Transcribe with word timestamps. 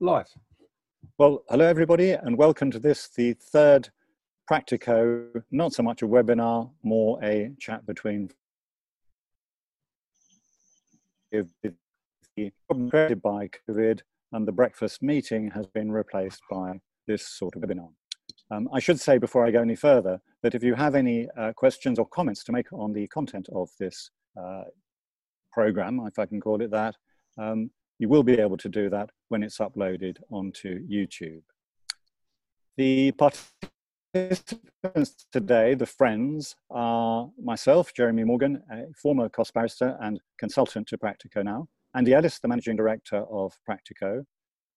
live. 0.00 0.28
Well, 1.16 1.42
hello 1.48 1.64
everybody, 1.64 2.10
and 2.10 2.36
welcome 2.36 2.70
to 2.70 2.78
this, 2.78 3.08
the 3.08 3.32
third 3.32 3.88
Practico, 4.50 5.42
not 5.50 5.72
so 5.72 5.82
much 5.82 6.02
a 6.02 6.06
webinar, 6.06 6.70
more 6.82 7.18
a 7.24 7.52
chat 7.58 7.86
between 7.86 8.28
created 11.32 13.22
by 13.22 13.48
COVID, 13.68 14.00
and 14.32 14.46
the 14.46 14.52
breakfast 14.52 15.02
meeting 15.02 15.50
has 15.52 15.66
been 15.66 15.90
replaced 15.90 16.42
by 16.50 16.78
this 17.06 17.26
sort 17.26 17.56
of 17.56 17.62
webinar. 17.62 17.88
Um, 18.50 18.68
I 18.74 18.80
should 18.80 19.00
say 19.00 19.16
before 19.16 19.46
I 19.46 19.50
go 19.50 19.62
any 19.62 19.76
further 19.76 20.20
that 20.42 20.54
if 20.54 20.62
you 20.62 20.74
have 20.74 20.94
any 20.94 21.26
uh, 21.38 21.52
questions 21.54 21.98
or 21.98 22.06
comments 22.06 22.44
to 22.44 22.52
make 22.52 22.70
on 22.72 22.92
the 22.92 23.06
content 23.08 23.48
of 23.54 23.70
this 23.80 24.10
uh, 24.38 24.64
program, 25.52 26.00
if 26.06 26.18
I 26.18 26.26
can 26.26 26.40
call 26.40 26.60
it 26.60 26.70
that, 26.70 26.96
um, 27.38 27.70
you 27.98 28.08
will 28.08 28.22
be 28.22 28.34
able 28.34 28.56
to 28.58 28.68
do 28.68 28.90
that 28.90 29.10
when 29.28 29.42
it's 29.42 29.58
uploaded 29.58 30.18
onto 30.30 30.86
YouTube. 30.86 31.42
The 32.76 33.12
participants 33.12 35.26
today, 35.32 35.74
the 35.74 35.86
friends, 35.86 36.56
are 36.70 37.30
myself, 37.42 37.94
Jeremy 37.94 38.24
Morgan, 38.24 38.62
a 38.70 38.84
former 38.94 39.28
cost 39.28 39.54
barrister 39.54 39.96
and 40.00 40.20
consultant 40.38 40.86
to 40.88 40.98
Practico 40.98 41.42
now, 41.42 41.68
Andy 41.94 42.12
Ellis, 42.12 42.38
the 42.38 42.48
managing 42.48 42.76
director 42.76 43.24
of 43.30 43.54
Practico, 43.68 44.24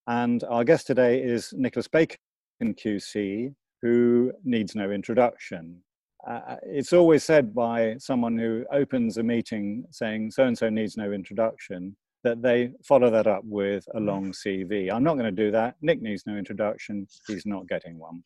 and 0.07 0.43
our 0.45 0.63
guest 0.63 0.87
today 0.87 1.21
is 1.21 1.53
Nicholas 1.55 1.89
Bacon 1.89 2.17
QC, 2.61 3.53
who 3.81 4.31
needs 4.43 4.75
no 4.75 4.91
introduction. 4.91 5.81
Uh, 6.25 6.55
it's 6.63 6.93
always 6.93 7.23
said 7.23 7.53
by 7.53 7.95
someone 7.97 8.37
who 8.37 8.65
opens 8.71 9.17
a 9.17 9.23
meeting 9.23 9.85
saying 9.91 10.31
so 10.31 10.45
and 10.45 10.57
so 10.57 10.69
needs 10.69 10.97
no 10.97 11.11
introduction 11.11 11.95
that 12.23 12.41
they 12.41 12.71
follow 12.83 13.09
that 13.09 13.27
up 13.27 13.43
with 13.45 13.85
a 13.95 13.99
long 13.99 14.31
CV. 14.31 14.91
I'm 14.91 15.03
not 15.03 15.13
going 15.17 15.33
to 15.33 15.43
do 15.43 15.51
that. 15.51 15.75
Nick 15.81 16.01
needs 16.01 16.23
no 16.25 16.35
introduction. 16.35 17.07
He's 17.27 17.45
not 17.45 17.67
getting 17.67 17.97
one. 17.97 18.23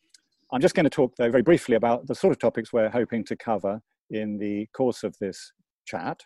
I'm 0.52 0.60
just 0.60 0.74
going 0.74 0.84
to 0.84 0.90
talk, 0.90 1.14
though, 1.16 1.30
very 1.30 1.42
briefly 1.42 1.76
about 1.76 2.06
the 2.06 2.14
sort 2.14 2.32
of 2.32 2.38
topics 2.38 2.72
we're 2.72 2.90
hoping 2.90 3.24
to 3.24 3.36
cover 3.36 3.80
in 4.10 4.38
the 4.38 4.66
course 4.72 5.04
of 5.04 5.16
this 5.18 5.52
chat. 5.84 6.22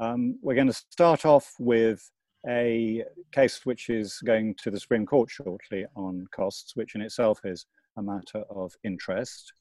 Um, 0.00 0.38
we're 0.42 0.54
going 0.54 0.68
to 0.68 0.72
start 0.90 1.24
off 1.24 1.54
with 1.58 2.10
a 2.48 3.04
case 3.32 3.64
which 3.64 3.88
is 3.88 4.18
going 4.24 4.54
to 4.62 4.70
the 4.70 4.80
Supreme 4.80 5.06
Court 5.06 5.30
shortly 5.30 5.86
on 5.96 6.26
costs, 6.34 6.76
which 6.76 6.94
in 6.94 7.00
itself 7.00 7.40
is 7.44 7.66
a 7.96 8.02
matter 8.02 8.44
of 8.50 8.72
interest. 8.84 9.52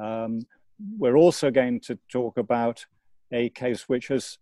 Um, 0.00 0.40
we're 0.96 1.16
also 1.16 1.50
going 1.50 1.80
to 1.80 1.98
talk 2.10 2.38
about 2.38 2.84
a 3.32 3.50
case 3.50 3.88
which 3.88 4.08
has 4.08 4.38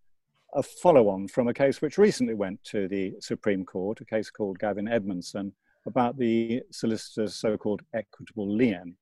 a 0.55 0.63
follow 0.63 1.09
on 1.09 1.29
from 1.29 1.49
a 1.49 1.55
case 1.55 1.81
which 1.81 1.99
recently 1.99 2.35
went 2.35 2.63
to 2.65 2.89
the 2.89 3.15
Supreme 3.21 3.65
Court, 3.65 4.01
a 4.01 4.05
case 4.05 4.31
called 4.31 4.59
Gavin 4.59 4.89
Edmondson, 4.89 5.53
about 5.87 6.19
the 6.19 6.63
solicitor's 6.71 7.35
so 7.35 7.57
called 7.57 7.83
equitable 7.95 8.53
lien. 8.53 8.97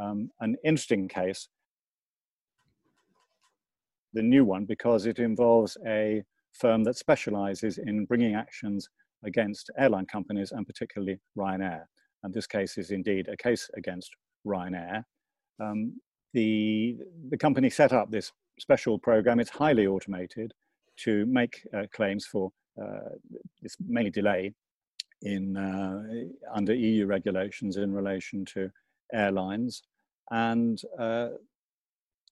Um, 0.00 0.30
an 0.40 0.56
interesting 0.64 1.08
case, 1.08 1.48
the 4.12 4.22
new 4.22 4.44
one, 4.44 4.64
because 4.64 5.06
it 5.06 5.18
involves 5.18 5.76
a 5.86 6.22
firm 6.52 6.84
that 6.84 6.96
specializes 6.96 7.78
in 7.78 8.04
bringing 8.04 8.34
actions 8.34 8.88
against 9.24 9.70
airline 9.78 10.06
companies 10.06 10.52
and 10.52 10.66
particularly 10.66 11.20
Ryanair. 11.36 11.84
And 12.22 12.34
this 12.34 12.46
case 12.46 12.78
is 12.78 12.90
indeed 12.90 13.28
a 13.28 13.36
case 13.36 13.68
against 13.76 14.10
Ryanair. 14.46 15.04
Um, 15.60 16.00
the, 16.32 16.98
the 17.28 17.36
company 17.36 17.70
set 17.70 17.92
up 17.92 18.10
this 18.10 18.32
special 18.58 18.98
program, 18.98 19.40
it's 19.40 19.50
highly 19.50 19.86
automated 19.86 20.52
to 21.04 21.26
make 21.26 21.66
uh, 21.74 21.84
claims 21.92 22.26
for 22.26 22.50
uh, 22.80 23.10
this 23.62 23.76
mainly 23.86 24.10
delay 24.10 24.52
in 25.22 25.56
uh, 25.56 26.02
under 26.54 26.74
EU 26.74 27.06
regulations 27.06 27.76
in 27.76 27.92
relation 27.92 28.44
to 28.44 28.70
airlines, 29.12 29.82
and 30.30 30.82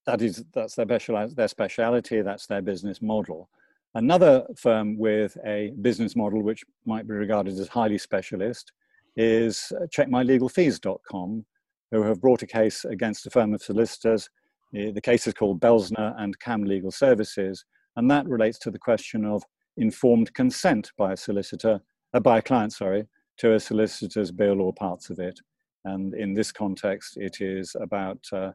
that 0.07 0.23
is 0.23 0.45
that's 0.55 0.75
their 0.75 0.87
special 0.87 1.29
their 1.35 1.49
speciality. 1.49 2.23
That's 2.23 2.47
their 2.47 2.63
business 2.63 3.03
model. 3.03 3.51
Another 3.95 4.47
firm 4.57 4.97
with 4.97 5.37
a 5.45 5.73
business 5.81 6.15
model 6.15 6.43
which 6.43 6.65
might 6.87 7.07
be 7.07 7.15
regarded 7.15 7.59
as 7.59 7.69
highly 7.69 7.99
specialist 7.99 8.73
is 9.17 9.73
checkmylegalfees.com, 9.95 11.45
who 11.91 12.03
have 12.03 12.21
brought 12.21 12.43
a 12.43 12.47
case 12.47 12.85
against 12.85 13.27
a 13.27 13.31
firm 13.31 13.53
of 13.53 13.63
solicitors. 13.63 14.31
The 14.73 15.01
case 15.01 15.27
is 15.27 15.35
called 15.35 15.61
Belsner 15.61 16.15
and 16.19 16.39
Cam 16.39 16.65
Legal 16.65 16.91
Services, 16.91 17.65
and 17.99 18.09
that 18.09 18.29
relates 18.29 18.59
to 18.61 18.71
the 18.71 18.79
question 18.79 19.25
of 19.25 19.43
informed 19.77 20.33
consent 20.33 20.93
by 20.97 21.15
a 21.15 21.17
solicitor, 21.17 21.81
uh, 22.15 22.21
by 22.21 22.39
a 22.39 22.43
client, 22.43 22.73
sorry, 22.73 23.05
to 23.39 23.55
a 23.55 23.61
solicitor's 23.61 24.31
bill 24.31 24.61
or 24.61 24.73
parts 24.73 25.11
of 25.11 25.19
it. 25.19 25.41
And 25.85 26.15
in 26.15 26.33
this 26.33 26.53
context, 26.53 27.17
it 27.17 27.41
is 27.41 27.75
about 27.81 28.25
uh, 28.33 28.53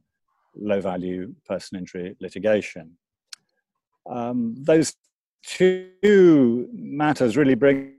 low 0.55 0.79
value 0.79 1.35
person 1.45 1.77
injury 1.77 2.15
litigation. 2.21 2.97
Um, 4.09 4.55
those 4.57 4.95
two 5.45 6.69
matters 6.71 7.35
really 7.35 7.55
bring 7.55 7.95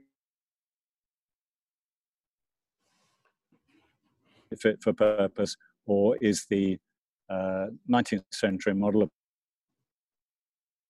fit 4.59 4.81
for 4.81 4.93
purpose, 4.93 5.57
or 5.85 6.17
is 6.21 6.47
the 6.49 6.79
uh, 7.29 7.67
19th 7.87 8.23
century 8.31 8.73
model 8.73 9.03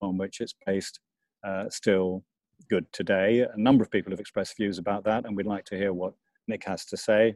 on 0.05 0.17
which 0.17 0.41
it's 0.41 0.55
based 0.66 0.99
uh, 1.43 1.69
still 1.69 2.23
good 2.69 2.85
today. 2.91 3.41
A 3.41 3.57
number 3.57 3.83
of 3.83 3.91
people 3.91 4.11
have 4.11 4.19
expressed 4.19 4.57
views 4.57 4.77
about 4.77 5.03
that, 5.05 5.25
and 5.25 5.35
we'd 5.35 5.45
like 5.45 5.66
to 5.66 5.77
hear 5.77 5.93
what 5.93 6.13
Nick 6.47 6.63
has 6.66 6.85
to 6.85 6.97
say. 6.97 7.35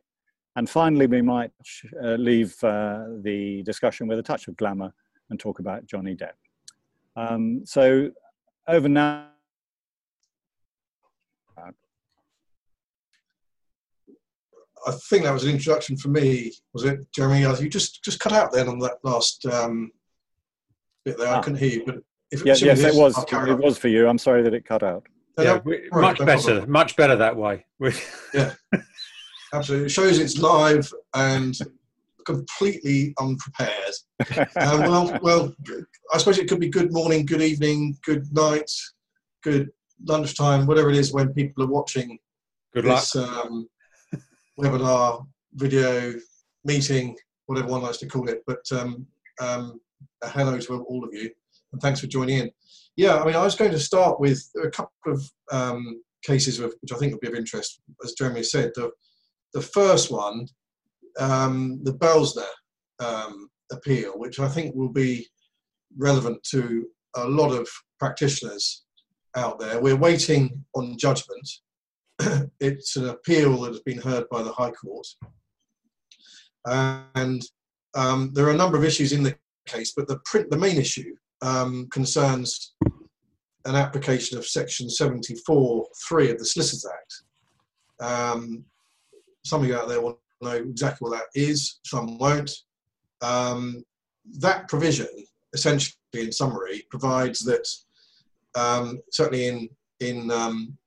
And 0.55 0.69
finally, 0.69 1.07
we 1.07 1.21
might 1.21 1.51
uh, 2.03 2.15
leave 2.15 2.55
uh, 2.63 3.05
the 3.21 3.63
discussion 3.63 4.07
with 4.07 4.19
a 4.19 4.23
touch 4.23 4.47
of 4.47 4.57
glamour 4.57 4.93
and 5.29 5.39
talk 5.39 5.59
about 5.59 5.85
Johnny 5.85 6.15
Depp. 6.15 6.33
Um, 7.15 7.61
so, 7.65 8.11
over 8.67 8.89
now. 8.89 9.27
I 14.87 14.91
think 15.09 15.23
that 15.23 15.33
was 15.33 15.43
an 15.43 15.51
introduction 15.51 15.97
for 15.97 16.07
me, 16.07 16.53
was 16.73 16.85
it, 16.85 16.99
Jeremy? 17.11 17.41
You 17.41 17.69
just 17.69 18.01
just 18.01 18.19
cut 18.19 18.31
out 18.31 18.53
then 18.53 18.69
on 18.69 18.79
that 18.79 18.97
last 19.03 19.45
um, 19.45 19.91
bit 21.03 21.17
there. 21.17 21.27
Ah. 21.27 21.39
I 21.39 21.41
couldn't 21.41 21.59
hear 21.59 21.69
you, 21.69 21.85
but 21.85 21.95
if 22.31 22.45
yeah, 22.45 22.55
yes, 22.57 22.79
it 22.81 22.95
was. 22.95 23.17
It 23.17 23.57
was 23.57 23.77
for 23.77 23.87
you. 23.87 24.07
I'm 24.07 24.17
sorry 24.17 24.43
that 24.43 24.53
it 24.53 24.65
cut 24.65 24.83
out. 24.83 25.07
Yeah, 25.37 25.59
we, 25.63 25.87
much 25.91 26.19
better. 26.19 26.65
Much 26.67 26.95
better 26.95 27.15
that 27.15 27.35
way. 27.35 27.65
yeah, 28.33 28.53
absolutely. 29.53 29.87
It 29.87 29.89
shows 29.89 30.19
it's 30.19 30.37
live 30.37 30.91
and 31.13 31.57
completely 32.25 33.13
unprepared. 33.19 33.93
um, 34.29 34.47
well, 34.81 35.19
well, 35.21 35.55
I 36.13 36.17
suppose 36.17 36.37
it 36.37 36.47
could 36.47 36.59
be 36.59 36.69
good 36.69 36.93
morning, 36.93 37.25
good 37.25 37.41
evening, 37.41 37.97
good 38.03 38.31
night, 38.33 38.69
good 39.43 39.69
lunchtime, 40.05 40.67
whatever 40.67 40.89
it 40.89 40.97
is 40.97 41.13
when 41.13 41.33
people 41.33 41.63
are 41.63 41.67
watching 41.67 42.19
good 42.73 42.85
this 42.85 43.15
um, 43.15 43.67
webinar, 44.59 45.25
video, 45.53 46.13
meeting, 46.65 47.15
whatever 47.47 47.69
one 47.69 47.81
likes 47.81 47.97
to 47.97 48.07
call 48.07 48.29
it. 48.29 48.43
But 48.45 48.65
um, 48.71 49.07
um, 49.41 49.79
hello 50.23 50.59
to 50.59 50.83
all 50.83 51.03
of 51.03 51.13
you 51.13 51.31
and 51.71 51.81
thanks 51.81 51.99
for 51.99 52.07
joining 52.07 52.39
in. 52.39 52.51
Yeah, 52.95 53.17
I 53.17 53.25
mean, 53.25 53.35
I 53.35 53.43
was 53.43 53.55
going 53.55 53.71
to 53.71 53.79
start 53.79 54.19
with 54.19 54.43
a 54.63 54.69
couple 54.69 55.13
of 55.13 55.31
um, 55.51 56.01
cases 56.23 56.59
of, 56.59 56.73
which 56.81 56.91
I 56.91 56.97
think 56.97 57.13
would 57.13 57.21
be 57.21 57.27
of 57.27 57.35
interest, 57.35 57.81
as 58.03 58.13
Jeremy 58.13 58.43
said. 58.43 58.71
The, 58.75 58.91
the 59.53 59.61
first 59.61 60.11
one, 60.11 60.47
um, 61.19 61.79
the 61.83 61.93
Belsner 61.93 62.43
um, 62.99 63.49
appeal, 63.71 64.13
which 64.17 64.39
I 64.39 64.47
think 64.47 64.75
will 64.75 64.91
be 64.91 65.27
relevant 65.97 66.43
to 66.51 66.87
a 67.15 67.25
lot 67.25 67.51
of 67.51 67.67
practitioners 67.99 68.83
out 69.35 69.59
there. 69.59 69.79
We're 69.79 69.95
waiting 69.95 70.63
on 70.75 70.97
judgment. 70.97 71.49
it's 72.59 72.95
an 72.95 73.09
appeal 73.09 73.61
that 73.61 73.71
has 73.71 73.81
been 73.81 74.01
heard 74.01 74.27
by 74.29 74.43
the 74.43 74.51
High 74.51 74.71
Court. 74.71 75.07
And 76.65 77.41
um, 77.95 78.31
there 78.33 78.45
are 78.45 78.51
a 78.51 78.57
number 78.57 78.77
of 78.77 78.83
issues 78.83 79.13
in 79.13 79.23
the 79.23 79.35
case, 79.65 79.93
but 79.95 80.07
the, 80.07 80.19
print, 80.25 80.49
the 80.49 80.57
main 80.57 80.77
issue 80.77 81.15
um, 81.41 81.87
concerns 81.91 82.73
an 83.65 83.75
application 83.75 84.37
of 84.37 84.45
Section 84.45 84.87
74.3 84.87 86.31
of 86.31 86.39
the 86.39 86.45
Solicitors 86.45 86.85
Act. 86.91 87.23
Um, 88.01 88.63
some 89.43 89.61
of 89.61 89.67
you 89.67 89.75
out 89.75 89.87
there 89.87 90.01
will 90.01 90.19
know 90.41 90.51
exactly 90.51 91.09
what 91.09 91.17
that 91.17 91.39
is, 91.39 91.79
some 91.85 92.17
won't. 92.17 92.51
Um, 93.21 93.83
that 94.39 94.67
provision, 94.67 95.07
essentially, 95.53 95.95
in 96.13 96.31
summary, 96.31 96.85
provides 96.89 97.39
that 97.41 97.67
um, 98.55 99.01
certainly 99.11 99.47
in 99.47 99.69
in 99.99 100.31
um, 100.31 100.77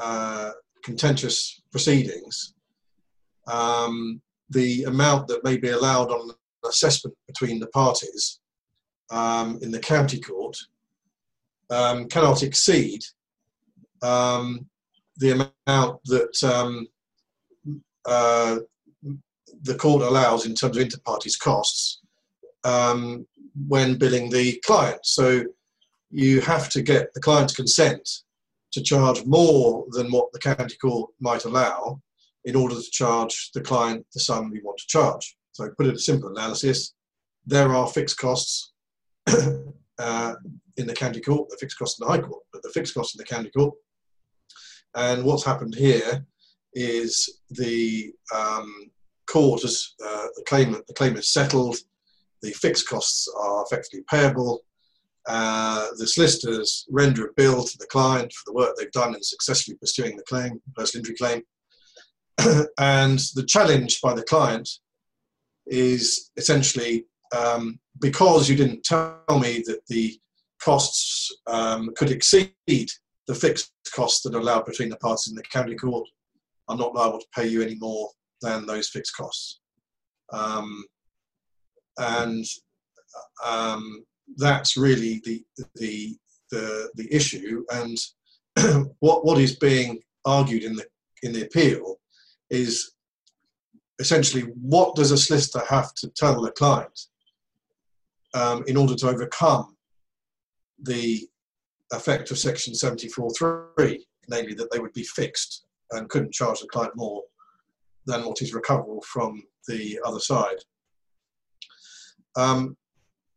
uh, 0.00 0.50
contentious 0.82 1.62
proceedings, 1.70 2.54
um, 3.46 4.20
the 4.50 4.84
amount 4.84 5.28
that 5.28 5.44
may 5.44 5.56
be 5.56 5.70
allowed 5.70 6.10
on 6.10 6.30
an 6.30 6.36
assessment 6.68 7.16
between 7.26 7.60
the 7.60 7.68
parties 7.68 8.40
um, 9.10 9.58
in 9.62 9.70
the 9.70 9.78
county 9.78 10.20
court 10.20 10.56
um, 11.70 12.08
cannot 12.08 12.42
exceed 12.42 13.04
um, 14.02 14.66
the 15.16 15.50
amount 15.66 16.00
that 16.04 16.42
um, 16.44 16.86
uh, 18.06 18.58
the 19.62 19.74
court 19.74 20.02
allows 20.02 20.46
in 20.46 20.54
terms 20.54 20.76
of 20.76 20.82
inter 20.82 20.98
partes 21.04 21.36
costs 21.36 22.00
um, 22.64 23.26
when 23.66 23.98
billing 23.98 24.30
the 24.30 24.60
client. 24.64 25.00
So 25.04 25.44
you 26.10 26.40
have 26.42 26.68
to 26.70 26.82
get 26.82 27.12
the 27.14 27.20
client's 27.20 27.54
consent 27.54 28.08
to 28.72 28.82
charge 28.82 29.24
more 29.24 29.84
than 29.90 30.10
what 30.10 30.32
the 30.32 30.38
county 30.38 30.76
court 30.76 31.10
might 31.20 31.44
allow 31.44 32.00
in 32.44 32.54
order 32.54 32.74
to 32.74 32.90
charge 32.90 33.50
the 33.52 33.60
client 33.60 34.06
the 34.12 34.20
sum 34.20 34.52
you 34.54 34.60
want 34.64 34.78
to 34.78 34.86
charge. 34.86 35.36
So, 35.52 35.68
put 35.76 35.86
it 35.86 35.94
a 35.94 35.98
simple 35.98 36.30
analysis, 36.30 36.94
there 37.46 37.74
are 37.74 37.88
fixed 37.88 38.18
costs 38.18 38.72
uh, 39.98 40.34
in 40.76 40.86
the 40.86 40.94
county 40.94 41.20
court, 41.20 41.48
the 41.50 41.56
fixed 41.58 41.78
costs 41.78 42.00
in 42.00 42.06
the 42.06 42.12
High 42.12 42.20
Court, 42.20 42.42
but 42.52 42.62
the 42.62 42.70
fixed 42.70 42.94
costs 42.94 43.14
in 43.14 43.18
the 43.18 43.24
county 43.24 43.50
court. 43.50 43.74
And 44.94 45.24
what's 45.24 45.44
happened 45.44 45.74
here 45.74 46.26
is 46.74 47.40
the 47.50 48.12
um, 48.34 48.90
court 49.26 49.62
has 49.62 49.94
uh, 50.04 50.26
the 50.36 50.44
claimant 50.46 50.86
the 50.86 50.94
claim 50.94 51.16
is 51.16 51.32
settled, 51.32 51.76
the 52.42 52.50
fixed 52.52 52.88
costs 52.88 53.28
are 53.38 53.64
effectively 53.64 54.04
payable. 54.10 54.64
Uh, 55.26 55.88
the 55.98 56.06
solicitors 56.06 56.86
render 56.90 57.26
a 57.26 57.32
bill 57.36 57.62
to 57.62 57.76
the 57.78 57.86
client 57.86 58.32
for 58.32 58.42
the 58.46 58.54
work 58.54 58.74
they've 58.76 58.90
done 58.92 59.14
in 59.14 59.22
successfully 59.22 59.76
pursuing 59.76 60.16
the 60.16 60.22
claim, 60.22 60.60
personal 60.74 61.02
injury 61.02 61.16
claim. 61.16 61.42
and 62.78 63.18
the 63.34 63.44
challenge 63.46 64.00
by 64.00 64.14
the 64.14 64.22
client 64.22 64.68
is 65.66 66.30
essentially 66.38 67.04
um, 67.36 67.78
because 68.00 68.48
you 68.48 68.56
didn't 68.56 68.84
tell 68.84 69.38
me 69.40 69.62
that 69.66 69.80
the 69.88 70.18
costs 70.60 71.30
um, 71.46 71.90
could 71.96 72.10
exceed 72.10 72.54
the 72.66 73.34
fixed 73.34 73.72
costs 73.94 74.22
that 74.22 74.34
are 74.34 74.40
allowed 74.40 74.64
between 74.64 74.88
the 74.88 74.96
parties 74.96 75.28
in 75.28 75.34
the 75.34 75.42
county 75.42 75.74
court, 75.74 76.08
I'm 76.68 76.78
not 76.78 76.94
liable 76.94 77.20
to 77.20 77.26
pay 77.34 77.46
you 77.46 77.62
any 77.62 77.76
more 77.76 78.10
than 78.40 78.66
those 78.66 78.88
fixed 78.88 79.16
costs. 79.16 79.60
Um, 80.32 80.84
and 81.98 82.44
um, 83.44 84.04
that's 84.36 84.76
really 84.76 85.20
the, 85.24 85.44
the, 85.76 86.16
the, 86.50 86.90
the 86.94 87.14
issue. 87.14 87.64
And 87.70 87.98
what, 89.00 89.24
what 89.24 89.38
is 89.38 89.56
being 89.56 90.00
argued 90.24 90.64
in 90.64 90.76
the, 90.76 90.86
in 91.22 91.32
the 91.32 91.42
appeal 91.42 91.96
is 92.50 92.92
essentially 93.98 94.42
what 94.60 94.94
does 94.94 95.10
a 95.10 95.18
solicitor 95.18 95.64
have 95.68 95.92
to 95.94 96.08
tell 96.10 96.40
the 96.40 96.52
client 96.52 96.98
um, 98.38 98.62
in 98.66 98.76
order 98.76 98.94
to 98.94 99.08
overcome 99.08 99.76
the 100.82 101.28
effect 101.92 102.30
of 102.30 102.38
section 102.38 102.72
74.3, 102.72 104.00
namely 104.28 104.54
that 104.54 104.70
they 104.70 104.78
would 104.78 104.92
be 104.92 105.02
fixed 105.02 105.66
and 105.90 106.08
couldn't 106.08 106.32
charge 106.32 106.60
the 106.60 106.68
client 106.68 106.94
more 106.94 107.22
than 108.06 108.24
what 108.24 108.40
is 108.40 108.54
recoverable 108.54 109.02
from 109.02 109.42
the 109.66 109.98
other 110.04 110.20
side. 110.20 110.58
Um, 112.36 112.76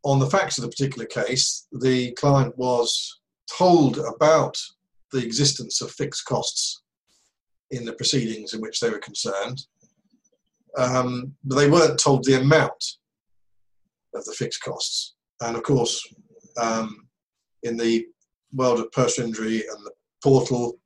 on 0.04 0.18
the 0.18 0.30
facts 0.30 0.58
of 0.58 0.62
the 0.62 0.70
particular 0.70 1.06
case, 1.06 1.66
the 1.72 2.12
client 2.12 2.56
was 2.56 3.20
told 3.58 3.98
about 3.98 4.56
the 5.10 5.24
existence 5.24 5.80
of 5.80 5.90
fixed 5.90 6.24
costs 6.26 6.82
in 7.70 7.84
the 7.84 7.92
proceedings 7.94 8.54
in 8.54 8.60
which 8.60 8.80
they 8.80 8.90
were 8.90 8.98
concerned, 8.98 9.66
um, 10.76 11.34
but 11.44 11.56
they 11.56 11.70
weren't 11.70 11.98
told 11.98 12.24
the 12.24 12.40
amount 12.40 12.98
of 14.14 14.24
the 14.24 14.32
fixed 14.32 14.62
costs. 14.62 15.14
And 15.40 15.56
of 15.56 15.62
course, 15.62 16.02
um, 16.60 17.08
in 17.62 17.76
the 17.76 18.06
world 18.52 18.80
of 18.80 18.92
personal 18.92 19.28
injury 19.28 19.64
and 19.68 19.84
the 19.84 19.92
portal, 20.22 20.78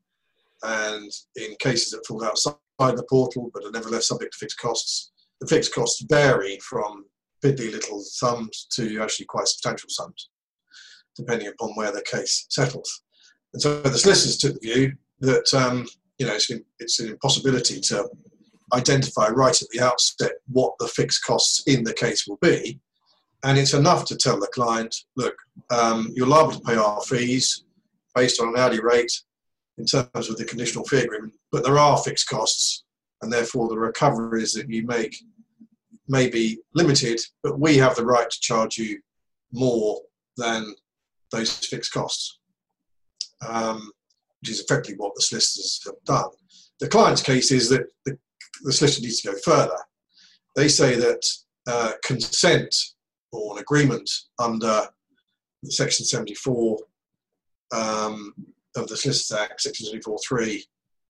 and 0.63 1.11
in 1.37 1.55
cases 1.59 1.91
that 1.91 2.07
fall 2.07 2.25
outside 2.25 2.57
the 2.79 3.07
portal 3.09 3.51
but 3.53 3.65
are 3.65 3.71
nevertheless 3.71 4.09
subject 4.09 4.33
to 4.33 4.39
fixed 4.39 4.59
costs, 4.59 5.13
the 5.41 5.47
fixed 5.47 5.75
costs 5.75 6.05
vary 6.09 6.59
from 6.61 7.05
piddly 7.45 7.71
little 7.71 8.01
sums 8.01 8.67
to 8.73 9.01
actually 9.01 9.27
quite 9.27 9.47
substantial 9.49 9.89
sums, 9.91 10.31
depending 11.15 11.49
upon 11.49 11.71
where 11.75 11.93
the 11.93 12.03
case 12.03 12.47
settles. 12.49 13.03
And 13.53 13.63
so 13.63 13.81
the 13.83 13.99
solicitors 13.99 14.39
took 14.39 14.61
the 14.61 14.73
view 14.73 14.93
that 15.21 15.53
um, 15.55 15.87
you 16.19 16.27
know 16.27 16.35
it's, 16.35 16.51
it's 16.79 17.01
an 17.01 17.09
impossibility 17.09 17.81
to 17.81 18.09
identify 18.75 19.29
right 19.29 19.61
at 19.61 19.69
the 19.71 19.81
outset 19.81 20.33
what 20.49 20.73
the 20.79 20.89
fixed 20.89 21.25
costs 21.25 21.63
in 21.67 21.85
the 21.85 21.95
case 21.95 22.27
will 22.27 22.39
be, 22.43 22.81
and 23.45 23.59
it's 23.59 23.75
enough 23.75 24.05
to 24.07 24.17
tell 24.17 24.39
the 24.39 24.47
client, 24.49 24.95
look, 25.17 25.35
um, 25.71 26.13
you're 26.15 26.27
liable 26.27 26.53
to 26.53 26.61
pay 26.61 26.77
our 26.77 27.01
fees 27.03 27.65
based 28.15 28.41
on 28.41 28.49
an 28.49 28.59
hourly 28.59 28.81
rate 28.81 29.13
in 29.79 29.85
terms 29.85 30.31
of 30.31 30.37
the 30.37 30.45
conditional 30.45 30.85
fee 30.85 31.01
agreement, 31.01 31.35
but 31.53 31.63
there 31.63 31.79
are 31.79 31.99
fixed 31.99 32.29
costs, 32.29 32.85
and 33.23 33.33
therefore 33.33 33.69
the 33.69 33.79
recoveries 33.79 34.53
that 34.55 34.71
you 34.71 34.87
make 34.87 35.17
may 36.09 36.29
be 36.31 36.59
limited, 36.75 37.21
but 37.43 37.59
we 37.59 37.77
have 37.77 37.95
the 37.97 38.05
right 38.05 38.31
to 38.31 38.41
charge 38.41 38.79
you 38.79 38.99
more 39.53 40.01
than 40.37 40.75
those 41.31 41.57
fixed 41.67 41.93
costs, 41.93 42.39
um, 43.47 43.91
which 44.41 44.51
is 44.51 44.61
effectively 44.61 44.97
what 44.97 45.15
the 45.15 45.23
solicitors 45.23 45.83
have 45.85 46.03
done. 46.05 46.31
The 46.81 46.89
client's 46.89 47.23
case 47.23 47.51
is 47.51 47.69
that 47.71 47.87
the, 48.05 48.19
the 48.63 48.73
solicitor 48.73 49.03
needs 49.03 49.21
to 49.23 49.33
go 49.33 49.39
further. 49.45 49.79
They 50.55 50.69
say 50.69 50.97
that 50.97 51.27
uh, 51.67 51.93
consent 52.05 52.75
or 53.33 53.57
an 53.57 53.63
agreement 53.63 54.09
under 54.39 54.89
Section 55.65 56.05
74 56.07 56.79
um, 57.73 58.35
of 58.77 58.87
the 58.89 58.97
Solicitors 58.97 59.39
Act, 59.39 59.61
Section 59.61 59.87
74.3, 59.93 60.63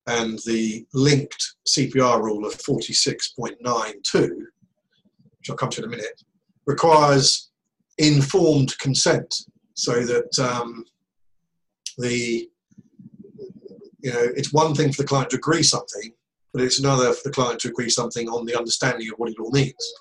and 0.08 0.38
the 0.46 0.86
linked 0.94 1.56
CPR 1.66 2.22
rule 2.22 2.46
of 2.46 2.54
46.92 2.54 4.30
which 5.46 5.52
I'll 5.52 5.56
come 5.56 5.70
to 5.70 5.82
in 5.82 5.86
a 5.86 5.90
minute, 5.90 6.22
requires 6.66 7.50
informed 7.98 8.76
consent 8.78 9.32
so 9.74 10.04
that 10.04 10.38
um, 10.38 10.84
the 11.98 12.48
you 14.00 14.12
know 14.12 14.28
it's 14.36 14.52
one 14.52 14.74
thing 14.74 14.92
for 14.92 15.02
the 15.02 15.08
client 15.08 15.30
to 15.30 15.36
agree 15.36 15.62
something 15.62 16.12
but 16.52 16.62
it's 16.62 16.78
another 16.78 17.12
for 17.12 17.28
the 17.28 17.34
client 17.34 17.60
to 17.60 17.68
agree 17.68 17.88
something 17.88 18.28
on 18.28 18.44
the 18.44 18.56
understanding 18.56 19.08
of 19.08 19.18
what 19.18 19.30
it 19.30 19.38
all 19.40 19.50
means 19.50 19.92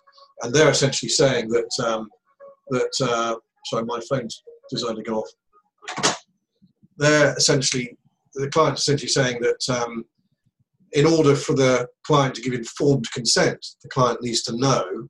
and 0.41 0.53
they're 0.53 0.69
essentially 0.69 1.09
saying 1.09 1.49
that 1.49 1.85
um, 1.85 2.09
that 2.69 2.91
uh, 3.01 3.35
sorry 3.65 3.85
my 3.85 3.99
phone's 4.09 4.43
designed 4.69 4.97
to 4.97 5.03
go 5.03 5.23
off 5.23 6.15
they're 6.97 7.35
essentially 7.35 7.97
the 8.35 8.49
client 8.49 8.77
essentially 8.77 9.07
saying 9.07 9.39
that 9.41 9.69
um, 9.69 10.03
in 10.93 11.05
order 11.05 11.35
for 11.35 11.53
the 11.53 11.87
client 12.05 12.35
to 12.35 12.41
give 12.41 12.53
informed 12.53 13.05
consent 13.11 13.65
the 13.83 13.89
client 13.89 14.21
needs 14.21 14.41
to 14.43 14.57
know 14.57 15.07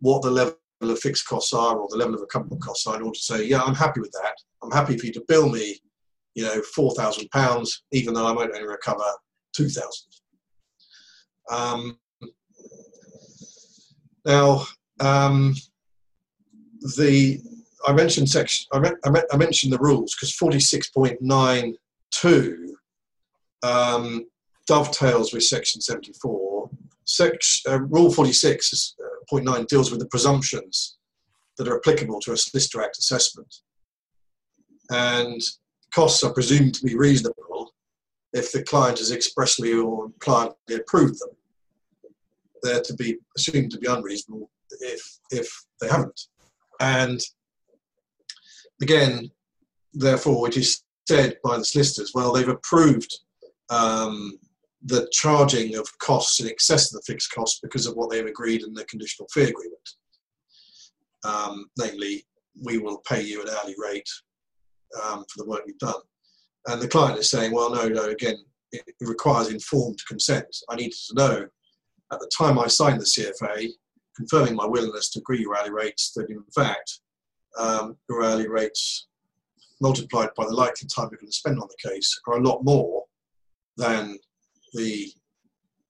what 0.00 0.22
the 0.22 0.30
level 0.30 0.56
of 0.82 0.98
fixed 0.98 1.26
costs 1.26 1.52
are 1.52 1.76
or 1.76 1.88
the 1.90 1.96
level 1.96 2.14
of 2.14 2.22
accountable 2.22 2.58
costs 2.58 2.86
are 2.86 2.96
in 2.96 3.02
order 3.02 3.14
to 3.14 3.22
say, 3.22 3.44
yeah, 3.44 3.62
I'm 3.62 3.74
happy 3.74 4.00
with 4.00 4.12
that. 4.12 4.34
I'm 4.62 4.70
happy 4.70 4.96
for 4.98 5.06
you 5.06 5.12
to 5.12 5.24
bill 5.28 5.48
me, 5.48 5.78
you 6.34 6.44
know, 6.44 6.60
four 6.74 6.92
thousand 6.94 7.28
pounds, 7.30 7.84
even 7.92 8.14
though 8.14 8.26
I 8.26 8.32
might 8.32 8.50
only 8.50 8.66
recover 8.66 9.04
two 9.54 9.68
thousand. 9.68 10.08
Um, 11.50 11.98
now, 14.26 14.66
um, 15.00 15.54
the 16.98 17.40
I 17.86 17.92
mentioned 17.92 18.28
section. 18.28 18.66
I, 18.72 18.92
I, 19.32 19.36
mentioned 19.36 19.72
the 19.72 19.78
rules 19.78 20.14
because 20.14 20.34
forty 20.34 20.60
six 20.60 20.90
point 20.90 21.20
nine 21.22 21.76
two 22.10 22.76
um, 23.62 24.26
dovetails 24.66 25.32
with 25.32 25.44
section 25.44 25.80
seventy 25.80 26.12
four. 26.20 26.68
Uh, 27.20 27.80
rule 27.80 28.10
forty 28.10 28.32
six 28.32 28.72
is 28.72 28.96
Point 29.28 29.44
nine 29.44 29.64
deals 29.64 29.90
with 29.90 30.00
the 30.00 30.06
presumptions 30.06 30.98
that 31.58 31.66
are 31.68 31.78
applicable 31.78 32.20
to 32.20 32.32
a 32.32 32.36
Solicitor 32.36 32.82
Act 32.82 32.98
assessment. 32.98 33.56
And 34.90 35.40
costs 35.92 36.22
are 36.22 36.32
presumed 36.32 36.74
to 36.74 36.84
be 36.84 36.96
reasonable 36.96 37.72
if 38.32 38.52
the 38.52 38.62
client 38.62 38.98
has 38.98 39.10
expressly 39.10 39.72
or 39.72 40.06
impliedly 40.06 40.76
approved 40.76 41.18
them. 41.20 41.35
They're 42.66 42.82
to 42.82 42.94
be 42.94 43.16
assumed 43.36 43.70
to 43.72 43.78
be 43.78 43.86
unreasonable 43.86 44.50
if, 44.80 45.18
if 45.30 45.48
they 45.80 45.88
haven't. 45.88 46.20
And 46.80 47.20
again, 48.82 49.30
therefore, 49.94 50.48
it 50.48 50.56
is 50.56 50.82
said 51.08 51.36
by 51.44 51.56
the 51.56 51.64
solicitors, 51.64 52.12
well, 52.14 52.32
they've 52.32 52.48
approved 52.48 53.12
um, 53.70 54.38
the 54.84 55.08
charging 55.12 55.76
of 55.76 55.86
costs 55.98 56.40
in 56.40 56.48
excess 56.48 56.92
of 56.92 57.00
the 57.00 57.12
fixed 57.12 57.32
costs 57.32 57.60
because 57.62 57.86
of 57.86 57.94
what 57.94 58.10
they've 58.10 58.26
agreed 58.26 58.62
in 58.62 58.74
the 58.74 58.84
conditional 58.84 59.28
fee 59.32 59.44
agreement. 59.44 59.88
Um, 61.24 61.66
namely, 61.78 62.26
we 62.62 62.78
will 62.78 62.98
pay 63.08 63.22
you 63.22 63.42
an 63.42 63.48
hourly 63.48 63.74
rate 63.78 64.08
um, 65.04 65.24
for 65.30 65.42
the 65.42 65.48
work 65.48 65.62
you've 65.66 65.78
done. 65.78 66.02
And 66.66 66.80
the 66.80 66.88
client 66.88 67.18
is 67.18 67.30
saying, 67.30 67.52
well, 67.52 67.70
no, 67.70 67.88
no, 67.88 68.06
again, 68.06 68.36
it 68.72 68.82
requires 69.00 69.48
informed 69.48 69.98
consent. 70.08 70.46
I 70.68 70.76
needed 70.76 70.98
to 71.08 71.14
know 71.14 71.46
at 72.12 72.20
the 72.20 72.30
time 72.36 72.58
I 72.58 72.66
signed 72.66 73.00
the 73.00 73.04
CFA, 73.04 73.68
confirming 74.16 74.54
my 74.54 74.66
willingness 74.66 75.10
to 75.10 75.18
agree 75.20 75.46
hourly 75.46 75.70
rates, 75.70 76.12
that 76.14 76.30
in 76.30 76.42
fact, 76.54 77.00
um, 77.58 77.96
your 78.08 78.24
hourly 78.24 78.48
rates 78.48 79.08
multiplied 79.80 80.30
by 80.36 80.44
the 80.44 80.54
likely 80.54 80.88
time 80.88 81.08
you're 81.10 81.18
going 81.18 81.30
to 81.30 81.36
spend 81.36 81.58
on 81.58 81.68
the 81.68 81.90
case 81.90 82.18
are 82.26 82.38
a 82.38 82.42
lot 82.42 82.64
more 82.64 83.04
than 83.76 84.18
the 84.72 85.12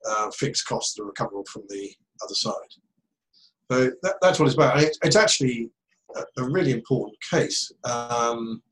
uh, 0.09 0.31
fixed 0.31 0.67
costs 0.67 0.95
that 0.95 1.03
are 1.03 1.07
recoverable 1.07 1.45
from 1.53 1.63
the 1.69 1.91
other 2.23 2.35
side. 2.35 2.53
So 3.71 3.91
that, 4.03 4.17
that's 4.23 4.39
what 4.39 4.47
it's 4.47 4.55
about. 4.55 4.81
It, 4.81 4.97
it's 5.03 5.17
actually 5.17 5.71
a, 6.15 6.43
a, 6.43 6.45
really 6.45 6.73
important 6.73 7.17
case. 7.31 7.73
Um, 7.85 8.63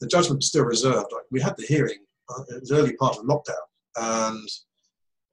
the 0.00 0.06
judgment's 0.06 0.46
still 0.46 0.64
reserved. 0.64 1.12
We 1.30 1.40
had 1.40 1.56
the 1.56 1.66
hearing, 1.66 1.98
uh, 2.30 2.42
it 2.48 2.60
was 2.60 2.72
early 2.72 2.94
part 2.94 3.18
of 3.18 3.24
lockdown, 3.24 3.54
and 3.96 4.48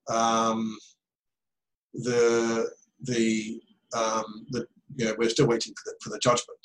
um, 0.10 0.78
the 1.98 2.70
the 3.02 3.62
um, 3.96 4.46
the 4.50 4.68
you 4.96 5.06
know 5.06 5.16
we're 5.18 5.30
still 5.30 5.48
waiting 5.48 5.74
for 5.74 5.84
the, 5.86 5.96
for 6.02 6.10
the 6.10 6.20
judgment. 6.20 6.60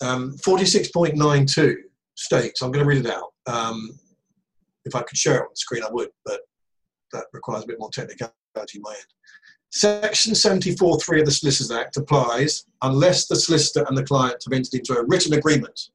Um, 0.00 0.36
46.92 0.44 1.76
states. 2.16 2.62
I'm 2.62 2.72
going 2.72 2.84
to 2.84 2.88
read 2.88 3.06
it 3.06 3.12
out. 3.12 3.32
Um, 3.46 3.98
if 4.84 4.94
I 4.94 5.02
could 5.02 5.16
share 5.16 5.36
it 5.36 5.42
on 5.42 5.48
the 5.50 5.56
screen, 5.56 5.82
I 5.82 5.88
would, 5.90 6.08
but 6.24 6.40
that 7.12 7.26
requires 7.32 7.64
a 7.64 7.66
bit 7.66 7.78
more 7.78 7.90
technicality 7.90 8.32
in 8.74 8.82
my 8.82 8.90
end. 8.90 9.06
Section 9.70 10.34
74.3 10.34 11.20
of 11.20 11.26
the 11.26 11.32
Solicitors 11.32 11.70
Act 11.70 11.96
applies 11.96 12.66
unless 12.82 13.26
the 13.26 13.36
solicitor 13.36 13.84
and 13.88 13.96
the 13.96 14.04
client 14.04 14.42
have 14.44 14.52
entered 14.52 14.74
into 14.74 14.94
a 14.94 15.04
written 15.06 15.34
agreement 15.34 15.88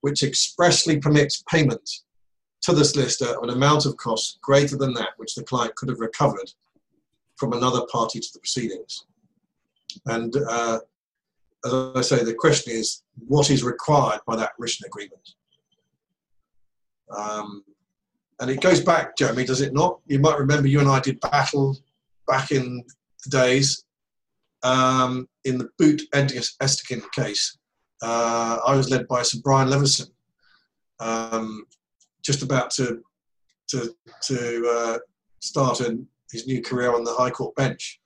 which 0.00 0.22
expressly 0.22 0.98
permits 0.98 1.44
payment 1.48 1.88
to 2.62 2.72
the 2.72 2.84
solicitor 2.84 3.36
of 3.36 3.44
an 3.44 3.50
amount 3.50 3.86
of 3.86 3.96
costs 3.98 4.38
greater 4.42 4.76
than 4.76 4.92
that 4.94 5.10
which 5.16 5.34
the 5.34 5.44
client 5.44 5.74
could 5.76 5.88
have 5.88 6.00
recovered 6.00 6.50
from 7.40 7.54
another 7.54 7.80
party 7.90 8.20
to 8.20 8.28
the 8.34 8.38
proceedings. 8.38 9.06
And 10.06 10.36
uh, 10.48 10.78
as 11.64 11.72
I 11.72 12.00
say, 12.02 12.22
the 12.22 12.34
question 12.34 12.74
is 12.74 13.02
what 13.26 13.50
is 13.50 13.64
required 13.64 14.20
by 14.26 14.36
that 14.36 14.52
written 14.58 14.86
agreement? 14.86 15.26
Um, 17.16 17.64
and 18.38 18.50
it 18.50 18.60
goes 18.60 18.80
back, 18.80 19.16
Jeremy, 19.16 19.44
does 19.44 19.62
it 19.62 19.72
not? 19.72 19.98
You 20.06 20.18
might 20.18 20.38
remember 20.38 20.68
you 20.68 20.80
and 20.80 20.88
I 20.88 21.00
did 21.00 21.18
battle 21.20 21.76
back 22.28 22.52
in 22.52 22.84
the 23.24 23.30
days 23.30 23.84
um, 24.62 25.28
in 25.44 25.58
the 25.58 25.68
Boote 25.78 26.02
Esterkin 26.12 27.02
case. 27.12 27.58
Uh, 28.02 28.58
I 28.66 28.76
was 28.76 28.90
led 28.90 29.08
by 29.08 29.22
Sir 29.22 29.40
Brian 29.42 29.68
Leveson, 29.68 30.08
um, 31.00 31.64
just 32.22 32.42
about 32.42 32.70
to 32.72 33.02
to 33.68 33.94
to 34.22 34.74
uh, 34.76 34.98
start 35.40 35.80
a, 35.80 35.98
his 36.32 36.46
new 36.46 36.62
career 36.62 36.94
on 36.94 37.04
the 37.04 37.14
High 37.14 37.30
Court 37.30 37.54
bench, 37.54 38.00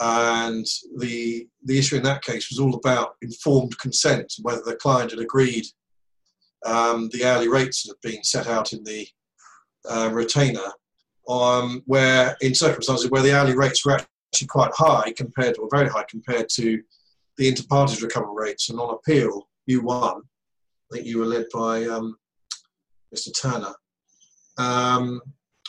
and 0.00 0.66
the 0.98 1.48
the 1.64 1.78
issue 1.78 1.96
in 1.96 2.02
that 2.02 2.22
case 2.22 2.50
was 2.50 2.58
all 2.58 2.74
about 2.74 3.16
informed 3.22 3.78
consent, 3.78 4.32
whether 4.42 4.62
the 4.62 4.76
client 4.76 5.10
had 5.10 5.20
agreed 5.20 5.64
um, 6.64 7.08
the 7.12 7.24
hourly 7.24 7.48
rates 7.48 7.82
that 7.82 7.96
had 8.02 8.12
been 8.12 8.24
set 8.24 8.46
out 8.46 8.72
in 8.72 8.82
the 8.84 9.06
uh, 9.88 10.10
retainer, 10.12 10.72
um, 11.28 11.82
where 11.86 12.36
in 12.40 12.54
circumstances 12.54 13.10
where 13.10 13.22
the 13.22 13.34
hourly 13.34 13.56
rates 13.56 13.84
were 13.84 13.92
actually 13.92 14.48
quite 14.48 14.72
high 14.74 15.12
compared, 15.16 15.58
or 15.58 15.68
very 15.70 15.88
high 15.88 16.04
compared 16.08 16.48
to 16.48 16.82
the 17.38 17.48
inter 17.48 17.64
partes 17.68 18.02
recovery 18.02 18.34
rates, 18.34 18.70
and 18.70 18.78
on 18.78 18.94
appeal, 18.94 19.48
you 19.66 19.82
won. 19.82 20.22
I 20.92 20.96
think 20.96 21.06
you 21.06 21.18
were 21.18 21.26
led 21.26 21.46
by 21.52 21.84
um, 21.86 22.16
Mr. 23.14 23.30
Turner. 23.40 23.74
Um, 24.58 25.20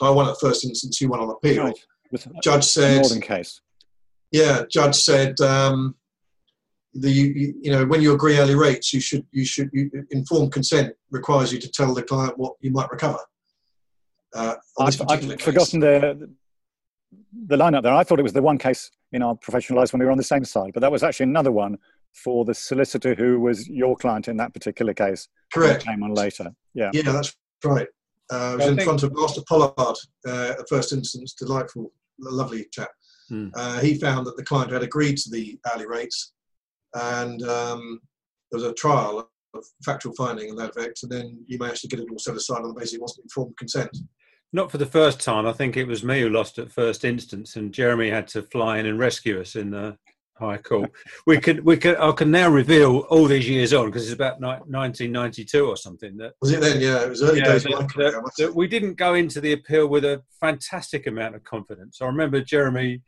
I 0.02 0.10
won 0.10 0.28
at 0.28 0.40
first 0.40 0.66
instance, 0.66 1.00
you 1.00 1.10
won 1.10 1.20
on 1.20 1.30
appeal. 1.30 1.66
Right. 1.66 1.86
Judge 2.44 2.66
said. 2.66 3.02
Northern 3.02 3.22
case. 3.22 3.62
Yeah, 4.32 4.64
judge 4.70 4.96
said 4.96 5.40
um, 5.42 5.96
the 6.94 7.10
you, 7.10 7.54
you, 7.62 7.72
know 7.72 7.86
when 7.86 8.02
you 8.02 8.14
agree 8.14 8.38
early 8.38 8.56
rates, 8.56 8.92
you 8.92 9.00
should 9.00 9.26
you 9.32 9.46
should 9.46 9.70
you, 9.74 9.92
informed 10.10 10.52
consent 10.52 10.96
requires 11.12 11.54
you 11.54 11.60
to 11.60 11.70
tell 11.70 11.94
the 11.94 12.02
client 12.02 12.38
what 12.38 12.54
you 12.60 12.72
might 12.72 12.90
recover. 12.92 13.20
Uh, 14.34 14.56
I've, 14.80 15.00
I've 15.08 15.40
forgotten 15.40 15.80
the 15.80 16.30
the 17.48 17.56
lineup 17.56 17.84
there. 17.84 17.94
I 17.94 18.04
thought 18.04 18.20
it 18.20 18.24
was 18.24 18.34
the 18.34 18.42
one 18.42 18.58
case 18.58 18.90
in 19.12 19.22
our 19.22 19.36
professional 19.36 19.78
lives 19.78 19.94
when 19.94 20.00
we 20.00 20.06
were 20.06 20.12
on 20.12 20.18
the 20.18 20.24
same 20.24 20.44
side, 20.44 20.72
but 20.74 20.80
that 20.80 20.92
was 20.92 21.04
actually 21.04 21.26
another 21.26 21.52
one 21.52 21.78
for 22.14 22.46
the 22.46 22.54
solicitor 22.54 23.14
who 23.14 23.40
was 23.40 23.68
your 23.68 23.96
client 23.96 24.28
in 24.28 24.38
that 24.38 24.54
particular 24.54 24.94
case. 24.94 25.28
Correct. 25.54 25.86
Came 25.86 26.04
on 26.04 26.14
later. 26.14 26.54
Yeah. 26.74 26.90
Yeah, 26.94 27.12
that's 27.12 27.36
right. 27.64 27.88
Uh, 28.34 28.52
I 28.52 28.56
was 28.56 28.66
I 28.66 28.70
in 28.70 28.76
think... 28.76 28.86
front 28.86 29.04
of 29.04 29.14
Master 29.16 29.42
Pollard 29.48 29.98
uh, 30.28 30.54
at 30.60 30.70
first 30.70 30.92
instance. 30.92 31.34
Delightful, 31.34 31.92
lovely 32.20 32.66
chap. 32.72 32.90
Hmm. 33.30 33.50
Uh, 33.54 33.80
he 33.80 34.00
found 34.00 34.26
that 34.26 34.38
the 34.38 34.44
client 34.44 34.72
had 34.72 34.84
agreed 34.84 35.18
to 35.18 35.30
the 35.30 35.60
hourly 35.70 35.86
rates, 35.86 36.34
and 36.96 37.42
um, 37.44 38.00
there 38.52 38.60
was 38.60 38.70
a 38.70 38.74
trial 38.74 39.30
of 39.54 39.64
factual 39.86 40.14
finding 40.16 40.50
in 40.50 40.56
that 40.56 40.72
effect, 40.72 41.04
and 41.04 41.12
then 41.12 41.44
you 41.48 41.58
managed 41.60 41.82
to 41.82 41.88
get 41.88 42.00
it 42.00 42.08
all 42.10 42.18
set 42.18 42.36
aside 42.36 42.62
on 42.62 42.70
the 42.70 42.74
basis 42.74 42.96
it 42.96 43.02
wasn't 43.02 43.26
informed 43.26 43.56
consent. 43.58 43.96
Not 44.52 44.72
for 44.72 44.78
the 44.78 44.86
first 44.86 45.20
time. 45.20 45.48
I 45.48 45.54
think 45.54 45.78
it 45.78 45.88
was 45.88 46.04
me 46.04 46.22
who 46.22 46.30
lost 46.30 46.60
at 46.60 46.72
first 46.72 47.06
instance, 47.06 47.56
and 47.56 47.74
Jeremy 47.74 48.10
had 48.10 48.28
to 48.30 48.44
fly 48.44 48.78
in 48.78 48.86
and 48.86 49.00
rescue 49.00 49.40
us 49.40 49.56
in 49.56 49.72
the 49.72 49.98
High 50.36 50.58
Court. 50.58 50.92
we 51.26 51.40
could, 51.40 51.64
we 51.64 51.78
could, 51.78 51.98
I 51.98 52.12
can 52.12 52.32
now 52.32 52.50
reveal 52.50 53.00
all 53.10 53.26
these 53.26 53.48
years 53.48 53.74
on 53.74 53.88
because 53.88 54.04
it's 54.04 54.14
about 54.14 54.42
ni- 54.42 54.48
1992 54.48 55.66
or 55.66 55.78
something. 55.78 56.18
That 56.18 56.34
was 56.42 56.52
it 56.52 56.62
then? 56.62 56.82
Yeah, 56.82 57.04
it 57.04 57.10
was 57.10 57.22
early 57.22 57.40
yeah, 57.40 57.46
days. 57.46 57.64
That, 57.64 57.92
that, 57.96 58.32
that 58.38 58.56
we 58.56 58.68
didn't 58.68 58.96
go 58.96 59.14
into 59.14 59.40
the 59.40 59.54
appeal 59.54 59.88
with 59.88 60.06
a 60.06 60.24
fantastic 60.40 61.08
amount 61.08 61.36
of 61.36 61.44
confidence. 61.44 62.02
I 62.02 62.06
remember 62.06 62.42
Jeremy 62.42 63.02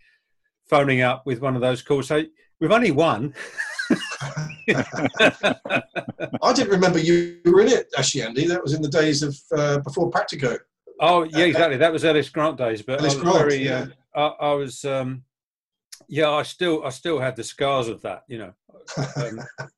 phoning 0.70 1.02
up 1.02 1.26
with 1.26 1.42
one 1.42 1.56
of 1.56 1.62
those 1.62 1.82
calls, 1.82 2.08
say, 2.08 2.28
"We've 2.60 2.72
only 2.72 2.92
won." 2.92 3.34
I 4.70 6.54
didn't 6.54 6.72
remember 6.72 7.00
you 7.00 7.40
were 7.46 7.62
in 7.62 7.68
it, 7.68 7.88
actually, 7.98 8.24
Andy. 8.24 8.48
That 8.48 8.64
was 8.64 8.74
in 8.74 8.82
the 8.82 8.90
days 8.90 9.24
of 9.24 9.38
uh, 9.56 9.80
before 9.80 10.12
Practico. 10.12 10.58
Oh 11.00 11.24
yeah, 11.24 11.46
exactly. 11.46 11.78
That 11.78 11.92
was 11.92 12.06
Ellis 12.06 12.30
Grant 12.30 12.58
days, 12.58 12.82
but 12.82 13.00
Ellis 13.00 13.14
I 13.14 13.16
was 13.18 13.24
Grant, 13.24 13.38
very. 13.38 13.58
Yeah. 13.58 13.88
Uh, 14.16 14.32
I, 14.40 14.46
I, 14.46 14.54
was. 14.54 14.86
Um, 14.86 15.24
yeah, 16.08 16.30
I 16.30 16.44
still, 16.44 16.84
I 16.86 16.90
still 16.90 17.20
have 17.20 17.36
the 17.36 17.44
scars 17.44 17.88
of 17.88 18.02
that, 18.02 18.24
you 18.28 18.38
know. 18.38 18.54
Um, 19.18 19.40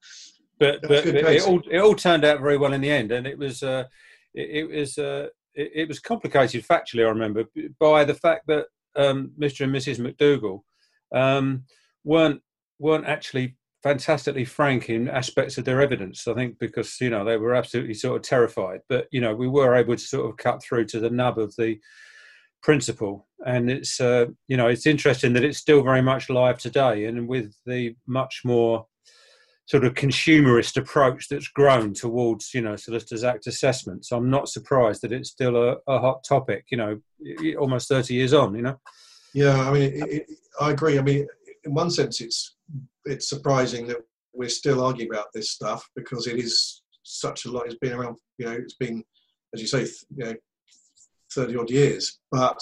but 0.59 0.81
but 0.81 1.05
it 1.05 1.47
all, 1.47 1.61
it 1.69 1.79
all 1.79 1.95
turned 1.95 2.25
out 2.25 2.41
very 2.41 2.57
well 2.57 2.73
in 2.73 2.81
the 2.81 2.91
end, 2.91 3.11
and 3.11 3.27
it 3.27 3.37
was, 3.37 3.63
uh, 3.63 3.85
it, 4.33 4.69
it, 4.69 4.79
was, 4.79 4.97
uh, 4.97 5.27
it, 5.53 5.71
it, 5.75 5.87
was 5.87 5.99
complicated 5.99 6.65
factually. 6.65 7.05
I 7.05 7.09
remember 7.09 7.45
by 7.79 8.03
the 8.03 8.13
fact 8.13 8.47
that 8.47 8.67
um, 8.95 9.31
Mr. 9.39 9.61
and 9.61 9.73
Mrs. 9.73 9.99
McDougall 9.99 10.61
um, 11.13 11.63
weren't 12.03 12.41
weren't 12.79 13.05
actually 13.05 13.55
fantastically 13.83 14.45
frank 14.45 14.89
in 14.89 15.07
aspects 15.07 15.57
of 15.57 15.65
their 15.65 15.81
evidence. 15.81 16.27
I 16.27 16.33
think 16.33 16.59
because 16.59 16.99
you 16.99 17.09
know 17.09 17.23
they 17.23 17.37
were 17.37 17.55
absolutely 17.55 17.93
sort 17.93 18.17
of 18.17 18.21
terrified, 18.23 18.81
but 18.89 19.07
you 19.11 19.21
know 19.21 19.35
we 19.35 19.47
were 19.47 19.75
able 19.75 19.95
to 19.95 20.01
sort 20.01 20.29
of 20.29 20.37
cut 20.37 20.61
through 20.63 20.85
to 20.85 20.99
the 20.99 21.09
nub 21.09 21.37
of 21.37 21.55
the 21.55 21.79
principle, 22.61 23.26
and 23.45 23.69
it's 23.69 23.99
uh, 23.99 24.25
you 24.47 24.57
know 24.57 24.67
it's 24.67 24.85
interesting 24.85 25.33
that 25.33 25.43
it's 25.43 25.57
still 25.57 25.83
very 25.83 26.01
much 26.01 26.29
live 26.29 26.59
today, 26.59 27.05
and 27.05 27.27
with 27.27 27.53
the 27.65 27.95
much 28.07 28.41
more 28.43 28.85
sort 29.65 29.83
of 29.83 29.93
consumerist 29.95 30.77
approach 30.77 31.27
that's 31.27 31.49
grown 31.49 31.93
towards 31.93 32.53
you 32.53 32.61
know 32.61 32.77
solicitors 32.77 33.25
act 33.25 33.47
assessments 33.47 34.13
i'm 34.13 34.29
not 34.29 34.47
surprised 34.47 35.01
that 35.01 35.11
it's 35.11 35.29
still 35.29 35.57
a, 35.57 35.75
a 35.87 35.99
hot 35.99 36.23
topic 36.23 36.63
you 36.71 36.77
know 36.77 36.97
almost 37.59 37.89
30 37.89 38.13
years 38.13 38.33
on 38.33 38.55
you 38.55 38.61
know 38.61 38.79
yeah 39.33 39.67
i 39.67 39.73
mean 39.73 39.91
it, 39.93 40.09
it, 40.09 40.25
i 40.61 40.71
agree 40.71 40.97
i 40.97 41.01
mean 41.01 41.27
in 41.65 41.73
one 41.73 41.91
sense 41.91 42.21
it's 42.21 42.55
it's 43.03 43.27
surprising 43.27 43.87
that 43.87 43.97
we're 44.33 44.49
still 44.49 44.83
arguing 44.83 45.11
about 45.11 45.33
this 45.33 45.51
stuff 45.51 45.89
because 45.95 46.27
it 46.27 46.37
is 46.37 46.83
such 47.03 47.45
a 47.45 47.51
lot. 47.51 47.65
It's 47.65 47.75
been 47.75 47.93
around, 47.93 48.17
you 48.37 48.45
know, 48.45 48.51
it's 48.51 48.75
been, 48.75 49.03
as 49.53 49.61
you 49.61 49.67
say, 49.67 49.87
you 50.15 50.25
know, 50.25 50.35
30 51.33 51.57
odd 51.57 51.69
years. 51.69 52.19
But 52.31 52.61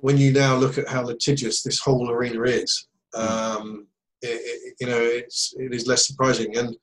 when 0.00 0.16
you 0.16 0.32
now 0.32 0.56
look 0.56 0.78
at 0.78 0.88
how 0.88 1.02
litigious 1.02 1.62
this 1.62 1.80
whole 1.80 2.10
arena 2.10 2.42
is, 2.42 2.88
um, 3.14 3.86
it, 4.22 4.40
it, 4.42 4.74
you 4.80 4.86
know, 4.86 5.00
it's, 5.00 5.54
it 5.58 5.74
is 5.74 5.86
less 5.86 6.06
surprising. 6.06 6.56
And 6.56 6.76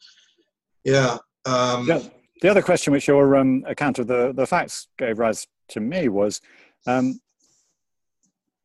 yeah. 0.84 1.18
Um, 1.46 1.88
yeah. 1.88 2.02
The 2.42 2.50
other 2.50 2.62
question 2.62 2.92
which 2.92 3.08
your 3.08 3.36
um, 3.38 3.64
account 3.68 4.00
of 4.00 4.08
the, 4.08 4.34
the 4.34 4.46
facts 4.46 4.88
gave 4.98 5.20
rise 5.20 5.48
to 5.70 5.80
me 5.80 6.10
was 6.10 6.42
um, 6.86 7.20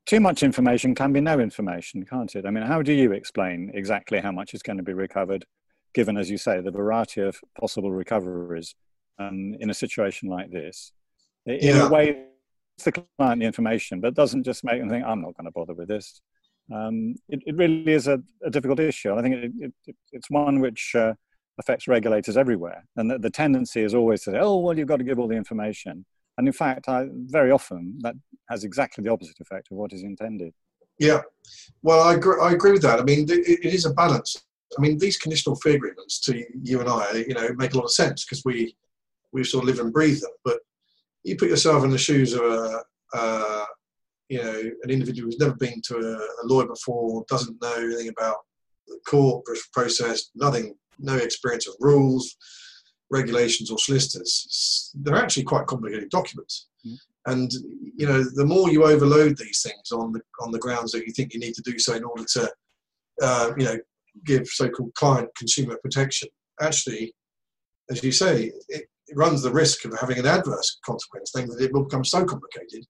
too 0.06 0.20
much 0.20 0.42
information 0.42 0.94
can 0.94 1.12
be 1.12 1.20
no 1.20 1.38
information, 1.38 2.04
can't 2.04 2.34
it? 2.34 2.46
I 2.46 2.50
mean, 2.50 2.64
how 2.64 2.82
do 2.82 2.92
you 2.92 3.12
explain 3.12 3.70
exactly 3.74 4.20
how 4.20 4.32
much 4.32 4.54
is 4.54 4.62
going 4.62 4.78
to 4.78 4.82
be 4.82 4.94
recovered, 4.94 5.44
given, 5.94 6.16
as 6.16 6.30
you 6.30 6.38
say, 6.38 6.60
the 6.60 6.70
variety 6.70 7.20
of 7.20 7.38
possible 7.60 7.92
recoveries 7.92 8.74
um, 9.18 9.54
in 9.60 9.70
a 9.70 9.74
situation 9.74 10.28
like 10.28 10.50
this? 10.50 10.92
In 11.46 11.76
yeah. 11.76 11.86
a 11.86 11.90
way, 11.90 12.24
the 12.84 12.92
client 12.92 13.40
the 13.40 13.46
information, 13.46 14.00
but 14.00 14.14
doesn't 14.14 14.44
just 14.44 14.64
make 14.64 14.80
them 14.80 14.88
think, 14.88 15.04
I'm 15.04 15.22
not 15.22 15.36
going 15.36 15.46
to 15.46 15.52
bother 15.52 15.74
with 15.74 15.88
this. 15.88 16.20
Um, 16.72 17.14
it, 17.28 17.40
it, 17.46 17.56
really 17.56 17.92
is 17.92 18.08
a, 18.08 18.22
a, 18.44 18.50
difficult 18.50 18.78
issue. 18.78 19.14
I 19.14 19.22
think 19.22 19.36
it, 19.36 19.72
it, 19.86 19.96
it's 20.12 20.28
one 20.28 20.60
which 20.60 20.92
uh, 20.94 21.14
affects 21.58 21.88
regulators 21.88 22.36
everywhere. 22.36 22.84
And 22.96 23.10
the, 23.10 23.18
the 23.18 23.30
tendency 23.30 23.82
is 23.82 23.94
always 23.94 24.22
to 24.24 24.32
say, 24.32 24.38
oh, 24.38 24.58
well, 24.58 24.76
you've 24.76 24.88
got 24.88 24.98
to 24.98 25.04
give 25.04 25.18
all 25.18 25.28
the 25.28 25.36
information. 25.36 26.04
And 26.36 26.46
in 26.46 26.52
fact, 26.52 26.88
I, 26.88 27.06
very 27.10 27.50
often 27.50 27.98
that 28.02 28.14
has 28.50 28.64
exactly 28.64 29.02
the 29.02 29.10
opposite 29.10 29.40
effect 29.40 29.68
of 29.70 29.78
what 29.78 29.92
is 29.92 30.02
intended. 30.02 30.52
Yeah, 30.98 31.22
well, 31.82 32.02
I 32.06 32.14
agree, 32.14 32.40
I 32.40 32.52
agree 32.52 32.72
with 32.72 32.82
that. 32.82 33.00
I 33.00 33.04
mean, 33.04 33.30
it, 33.30 33.48
it 33.48 33.72
is 33.72 33.86
a 33.86 33.94
balance. 33.94 34.44
I 34.76 34.80
mean, 34.80 34.98
these 34.98 35.16
conditional 35.16 35.56
fee 35.56 35.74
agreements 35.74 36.20
to 36.20 36.44
you 36.62 36.80
and 36.80 36.88
I, 36.88 37.24
you 37.26 37.34
know, 37.34 37.48
make 37.56 37.72
a 37.72 37.76
lot 37.76 37.84
of 37.84 37.92
sense 37.92 38.24
because 38.24 38.44
we 38.44 38.76
we 39.32 39.44
sort 39.44 39.64
of 39.64 39.68
live 39.68 39.84
and 39.84 39.92
breathe 39.92 40.20
them. 40.20 40.30
But 40.44 40.58
you 41.28 41.36
put 41.36 41.50
yourself 41.50 41.84
in 41.84 41.90
the 41.90 41.98
shoes 41.98 42.32
of 42.32 42.42
a, 42.42 42.82
a, 43.14 43.64
you 44.28 44.42
know, 44.42 44.60
an 44.82 44.90
individual 44.90 45.26
who's 45.26 45.38
never 45.38 45.54
been 45.54 45.80
to 45.86 45.96
a, 45.96 46.14
a 46.16 46.44
lawyer 46.44 46.66
before, 46.66 47.24
doesn't 47.28 47.60
know 47.62 47.74
anything 47.74 48.08
about 48.08 48.36
the 48.86 48.98
court 49.08 49.44
process, 49.72 50.30
nothing, 50.34 50.74
no 50.98 51.16
experience 51.16 51.66
of 51.68 51.74
rules, 51.80 52.36
regulations, 53.10 53.70
or 53.70 53.78
solicitors. 53.78 54.92
They're 54.94 55.16
actually 55.16 55.44
quite 55.44 55.66
complicated 55.66 56.10
documents. 56.10 56.68
Mm. 56.86 56.96
And 57.26 57.50
you 57.96 58.06
know, 58.06 58.22
the 58.34 58.46
more 58.46 58.70
you 58.70 58.84
overload 58.84 59.36
these 59.36 59.62
things 59.62 59.92
on 59.92 60.12
the 60.12 60.20
on 60.40 60.50
the 60.50 60.58
grounds 60.58 60.92
that 60.92 61.06
you 61.06 61.12
think 61.12 61.34
you 61.34 61.40
need 61.40 61.54
to 61.54 61.62
do 61.62 61.78
so 61.78 61.94
in 61.94 62.04
order 62.04 62.24
to, 62.24 62.52
uh, 63.22 63.52
you 63.58 63.64
know, 63.64 63.78
give 64.24 64.46
so-called 64.46 64.94
client 64.94 65.28
consumer 65.36 65.78
protection, 65.82 66.28
actually, 66.60 67.14
as 67.90 68.02
you 68.02 68.12
say, 68.12 68.52
it, 68.68 68.84
it 69.08 69.16
runs 69.16 69.42
the 69.42 69.52
risk 69.52 69.84
of 69.84 69.98
having 69.98 70.18
an 70.18 70.26
adverse 70.26 70.78
consequence, 70.84 71.32
thing 71.34 71.48
that 71.48 71.62
it 71.62 71.72
will 71.72 71.84
become 71.84 72.04
so 72.04 72.24
complicated 72.24 72.84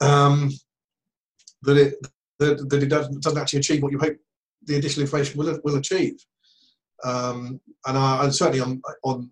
um, 0.00 0.50
that 1.62 1.76
it 1.76 1.94
that, 2.38 2.68
that 2.68 2.82
it 2.82 2.88
doesn't, 2.88 3.22
doesn't 3.22 3.40
actually 3.40 3.60
achieve 3.60 3.82
what 3.82 3.92
you 3.92 3.98
hope 3.98 4.16
the 4.66 4.76
additional 4.76 5.02
information 5.02 5.38
will 5.38 5.58
will 5.64 5.76
achieve. 5.76 6.14
Um, 7.04 7.60
and, 7.86 7.98
I, 7.98 8.24
and 8.24 8.34
certainly 8.34 8.60
on, 8.60 8.80
on 9.04 9.30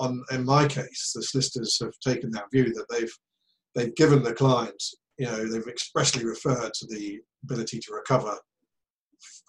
on 0.00 0.24
in 0.32 0.44
my 0.44 0.66
case, 0.66 1.12
the 1.14 1.22
solicitors 1.22 1.78
have 1.80 1.98
taken 2.00 2.30
that 2.32 2.50
view 2.52 2.72
that 2.74 2.86
they've 2.90 3.14
they've 3.74 3.94
given 3.94 4.22
the 4.22 4.34
client, 4.34 4.82
you 5.18 5.26
know, 5.26 5.46
they've 5.46 5.66
expressly 5.68 6.24
referred 6.24 6.72
to 6.74 6.86
the 6.86 7.20
ability 7.44 7.78
to 7.78 7.92
recover 7.92 8.36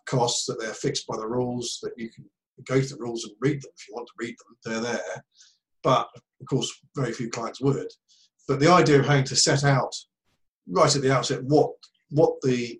costs 0.05 0.45
that 0.45 0.59
they're 0.59 0.73
fixed 0.73 1.07
by 1.07 1.17
the 1.17 1.27
rules 1.27 1.79
that 1.81 1.93
you 1.97 2.09
can 2.09 2.25
go 2.65 2.79
to 2.79 2.87
the 2.87 3.01
rules 3.01 3.23
and 3.23 3.33
read 3.39 3.61
them 3.61 3.71
if 3.75 3.87
you 3.87 3.95
want 3.95 4.07
to 4.07 4.13
read 4.19 4.35
them. 4.37 4.57
They're 4.63 4.93
there, 4.93 5.23
but 5.83 6.07
of 6.41 6.47
course, 6.47 6.71
very 6.95 7.13
few 7.13 7.29
clients 7.29 7.61
would. 7.61 7.87
But 8.47 8.59
the 8.59 8.71
idea 8.71 8.99
of 8.99 9.05
having 9.05 9.25
to 9.25 9.35
set 9.35 9.63
out 9.63 9.93
right 10.67 10.95
at 10.95 11.01
the 11.01 11.13
outset 11.13 11.43
what 11.43 11.71
what 12.09 12.33
the 12.41 12.79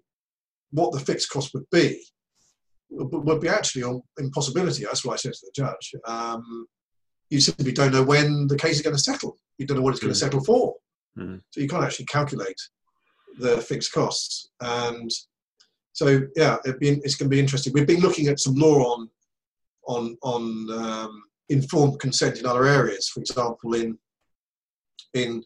what 0.72 0.92
the 0.92 1.00
fixed 1.00 1.30
cost 1.30 1.54
would 1.54 1.70
be 1.72 2.04
would 2.90 3.42
be 3.42 3.50
actually 3.50 3.82
an 3.82 4.02
impossibility. 4.18 4.84
That's 4.84 5.04
what 5.04 5.14
I 5.14 5.18
said 5.18 5.34
to 5.34 5.46
the 5.46 5.52
judge. 5.56 5.96
Um, 6.06 6.68
you 7.30 7.40
simply 7.42 7.72
don't 7.72 7.92
know 7.92 8.04
when 8.04 8.48
the 8.48 8.58
case 8.58 8.76
is 8.76 8.82
going 8.82 8.96
to 8.96 9.02
settle. 9.02 9.38
You 9.58 9.66
don't 9.66 9.78
know 9.78 9.84
what 9.84 9.92
it's 9.92 10.00
going 10.00 10.14
to 10.14 10.18
mm. 10.18 10.24
settle 10.24 10.44
for. 10.44 10.76
Mm. 11.18 11.42
So 11.50 11.62
you 11.62 11.68
can't 11.68 11.84
actually 11.84 12.06
calculate 12.06 12.60
the 13.40 13.58
fixed 13.58 13.92
costs. 13.94 14.52
And 14.62 15.10
so, 15.94 16.22
yeah, 16.36 16.58
be, 16.80 16.90
it's 17.04 17.16
going 17.16 17.30
to 17.30 17.36
be 17.36 17.40
interesting. 17.40 17.74
We've 17.74 17.88
been 17.88 18.02
looking 18.02 18.28
at 18.28 18.40
some 18.40 18.56
law 18.56 18.94
on 18.94 19.10
on 19.88 20.18
on 20.22 20.70
um, 20.72 21.24
informed 21.50 22.00
consent 22.00 22.40
in 22.40 22.46
other 22.46 22.66
areas. 22.66 23.10
For 23.10 23.20
example, 23.20 23.74
in 23.74 23.98
in 25.14 25.44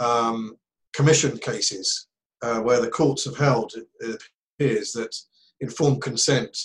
um, 0.00 0.56
commission 0.94 1.38
cases 1.38 2.08
uh, 2.42 2.60
where 2.60 2.80
the 2.80 2.90
courts 2.90 3.24
have 3.24 3.36
held, 3.36 3.72
it 4.00 4.22
appears 4.58 4.92
that 4.92 5.14
informed 5.60 6.02
consent 6.02 6.56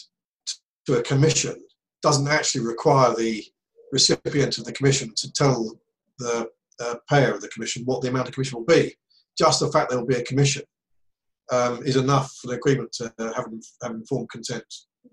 to 0.86 0.98
a 0.98 1.04
commission 1.04 1.62
doesn't 2.02 2.28
actually 2.28 2.66
require 2.66 3.14
the 3.16 3.44
recipient 3.92 4.58
of 4.58 4.66
the 4.66 4.72
commission 4.72 5.12
to 5.16 5.32
tell 5.34 5.72
the 6.20 6.48
uh, 6.80 6.96
payer 7.10 7.34
of 7.34 7.42
the 7.42 7.48
commission 7.50 7.84
what 7.86 8.02
the 8.02 8.10
amount 8.10 8.28
of 8.28 8.34
commission 8.34 8.58
will 8.58 8.66
be. 8.66 8.94
Just 9.38 9.60
the 9.60 9.72
fact 9.72 9.90
there 9.90 10.00
will 10.00 10.08
be 10.08 10.16
a 10.16 10.24
commission 10.24 10.64
um, 11.52 11.84
is 11.86 11.96
enough 11.96 12.34
for 12.36 12.48
the 12.48 12.56
agreement 12.56 12.92
to 12.94 13.14
have, 13.20 13.36
have, 13.82 13.92
informed 13.92 14.30
consent 14.30 14.64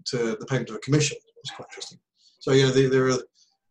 to 0.07 0.37
the 0.39 0.47
payment 0.47 0.71
of 0.71 0.77
a 0.77 0.81
commission. 0.81 1.17
It's 1.39 1.51
quite 1.51 1.69
interesting. 1.71 1.99
So, 2.41 2.53
you 2.53 2.65
know, 2.65 2.73
there, 2.73 2.91
there 2.91 3.09
are, 3.09 3.19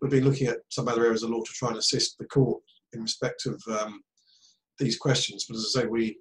we've 0.01 0.11
been 0.11 0.25
looking 0.25 0.47
at 0.47 0.59
some 0.69 0.87
other 0.87 1.05
areas 1.05 1.23
of 1.23 1.29
law 1.29 1.41
to 1.41 1.53
try 1.53 1.69
and 1.69 1.77
assist 1.77 2.17
the 2.17 2.25
court 2.25 2.61
in 2.93 3.01
respect 3.01 3.45
of 3.45 3.61
um, 3.71 4.01
these 4.79 4.97
questions. 4.97 5.45
But 5.47 5.57
as 5.57 5.73
I 5.75 5.81
say, 5.81 5.87
we 5.87 6.17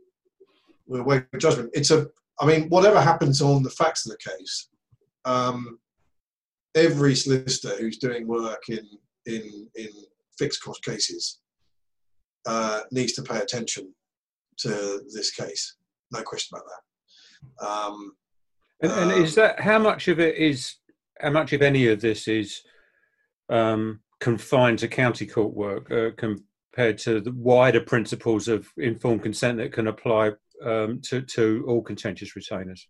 we're 0.87 1.03
waiting 1.03 1.27
for 1.33 1.39
judgment. 1.39 1.71
It's 1.73 1.91
a, 1.91 2.09
I 2.41 2.47
mean, 2.47 2.69
whatever 2.69 3.01
happens 3.01 3.41
on 3.41 3.63
the 3.63 3.71
facts 3.71 4.07
of 4.07 4.13
the 4.13 4.31
case, 4.31 4.69
um, 5.25 5.79
every 6.75 7.15
solicitor 7.15 7.77
who's 7.77 7.99
doing 7.99 8.27
work 8.27 8.63
in 8.69 8.87
in 9.27 9.69
in 9.77 9.89
fixed 10.39 10.63
cost 10.63 10.85
cases 10.85 11.41
uh, 12.47 12.81
needs 12.91 13.13
to 13.13 13.23
pay 13.23 13.39
attention 13.39 13.95
to 14.59 15.03
this 15.15 15.31
case. 15.31 15.77
No 16.13 16.23
question 16.23 16.57
about 16.57 16.69
that. 16.69 17.67
Um, 17.67 18.13
and, 18.83 18.93
and 18.93 19.13
um, 19.13 19.23
is 19.23 19.35
that 19.37 19.61
how 19.61 19.79
much 19.79 20.09
of 20.09 20.19
it 20.21 20.37
is 20.37 20.77
how 21.21 21.31
much 21.31 21.53
of 21.53 21.63
any 21.63 21.87
of 21.87 22.01
this 22.01 22.27
is 22.29 22.63
um, 23.51 24.01
confined 24.21 24.79
to 24.79 24.89
county 24.89 25.27
court 25.27 25.55
work 25.55 25.91
uh, 25.91 26.11
compared 26.17 26.99
to 26.99 27.21
the 27.21 27.33
wider 27.33 27.81
principles 27.81 28.49
of 28.49 28.69
informed 28.79 29.23
consent 29.23 29.59
that 29.59 29.73
can 29.73 29.89
apply 29.89 30.33
um, 30.65 31.01
to, 31.03 31.23
to 31.23 31.65
all 31.67 31.83
contentious 31.83 32.37
retainers? 32.37 32.87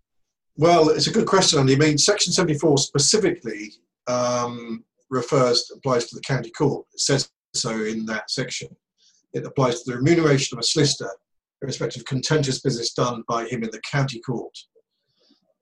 Well, 0.57 0.91
it's 0.91 1.07
a 1.07 1.13
good 1.13 1.27
question, 1.27 1.59
Andy. 1.59 1.75
I 1.75 1.79
mean, 1.79 1.99
Section 1.99 2.33
74 2.33 2.79
specifically 2.79 3.73
um, 4.07 4.85
refers, 5.09 5.71
applies 5.75 6.07
to 6.07 6.17
the 6.17 6.23
county 6.23 6.51
court. 6.51 6.87
It 6.93 7.01
says 7.01 7.31
so 7.55 7.71
in 7.85 8.05
that 8.07 8.31
section. 8.31 8.69
It 9.33 9.47
applies 9.47 9.83
to 9.83 9.91
the 9.91 9.97
remuneration 9.97 10.57
of 10.57 10.61
a 10.61 10.67
solicitor 10.67 11.11
in 11.63 11.67
respect 11.67 11.97
of 11.97 12.05
contentious 12.05 12.61
business 12.61 12.93
done 12.93 13.23
by 13.29 13.47
him 13.47 13.63
in 13.63 13.71
the 13.71 13.81
county 13.91 14.21
court. 14.21 14.57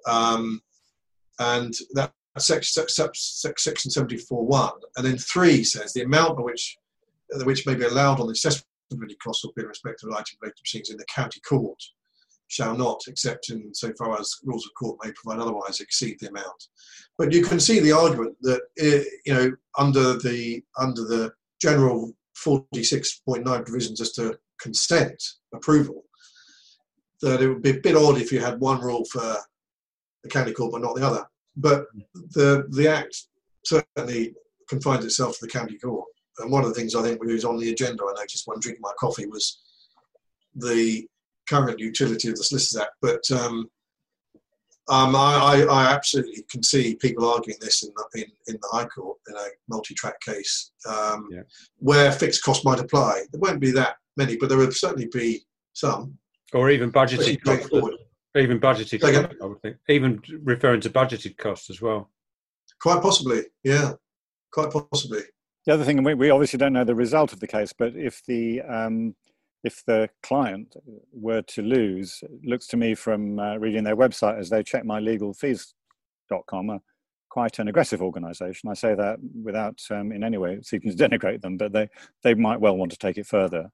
Um, 0.06 0.62
and 1.38 1.74
that 1.94 2.12
section, 2.40 2.84
section 3.14 3.90
74.1. 3.90 4.72
And 4.96 5.06
then 5.06 5.18
3 5.18 5.64
says 5.64 5.92
the 5.92 6.02
amount 6.02 6.36
by 6.36 6.42
which, 6.42 6.76
which 7.44 7.66
may 7.66 7.74
be 7.74 7.84
allowed 7.84 8.20
on 8.20 8.26
the 8.26 8.32
assessment 8.32 8.64
of 8.92 9.18
costs 9.22 9.44
will 9.44 9.52
be 9.54 9.62
in 9.62 9.68
respect 9.68 10.02
of 10.02 10.10
item 10.10 10.24
related 10.40 10.56
proceedings 10.56 10.90
in 10.90 10.96
the 10.96 11.04
county 11.04 11.40
court 11.40 11.82
shall 12.48 12.76
not, 12.76 13.00
except 13.06 13.50
in 13.50 13.72
so 13.74 13.92
far 13.98 14.18
as 14.18 14.34
rules 14.44 14.66
of 14.66 14.72
court 14.74 14.98
may 15.04 15.12
provide 15.12 15.40
otherwise, 15.40 15.80
exceed 15.80 16.18
the 16.18 16.28
amount. 16.28 16.68
But 17.16 17.32
you 17.32 17.42
can 17.44 17.60
see 17.60 17.78
the 17.78 17.92
argument 17.92 18.36
that 18.42 18.62
eh, 18.78 19.04
you 19.24 19.34
know 19.34 19.52
under 19.78 20.14
the 20.18 20.62
under 20.78 21.02
the 21.02 21.32
general 21.60 22.14
46.9 22.36 23.44
provisions 23.64 24.00
as 24.00 24.12
to 24.12 24.38
consent 24.60 25.22
approval, 25.54 26.04
that 27.20 27.42
it 27.42 27.48
would 27.48 27.62
be 27.62 27.70
a 27.70 27.80
bit 27.80 27.96
odd 27.96 28.18
if 28.18 28.32
you 28.32 28.40
had 28.40 28.60
one 28.60 28.80
rule 28.80 29.04
for 29.04 29.36
the 30.22 30.28
county 30.28 30.52
court 30.52 30.72
but 30.72 30.82
not 30.82 30.96
the 30.96 31.06
other. 31.06 31.26
But 31.58 31.86
the 32.14 32.66
the 32.70 32.88
Act 32.88 33.14
certainly 33.64 34.34
confines 34.68 35.04
itself 35.04 35.38
to 35.38 35.46
the 35.46 35.50
county 35.50 35.78
court. 35.78 36.06
And 36.38 36.50
one 36.52 36.62
of 36.62 36.68
the 36.68 36.74
things 36.74 36.94
I 36.94 37.02
think 37.02 37.22
was 37.22 37.44
on 37.44 37.58
the 37.58 37.70
agenda, 37.70 38.04
I 38.04 38.14
noticed 38.20 38.46
when 38.46 38.60
drinking 38.60 38.82
my 38.82 38.92
coffee, 38.98 39.26
was 39.26 39.60
the 40.54 41.06
current 41.48 41.80
utility 41.80 42.28
of 42.28 42.36
the 42.36 42.44
Solicitors 42.44 42.82
Act. 42.82 42.92
But 43.02 43.28
um, 43.32 43.68
um, 44.88 45.16
I, 45.16 45.66
I, 45.68 45.92
absolutely 45.92 46.44
can 46.50 46.62
see 46.62 46.94
people 46.94 47.28
arguing 47.28 47.58
this 47.60 47.82
in 47.82 47.90
the, 47.94 48.22
in, 48.22 48.30
in 48.46 48.58
the 48.62 48.68
High 48.72 48.86
Court 48.86 49.18
in 49.28 49.34
a 49.34 49.46
multi-track 49.68 50.18
case 50.20 50.70
um, 50.88 51.28
yeah. 51.30 51.42
where 51.78 52.10
fixed 52.10 52.42
costs 52.42 52.64
might 52.64 52.80
apply. 52.80 53.24
There 53.30 53.40
won't 53.40 53.60
be 53.60 53.70
that 53.72 53.96
many, 54.16 54.36
but 54.36 54.48
there 54.48 54.56
will 54.56 54.70
certainly 54.70 55.08
be 55.12 55.44
some. 55.74 56.16
Or 56.54 56.70
even 56.70 56.90
budgeted 56.90 57.42
costs. 57.42 57.68
Even 58.36 58.60
budgeted 58.60 59.00
costs, 59.00 59.36
I 59.42 59.46
would 59.46 59.62
think. 59.62 59.76
Even 59.88 60.20
referring 60.42 60.80
to 60.82 60.90
budgeted 60.90 61.36
costs 61.38 61.70
as 61.70 61.80
well. 61.80 62.10
Quite 62.80 63.02
possibly, 63.02 63.42
yeah. 63.64 63.92
Quite 64.52 64.70
possibly. 64.70 65.22
The 65.66 65.74
other 65.74 65.84
thing, 65.84 66.02
we, 66.02 66.14
we 66.14 66.30
obviously 66.30 66.58
don't 66.58 66.72
know 66.72 66.84
the 66.84 66.94
result 66.94 67.32
of 67.32 67.40
the 67.40 67.46
case, 67.46 67.72
but 67.76 67.94
if 67.96 68.22
the 68.26 68.62
um, 68.62 69.14
if 69.64 69.84
the 69.86 70.08
client 70.22 70.76
were 71.12 71.42
to 71.42 71.62
lose, 71.62 72.22
looks 72.44 72.66
to 72.68 72.76
me 72.76 72.94
from 72.94 73.38
uh, 73.38 73.56
reading 73.56 73.84
their 73.84 73.96
website 73.96 74.38
as 74.38 74.50
they 74.50 74.62
check 74.62 74.84
my 74.84 75.00
legalfees.com, 75.00 76.70
are 76.70 76.80
quite 77.28 77.58
an 77.58 77.68
aggressive 77.68 78.00
organization. 78.00 78.70
I 78.70 78.74
say 78.74 78.94
that 78.94 79.18
without 79.42 79.80
um, 79.90 80.12
in 80.12 80.22
any 80.22 80.38
way 80.38 80.60
seeking 80.62 80.96
to 80.96 80.96
denigrate 80.96 81.40
them, 81.40 81.56
but 81.56 81.72
they, 81.72 81.88
they 82.22 82.34
might 82.34 82.60
well 82.60 82.76
want 82.76 82.92
to 82.92 82.98
take 82.98 83.18
it 83.18 83.26
further. 83.26 83.70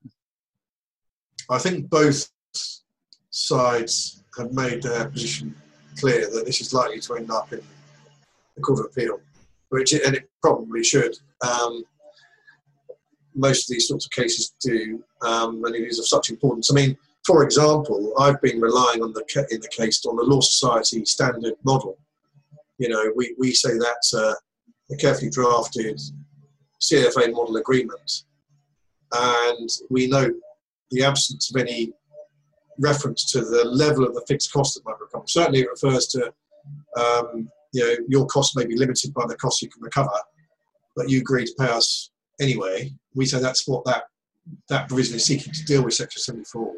I 1.50 1.58
think 1.58 1.90
both 1.90 2.30
sides 3.30 4.23
have 4.38 4.52
made 4.52 4.82
their 4.82 5.08
position 5.08 5.54
clear 5.98 6.28
that 6.30 6.44
this 6.44 6.60
is 6.60 6.74
likely 6.74 7.00
to 7.00 7.14
end 7.14 7.30
up 7.30 7.52
in 7.52 7.60
the 8.56 8.62
Court 8.62 8.80
of 8.80 8.86
Appeal, 8.86 9.20
which 9.68 9.92
it, 9.94 10.04
and 10.04 10.16
it 10.16 10.28
probably 10.42 10.82
should. 10.82 11.16
Um, 11.42 11.84
most 13.34 13.68
of 13.68 13.74
these 13.74 13.88
sorts 13.88 14.06
of 14.06 14.12
cases 14.12 14.54
do, 14.60 15.02
um, 15.22 15.64
and 15.64 15.74
it 15.74 15.86
is 15.86 15.98
of 15.98 16.06
such 16.06 16.30
importance. 16.30 16.70
I 16.70 16.74
mean, 16.74 16.96
for 17.24 17.42
example, 17.42 18.12
I've 18.18 18.40
been 18.40 18.60
relying 18.60 19.02
on 19.02 19.12
the 19.12 19.46
in 19.50 19.60
the 19.60 19.68
case 19.68 20.04
on 20.06 20.16
the 20.16 20.22
Law 20.22 20.40
Society 20.40 21.04
standard 21.04 21.54
model. 21.64 21.98
You 22.78 22.88
know, 22.88 23.12
we, 23.16 23.34
we 23.38 23.52
say 23.52 23.78
that's 23.78 24.14
a, 24.14 24.34
a 24.90 24.96
carefully 24.96 25.30
drafted 25.30 26.00
CFA 26.80 27.32
model 27.32 27.56
agreement, 27.56 28.24
and 29.12 29.68
we 29.90 30.06
note 30.06 30.34
the 30.90 31.04
absence 31.04 31.50
of 31.50 31.60
any 31.60 31.92
reference 32.78 33.30
to 33.32 33.40
the 33.40 33.64
level 33.64 34.04
of 34.04 34.14
the 34.14 34.24
fixed 34.26 34.52
cost 34.52 34.74
that 34.74 34.84
might 34.84 34.98
become. 34.98 35.26
Certainly, 35.26 35.60
it 35.60 35.70
refers 35.70 36.06
to 36.08 36.32
um, 36.98 37.48
you 37.72 37.84
know 37.84 37.96
your 38.08 38.26
cost 38.26 38.56
may 38.56 38.64
be 38.64 38.76
limited 38.76 39.12
by 39.14 39.24
the 39.26 39.36
cost 39.36 39.62
you 39.62 39.68
can 39.68 39.82
recover, 39.82 40.10
but 40.96 41.08
you 41.08 41.20
agree 41.20 41.44
to 41.44 41.54
pay 41.58 41.68
us 41.68 42.10
anyway, 42.40 42.92
we 43.14 43.26
say 43.26 43.40
that's 43.40 43.66
what 43.66 43.84
that 43.84 44.04
that 44.68 44.88
provision 44.88 45.16
is 45.16 45.24
seeking 45.24 45.52
to 45.52 45.64
deal 45.64 45.82
with 45.84 45.94
Section 45.94 46.20
74. 46.20 46.74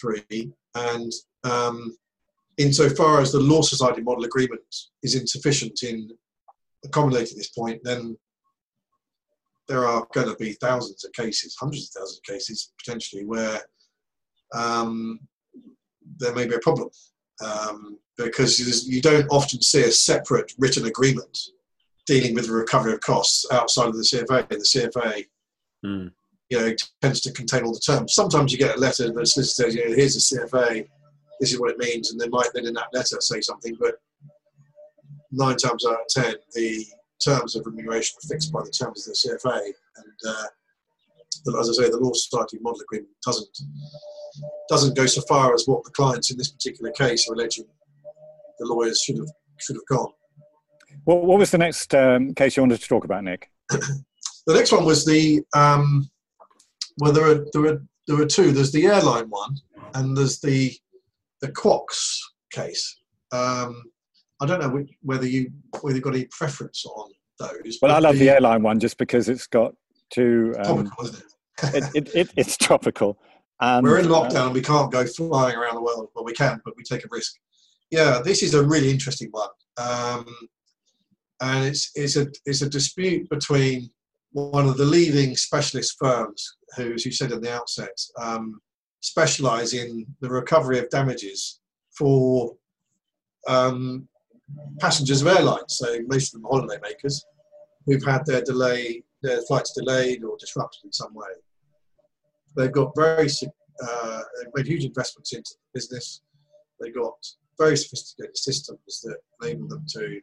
three, 0.00 0.52
and 0.74 1.12
um, 1.44 1.96
insofar 2.56 3.20
as 3.20 3.32
the 3.32 3.38
law 3.38 3.62
society 3.62 4.00
model 4.00 4.24
agreement 4.24 4.62
is 5.02 5.14
insufficient 5.14 5.82
in 5.82 6.08
accommodating 6.84 7.36
this 7.36 7.50
point, 7.50 7.80
then 7.84 8.16
there 9.68 9.84
are 9.86 10.06
going 10.12 10.28
to 10.28 10.34
be 10.36 10.52
thousands 10.54 11.04
of 11.04 11.12
cases, 11.12 11.56
hundreds 11.58 11.88
of 11.88 12.00
thousands 12.00 12.18
of 12.18 12.34
cases 12.34 12.72
potentially, 12.82 13.24
where 13.24 13.60
um, 14.54 15.20
there 16.18 16.34
may 16.34 16.46
be 16.46 16.54
a 16.54 16.60
problem 16.60 16.90
um, 17.44 17.98
because 18.16 18.86
you 18.88 19.00
don't 19.00 19.28
often 19.30 19.62
see 19.62 19.82
a 19.82 19.90
separate 19.90 20.52
written 20.58 20.86
agreement 20.86 21.38
dealing 22.06 22.34
with 22.34 22.46
the 22.46 22.52
recovery 22.52 22.92
of 22.92 23.00
costs 23.00 23.46
outside 23.52 23.88
of 23.88 23.96
the 23.96 24.02
CFA. 24.02 24.48
The 24.48 24.56
CFA, 24.56 25.26
mm. 25.84 26.12
you 26.50 26.58
know, 26.58 26.74
tends 27.00 27.20
to 27.22 27.32
contain 27.32 27.64
all 27.64 27.72
the 27.72 27.80
terms. 27.80 28.14
Sometimes 28.14 28.52
you 28.52 28.58
get 28.58 28.76
a 28.76 28.80
letter 28.80 29.10
that 29.12 29.26
says, 29.26 29.74
you 29.74 29.88
know, 29.88 29.94
here's 29.94 30.14
the 30.14 30.36
CFA, 30.36 30.86
this 31.40 31.52
is 31.52 31.60
what 31.60 31.70
it 31.70 31.78
means, 31.78 32.10
and 32.10 32.20
they 32.20 32.28
might 32.28 32.50
then 32.54 32.66
in 32.66 32.74
that 32.74 32.92
letter 32.92 33.20
say 33.20 33.40
something, 33.40 33.76
but 33.80 33.96
nine 35.30 35.56
times 35.56 35.84
out 35.84 35.94
of 35.94 36.08
ten, 36.08 36.34
the 36.54 36.84
terms 37.24 37.56
of 37.56 37.66
remuneration 37.66 38.16
are 38.18 38.28
fixed 38.28 38.52
by 38.52 38.62
the 38.62 38.70
terms 38.70 39.06
of 39.06 39.14
the 39.14 39.48
CFA, 39.48 39.72
and 39.96 40.12
uh, 40.28 41.58
as 41.60 41.68
I 41.68 41.72
say, 41.72 41.90
the 41.90 41.98
Law 41.98 42.12
Society 42.12 42.58
Model 42.60 42.82
Agreement 42.82 43.10
doesn't 43.24 43.48
doesn't 44.68 44.96
go 44.96 45.06
so 45.06 45.22
far 45.22 45.54
as 45.54 45.64
what 45.66 45.84
the 45.84 45.90
clients 45.90 46.30
in 46.30 46.38
this 46.38 46.50
particular 46.50 46.90
case 46.92 47.28
are 47.28 47.34
alleging 47.34 47.64
the 48.58 48.66
lawyers 48.66 49.02
should 49.02 49.16
have 49.18 49.30
should 49.58 49.76
have 49.76 49.86
gone. 49.86 50.12
Well, 51.04 51.18
what 51.20 51.38
was 51.38 51.50
the 51.50 51.58
next 51.58 51.94
um, 51.94 52.34
case 52.34 52.56
you 52.56 52.62
wanted 52.62 52.80
to 52.80 52.88
talk 52.88 53.04
about, 53.04 53.24
Nick? 53.24 53.50
the 53.68 54.54
next 54.54 54.72
one 54.72 54.84
was 54.84 55.04
the 55.04 55.42
um, 55.54 56.08
well, 56.98 57.12
there 57.12 57.26
are 57.30 57.46
there 57.52 57.66
are 57.66 57.82
there 58.06 58.20
are 58.20 58.26
two. 58.26 58.52
There's 58.52 58.72
the 58.72 58.86
airline 58.86 59.28
one, 59.28 59.56
and 59.94 60.16
there's 60.16 60.40
the 60.40 60.72
the 61.40 61.48
Quox 61.48 62.18
case. 62.52 63.00
Um, 63.32 63.82
I 64.40 64.46
don't 64.46 64.60
know 64.60 64.68
which, 64.68 64.90
whether 65.02 65.26
you 65.26 65.50
whether 65.80 65.96
you've 65.96 66.04
got 66.04 66.14
any 66.14 66.26
preference 66.30 66.84
on 66.84 67.10
those. 67.38 67.78
Well, 67.80 67.94
I 67.94 67.98
love 67.98 68.14
the, 68.14 68.26
the, 68.26 68.30
airline 68.30 68.62
one 68.62 68.78
just 68.78 68.98
because 68.98 69.28
it's 69.28 69.46
got 69.46 69.74
two. 70.10 70.54
Um, 70.58 70.84
topical, 70.84 71.04
isn't 71.06 71.18
it? 71.18 71.74
it, 71.74 71.84
it, 71.94 72.14
it? 72.14 72.30
It's 72.36 72.56
topical. 72.56 73.18
We're 73.62 74.00
in 74.00 74.06
uh, 74.06 74.08
lockdown 74.08 74.42
uh, 74.42 74.46
and 74.46 74.54
we 74.54 74.62
can't 74.62 74.90
go 74.90 75.06
flying 75.06 75.56
around 75.56 75.76
the 75.76 75.82
world. 75.82 76.08
Well, 76.14 76.24
we 76.24 76.32
can, 76.32 76.60
but 76.64 76.76
we 76.76 76.82
take 76.82 77.04
a 77.04 77.08
risk. 77.10 77.36
Yeah, 77.90 78.20
this 78.24 78.42
is 78.42 78.54
a 78.54 78.64
really 78.64 78.90
interesting 78.90 79.28
one, 79.30 79.50
um, 79.76 80.26
and 81.40 81.64
it's 81.66 81.90
it's 81.94 82.16
a 82.16 82.26
it's 82.44 82.62
a 82.62 82.68
dispute 82.68 83.28
between 83.28 83.90
one 84.32 84.66
of 84.66 84.78
the 84.78 84.84
leading 84.84 85.36
specialist 85.36 85.96
firms, 85.98 86.56
who, 86.76 86.94
as 86.94 87.04
you 87.04 87.12
said 87.12 87.30
in 87.32 87.40
the 87.40 87.52
outset, 87.52 87.96
um, 88.18 88.60
specialise 89.00 89.74
in 89.74 90.06
the 90.20 90.28
recovery 90.28 90.78
of 90.78 90.88
damages 90.88 91.60
for 91.90 92.56
um, 93.46 94.08
passengers 94.80 95.20
of 95.20 95.28
airlines. 95.28 95.76
So 95.76 95.98
most 96.06 96.34
of 96.34 96.40
them 96.40 96.50
are 96.50 96.62
holidaymakers 96.62 97.22
who've 97.86 98.04
had 98.04 98.24
their 98.26 98.42
delay, 98.42 99.04
their 99.22 99.42
flights 99.42 99.72
delayed 99.72 100.24
or 100.24 100.36
disrupted 100.38 100.84
in 100.84 100.92
some 100.92 101.14
way. 101.14 101.28
They've 102.56 102.72
got 102.72 102.92
very, 102.96 103.28
uh, 103.86 104.20
they've 104.36 104.52
made 104.54 104.66
huge 104.66 104.84
investments 104.84 105.32
into 105.32 105.52
the 105.54 105.78
business. 105.78 106.22
They've 106.80 106.94
got 106.94 107.14
very 107.58 107.76
sophisticated 107.76 108.36
systems 108.36 109.00
that 109.04 109.16
enable 109.42 109.68
them 109.68 109.84
to 109.88 110.20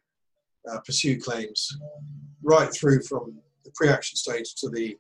uh, 0.72 0.80
pursue 0.82 1.20
claims 1.20 1.78
right 2.44 2.72
through 2.74 3.02
from 3.04 3.38
the 3.66 3.72
pre-action 3.76 4.18
stage 4.18 4.56
to 4.56 4.70
the 4.70 4.98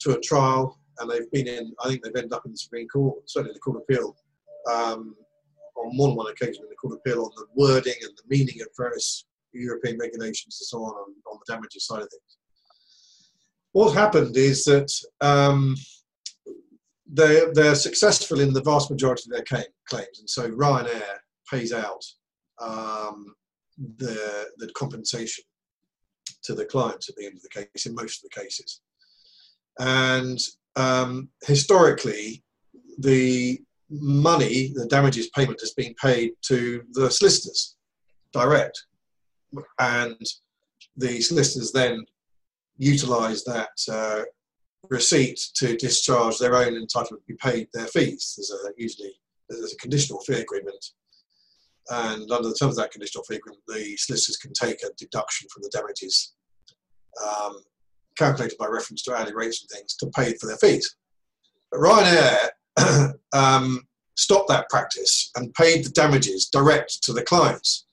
to 0.00 0.16
a 0.16 0.20
trial. 0.20 0.78
And 0.98 1.10
they've 1.10 1.30
been 1.30 1.48
in, 1.48 1.72
I 1.82 1.88
think 1.88 2.02
they've 2.02 2.14
ended 2.14 2.32
up 2.32 2.46
in 2.46 2.52
the 2.52 2.58
Supreme 2.58 2.88
Court, 2.88 3.18
certainly 3.26 3.54
the 3.54 3.60
Court 3.60 3.78
of 3.78 3.82
Appeal, 3.82 4.16
um, 4.70 5.16
on 5.76 5.96
more 5.96 6.08
than 6.08 6.16
one 6.16 6.30
occasion 6.30 6.62
in 6.62 6.68
the 6.68 6.76
Court 6.76 6.94
of 6.94 7.00
Appeal 7.00 7.24
on 7.24 7.30
the 7.36 7.46
wording 7.54 7.94
and 8.02 8.12
the 8.16 8.22
meaning 8.28 8.60
of 8.60 8.68
various 8.76 9.24
European 9.52 9.98
regulations 9.98 10.58
and 10.60 10.66
so 10.66 10.78
on 10.78 10.94
on, 10.94 11.14
on 11.30 11.38
the 11.44 11.52
damages 11.52 11.86
side 11.86 12.02
of 12.02 12.08
things. 12.10 12.38
What 13.72 13.92
happened 13.94 14.36
is 14.36 14.64
that 14.64 14.92
um, 15.20 15.74
they, 17.14 17.44
they're 17.54 17.74
successful 17.74 18.40
in 18.40 18.52
the 18.52 18.62
vast 18.62 18.90
majority 18.90 19.24
of 19.26 19.32
their 19.34 19.62
claims, 19.88 20.18
and 20.18 20.28
so 20.28 20.50
Ryanair 20.50 21.16
pays 21.50 21.72
out 21.72 22.04
um, 22.60 23.34
the, 23.96 24.48
the 24.58 24.70
compensation 24.76 25.44
to 26.42 26.54
the 26.54 26.64
clients 26.64 27.08
at 27.08 27.16
the 27.16 27.26
end 27.26 27.36
of 27.36 27.42
the 27.42 27.48
case 27.48 27.86
in 27.86 27.94
most 27.94 28.22
of 28.22 28.30
the 28.30 28.40
cases. 28.40 28.80
And 29.78 30.38
um, 30.76 31.28
historically, 31.46 32.42
the 32.98 33.60
money, 33.90 34.72
the 34.74 34.86
damages 34.86 35.28
payment, 35.30 35.60
has 35.60 35.72
been 35.72 35.94
paid 35.94 36.32
to 36.42 36.82
the 36.92 37.10
solicitors 37.10 37.76
direct, 38.32 38.86
and 39.78 40.16
the 40.96 41.20
solicitors 41.20 41.72
then 41.72 42.04
utilise 42.76 43.44
that 43.44 43.70
uh, 43.90 44.22
receipt 44.90 45.38
to 45.54 45.76
discharge 45.76 46.38
their 46.38 46.56
own 46.56 46.74
entitlement 46.74 47.20
to 47.20 47.28
be 47.28 47.34
paid 47.34 47.68
their 47.72 47.86
fees. 47.86 48.34
There's 48.36 48.50
a, 48.50 48.72
usually 48.76 49.12
there's 49.48 49.72
a 49.72 49.76
conditional 49.76 50.20
fee 50.20 50.40
agreement, 50.40 50.84
and 51.90 52.30
under 52.30 52.48
the 52.48 52.54
terms 52.54 52.76
of 52.76 52.76
that 52.76 52.92
conditional 52.92 53.24
fee 53.24 53.36
agreement, 53.36 53.62
the 53.68 53.96
solicitors 53.96 54.36
can 54.36 54.52
take 54.52 54.82
a 54.82 54.92
deduction 54.96 55.48
from 55.52 55.62
the 55.62 55.70
damages, 55.72 56.34
um, 57.22 57.56
calculated 58.16 58.56
by 58.58 58.66
reference 58.66 59.02
to 59.02 59.14
hourly 59.14 59.34
rates 59.34 59.62
and 59.62 59.70
things, 59.70 59.94
to 59.96 60.06
pay 60.08 60.34
for 60.34 60.46
their 60.46 60.56
fees. 60.56 60.96
But 61.70 61.80
Ryanair 61.80 63.14
um, 63.32 63.86
stopped 64.16 64.48
that 64.48 64.68
practice 64.70 65.30
and 65.36 65.52
paid 65.54 65.84
the 65.84 65.90
damages 65.90 66.46
direct 66.46 67.02
to 67.02 67.12
the 67.12 67.22
clients, 67.22 67.86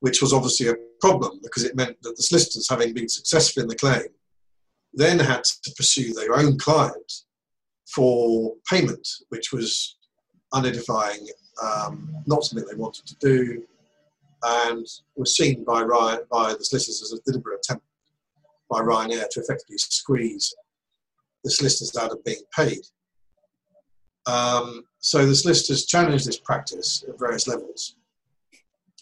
which 0.00 0.22
was 0.22 0.32
obviously 0.32 0.68
a 0.68 0.76
problem 1.00 1.40
because 1.42 1.64
it 1.64 1.76
meant 1.76 1.96
that 2.02 2.16
the 2.16 2.22
solicitors, 2.22 2.68
having 2.68 2.94
been 2.94 3.08
successful 3.08 3.62
in 3.62 3.68
the 3.68 3.74
claim, 3.74 4.06
then 4.96 5.18
had 5.18 5.44
to 5.44 5.72
pursue 5.76 6.12
their 6.12 6.36
own 6.36 6.58
client 6.58 7.12
for 7.94 8.54
payment, 8.70 9.06
which 9.28 9.52
was 9.52 9.96
unedifying, 10.52 11.26
um, 11.62 12.14
not 12.26 12.44
something 12.44 12.66
they 12.68 12.76
wanted 12.76 13.06
to 13.06 13.16
do, 13.16 13.62
and 14.44 14.86
was 15.16 15.36
seen 15.36 15.64
by 15.64 15.82
Ryan, 15.82 16.20
by 16.30 16.54
the 16.54 16.64
solicitors 16.64 17.02
as 17.02 17.12
a 17.12 17.22
deliberate 17.24 17.60
attempt 17.64 17.84
by 18.70 18.80
Ryanair 18.80 19.28
to 19.30 19.40
effectively 19.40 19.78
squeeze 19.78 20.54
the 21.42 21.50
solicitors 21.50 21.96
out 21.96 22.12
of 22.12 22.24
being 22.24 22.42
paid. 22.56 22.80
Um, 24.26 24.84
so 25.00 25.26
the 25.26 25.34
solicitors 25.34 25.84
challenged 25.84 26.26
this 26.26 26.38
practice 26.38 27.04
at 27.08 27.18
various 27.18 27.46
levels 27.46 27.96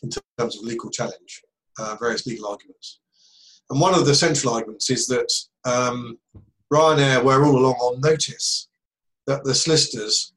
in 0.02 0.10
terms 0.10 0.56
of 0.56 0.64
legal 0.64 0.90
challenge, 0.90 1.42
uh, 1.78 1.96
various 1.98 2.26
legal 2.26 2.48
arguments. 2.48 2.98
And 3.70 3.80
one 3.80 3.94
of 3.94 4.04
the 4.04 4.14
central 4.14 4.54
arguments 4.54 4.90
is 4.90 5.06
that 5.06 5.32
um, 5.64 6.18
Ryanair 6.72 7.22
were 7.22 7.44
all 7.44 7.58
along 7.58 7.74
on 7.74 8.00
notice 8.00 8.68
that 9.26 9.44
the 9.44 9.54
solicitors 9.54 10.32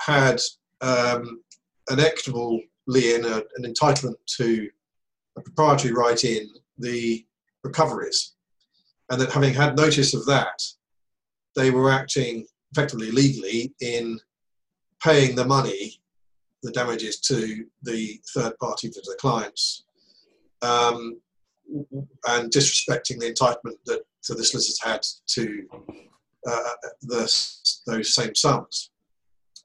had 0.00 0.40
um, 0.80 1.40
an 1.88 2.00
equitable 2.00 2.60
lien, 2.86 3.24
an 3.24 3.44
entitlement 3.62 4.16
to 4.36 4.68
a 5.36 5.40
proprietary 5.40 5.94
right 5.94 6.22
in 6.24 6.48
the 6.78 7.24
recoveries, 7.64 8.34
and 9.10 9.20
that 9.20 9.32
having 9.32 9.54
had 9.54 9.76
notice 9.76 10.14
of 10.14 10.26
that, 10.26 10.60
they 11.54 11.70
were 11.70 11.90
acting 11.90 12.46
effectively 12.72 13.10
legally 13.10 13.72
in 13.80 14.18
paying 15.02 15.36
the 15.36 15.44
money, 15.44 16.00
the 16.62 16.72
damages 16.72 17.20
to 17.20 17.64
the 17.82 18.20
third 18.34 18.56
party, 18.58 18.88
to 18.88 19.00
the 19.04 19.16
clients, 19.20 19.84
um, 20.62 21.20
and 22.28 22.50
disrespecting 22.50 23.18
the 23.18 23.32
entitlement 23.32 23.76
that 23.86 24.02
the 24.28 24.44
solicitors 24.44 24.80
had 24.82 25.00
to 25.26 25.66
uh, 26.48 26.70
the, 27.02 27.20
those 27.86 28.14
same 28.14 28.34
sums. 28.34 28.90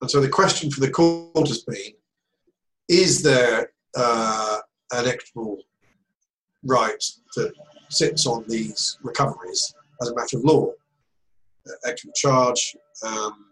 And 0.01 0.09
so 0.09 0.21
the 0.21 0.29
question 0.29 0.69
for 0.69 0.81
the 0.81 0.91
court 0.91 1.47
has 1.47 1.63
been, 1.63 1.93
is 2.87 3.21
there 3.23 3.71
uh, 3.95 4.59
an 4.91 5.07
equitable 5.07 5.57
right 6.63 7.03
that 7.35 7.53
sits 7.89 8.25
on 8.25 8.45
these 8.47 8.97
recoveries 9.01 9.73
as 10.01 10.09
a 10.09 10.15
matter 10.15 10.37
of 10.37 10.43
law? 10.43 10.71
Equitable 11.85 12.13
charge, 12.15 12.75
um, 13.05 13.45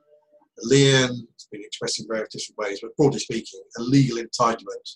lien, 0.64 1.28
it's 1.34 1.48
been 1.52 1.62
expressed 1.62 2.00
in 2.00 2.08
various 2.08 2.30
different 2.30 2.58
ways, 2.58 2.80
but 2.82 2.96
broadly 2.96 3.20
speaking, 3.20 3.62
a 3.78 3.82
legal 3.82 4.18
entitlement 4.18 4.96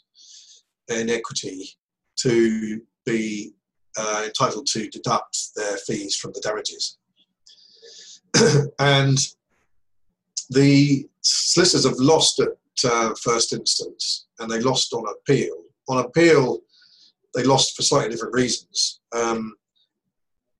in 0.89 1.09
equity 1.09 1.69
to 2.17 2.81
be 3.05 3.53
uh, 3.99 4.23
entitled 4.25 4.65
to 4.67 4.89
deduct 4.89 5.37
their 5.55 5.77
fees 5.77 6.15
from 6.15 6.31
the 6.33 6.41
damages. 6.41 6.97
and 8.79 9.17
the 10.49 11.07
solicitors 11.21 11.85
have 11.85 11.97
lost 11.97 12.39
at 12.39 12.49
uh, 12.89 13.13
first 13.21 13.51
instance, 13.53 14.27
and 14.39 14.49
they 14.49 14.61
lost 14.61 14.93
on 14.93 15.03
appeal. 15.09 15.55
On 15.89 16.05
appeal, 16.05 16.59
they 17.35 17.43
lost 17.43 17.75
for 17.75 17.81
slightly 17.81 18.09
different 18.09 18.33
reasons. 18.33 19.01
Um, 19.11 19.55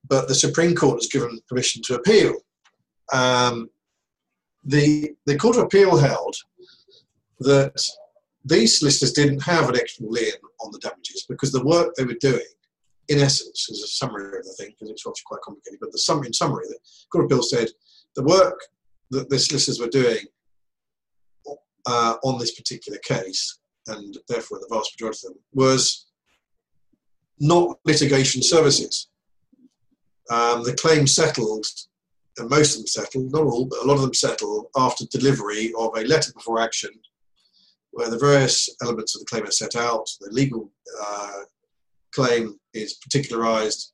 but 0.08 0.28
the 0.28 0.34
Supreme 0.34 0.74
Court 0.74 0.98
has 0.98 1.06
given 1.06 1.40
permission 1.48 1.82
to 1.86 1.94
appeal. 1.94 2.34
Um, 3.12 3.70
the 4.64 5.14
the 5.26 5.38
Court 5.38 5.56
of 5.56 5.64
Appeal 5.64 5.96
held 5.96 6.36
that 7.40 7.82
these 8.44 8.78
solicitors 8.78 9.12
didn't 9.12 9.42
have 9.42 9.68
an 9.68 9.76
extra 9.76 10.06
lien 10.06 10.32
on 10.60 10.72
the 10.72 10.78
damages 10.78 11.24
because 11.28 11.52
the 11.52 11.64
work 11.64 11.94
they 11.94 12.04
were 12.04 12.14
doing, 12.20 12.52
in 13.10 13.18
essence, 13.18 13.68
is 13.68 13.82
a 13.82 13.88
summary 13.88 14.38
of 14.38 14.44
the 14.44 14.54
thing 14.56 14.70
because 14.70 14.88
it's 14.88 15.04
obviously 15.04 15.24
quite 15.26 15.42
complicated. 15.42 15.80
But 15.80 15.92
the 15.92 15.98
summary, 15.98 16.28
in 16.28 16.32
summary, 16.32 16.64
the 16.68 16.78
Court 17.10 17.24
of 17.24 17.32
Appeal 17.32 17.42
said 17.42 17.68
the 18.14 18.22
work 18.22 18.58
that 19.10 19.28
the 19.28 19.38
solicitors 19.38 19.80
were 19.80 19.88
doing 19.88 20.24
uh, 21.86 22.14
on 22.22 22.38
this 22.38 22.54
particular 22.54 22.98
case, 22.98 23.58
and 23.88 24.16
therefore 24.28 24.58
the 24.58 24.68
vast 24.70 24.94
majority 24.94 25.26
of 25.26 25.32
them, 25.32 25.42
was 25.52 26.06
not 27.40 27.78
litigation 27.84 28.42
services. 28.42 29.08
Um, 30.30 30.62
the 30.62 30.74
claim 30.74 31.08
settled, 31.08 31.66
and 32.38 32.48
most 32.48 32.74
of 32.74 32.78
them 32.78 32.86
settled, 32.86 33.32
not 33.32 33.42
all, 33.42 33.66
but 33.66 33.82
a 33.82 33.86
lot 33.86 33.94
of 33.94 34.02
them 34.02 34.14
settled 34.14 34.66
after 34.76 35.04
delivery 35.06 35.72
of 35.76 35.90
a 35.96 36.02
letter 36.02 36.32
before 36.32 36.60
action 36.60 36.90
where 37.90 38.08
the 38.08 38.18
various 38.18 38.68
elements 38.82 39.16
of 39.16 39.20
the 39.20 39.26
claim 39.26 39.42
are 39.42 39.50
set 39.50 39.74
out, 39.74 40.08
the 40.20 40.30
legal 40.30 40.70
uh, 41.04 41.40
claim 42.14 42.58
is 42.74 42.94
particularized, 42.94 43.92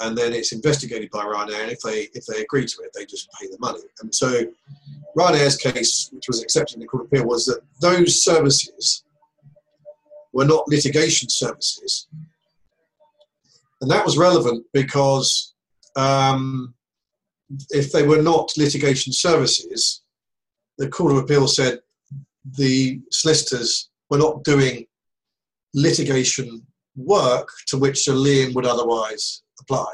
and 0.00 0.16
then 0.16 0.32
it's 0.32 0.52
investigated 0.52 1.10
by 1.10 1.24
Ryanair. 1.24 1.62
And 1.62 1.72
if 1.72 1.80
they 1.80 2.08
if 2.14 2.24
they 2.26 2.42
agree 2.42 2.66
to 2.66 2.82
it, 2.82 2.90
they 2.94 3.04
just 3.04 3.28
pay 3.40 3.46
the 3.48 3.58
money. 3.60 3.80
And 4.00 4.14
so 4.14 4.44
Ryanair's 5.16 5.56
case, 5.56 6.08
which 6.12 6.28
was 6.28 6.42
accepted 6.42 6.74
in 6.74 6.80
the 6.80 6.86
Court 6.86 7.04
of 7.04 7.06
Appeal, 7.08 7.26
was 7.26 7.46
that 7.46 7.60
those 7.80 8.22
services 8.22 9.04
were 10.32 10.46
not 10.46 10.68
litigation 10.68 11.28
services, 11.28 12.08
and 13.80 13.90
that 13.90 14.04
was 14.04 14.16
relevant 14.16 14.64
because 14.72 15.54
um, 15.96 16.74
if 17.70 17.92
they 17.92 18.06
were 18.06 18.22
not 18.22 18.52
litigation 18.56 19.12
services, 19.12 20.02
the 20.78 20.88
Court 20.88 21.12
of 21.12 21.18
Appeal 21.18 21.46
said 21.46 21.80
the 22.58 23.00
solicitors 23.10 23.90
were 24.10 24.18
not 24.18 24.42
doing 24.44 24.86
litigation 25.74 26.66
work 26.96 27.48
to 27.68 27.78
which 27.78 28.08
a 28.08 28.12
lien 28.12 28.52
would 28.54 28.66
otherwise 28.66 29.42
apply. 29.60 29.92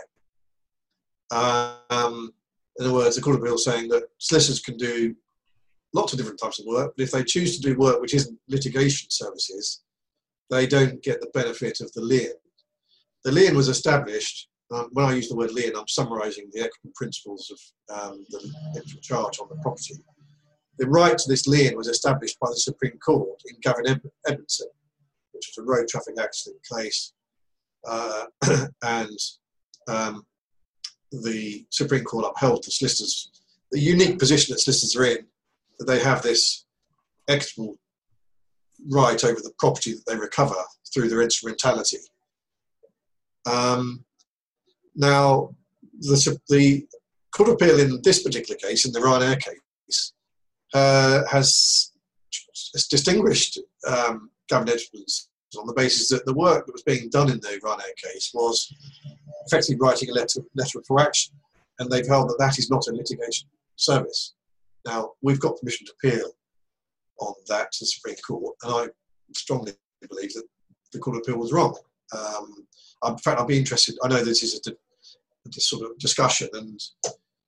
Um, 1.30 2.32
in 2.78 2.86
other 2.86 2.94
words, 2.94 3.16
the 3.16 3.22
Court 3.22 3.36
of 3.36 3.42
Appeal 3.42 3.58
saying 3.58 3.88
that 3.88 4.04
solicitors 4.18 4.60
can 4.60 4.76
do 4.76 5.14
lots 5.94 6.12
of 6.12 6.18
different 6.18 6.40
types 6.40 6.58
of 6.58 6.66
work, 6.66 6.94
but 6.96 7.02
if 7.02 7.10
they 7.10 7.24
choose 7.24 7.56
to 7.56 7.62
do 7.62 7.78
work 7.78 8.00
which 8.00 8.14
isn't 8.14 8.38
litigation 8.48 9.10
services, 9.10 9.82
they 10.50 10.66
don't 10.66 11.02
get 11.02 11.20
the 11.20 11.30
benefit 11.34 11.80
of 11.80 11.92
the 11.92 12.00
lien. 12.00 12.32
The 13.24 13.32
lien 13.32 13.56
was 13.56 13.68
established, 13.68 14.48
um, 14.70 14.88
when 14.92 15.06
I 15.06 15.14
use 15.14 15.28
the 15.28 15.36
word 15.36 15.52
lien, 15.52 15.76
I'm 15.76 15.88
summarising 15.88 16.50
the 16.52 16.60
equitable 16.60 16.92
principles 16.94 17.50
of 17.50 17.96
um, 17.96 18.24
the 18.30 18.52
equitable 18.76 19.02
charge 19.02 19.38
on 19.40 19.48
the 19.48 19.56
property. 19.56 19.94
The 20.78 20.88
right 20.88 21.18
to 21.18 21.28
this 21.28 21.46
lien 21.46 21.76
was 21.76 21.88
established 21.88 22.38
by 22.38 22.48
the 22.50 22.56
Supreme 22.56 22.98
Court 22.98 23.40
in 23.46 23.56
Gavin 23.60 24.00
Edmondson, 24.26 24.68
which 25.38 25.52
was 25.56 25.64
a 25.64 25.68
road 25.68 25.88
traffic 25.88 26.14
accident 26.20 26.60
case, 26.76 27.12
uh, 27.86 28.24
and 28.82 29.18
um, 29.88 30.26
the 31.12 31.64
Supreme 31.70 32.04
Court 32.04 32.32
upheld 32.34 32.64
the 32.64 32.70
solicitors, 32.70 33.30
the 33.70 33.80
unique 33.80 34.18
position 34.18 34.52
that 34.52 34.60
solicitors 34.60 34.96
are 34.96 35.04
in, 35.04 35.26
that 35.78 35.86
they 35.86 36.00
have 36.00 36.22
this 36.22 36.66
equitable 37.28 37.78
right 38.90 39.22
over 39.24 39.40
the 39.40 39.52
property 39.58 39.92
that 39.92 40.04
they 40.06 40.16
recover 40.16 40.54
through 40.92 41.08
their 41.08 41.22
instrumentality. 41.22 41.98
Um, 43.46 44.04
now, 44.94 45.54
the, 46.00 46.38
the 46.48 46.86
Court 47.32 47.50
of 47.50 47.54
Appeal 47.54 47.78
in 47.78 48.00
this 48.02 48.22
particular 48.22 48.58
case, 48.58 48.84
in 48.84 48.92
the 48.92 49.00
Ryanair 49.00 49.40
case, 49.40 50.12
uh, 50.74 51.22
has, 51.30 51.92
has, 52.74 52.86
distinguished 52.88 53.58
um, 53.86 54.30
Gavin 54.48 54.68
on 55.56 55.66
the 55.66 55.72
basis 55.72 56.08
that 56.08 56.26
the 56.26 56.34
work 56.34 56.66
that 56.66 56.72
was 56.72 56.82
being 56.82 57.08
done 57.10 57.30
in 57.30 57.40
the 57.40 57.60
Ryanair 57.64 57.96
case 57.96 58.30
was 58.34 58.72
effectively 59.46 59.78
writing 59.80 60.10
a 60.10 60.12
letter, 60.12 60.40
letter 60.54 60.78
of 60.78 61.00
action, 61.00 61.34
and 61.78 61.90
they've 61.90 62.06
held 62.06 62.28
that 62.28 62.38
that 62.38 62.58
is 62.58 62.70
not 62.70 62.86
a 62.88 62.92
litigation 62.92 63.48
service. 63.76 64.34
Now, 64.84 65.12
we've 65.22 65.40
got 65.40 65.58
permission 65.58 65.86
to 65.86 65.92
appeal 65.92 66.30
on 67.20 67.34
that 67.48 67.72
to 67.72 67.78
the 67.80 67.86
Supreme 67.86 68.16
Court, 68.26 68.54
and 68.62 68.74
I 68.74 68.88
strongly 69.34 69.72
believe 70.08 70.34
that 70.34 70.44
the 70.92 70.98
Court 70.98 71.16
of 71.16 71.22
Appeal 71.22 71.38
was 71.38 71.52
wrong. 71.52 71.76
Um, 72.16 72.66
in 73.06 73.18
fact, 73.18 73.40
I'd 73.40 73.46
be 73.46 73.58
interested. 73.58 73.96
I 74.02 74.08
know 74.08 74.24
this 74.24 74.42
is 74.42 74.60
a, 74.66 74.70
a, 74.70 75.52
sort 75.52 75.84
of 75.84 75.98
discussion, 75.98 76.48
and 76.52 76.80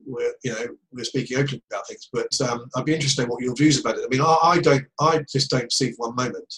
we're 0.07 0.33
you 0.43 0.53
know 0.53 0.67
we're 0.93 1.05
speaking 1.05 1.39
openly 1.39 1.63
about 1.71 1.87
things, 1.87 2.09
but 2.13 2.41
um, 2.41 2.69
I'd 2.77 2.85
be 2.85 2.95
interested 2.95 3.23
in 3.23 3.29
what 3.29 3.43
your 3.43 3.55
views 3.55 3.81
about 3.81 3.99
it. 3.99 4.05
I 4.05 4.09
mean, 4.09 4.21
I, 4.21 4.39
I, 4.43 4.59
don't, 4.59 4.87
I 5.01 5.25
just 5.31 5.51
don't 5.51 5.73
see 5.73 5.93
for 5.93 6.09
one 6.09 6.17
moment 6.17 6.55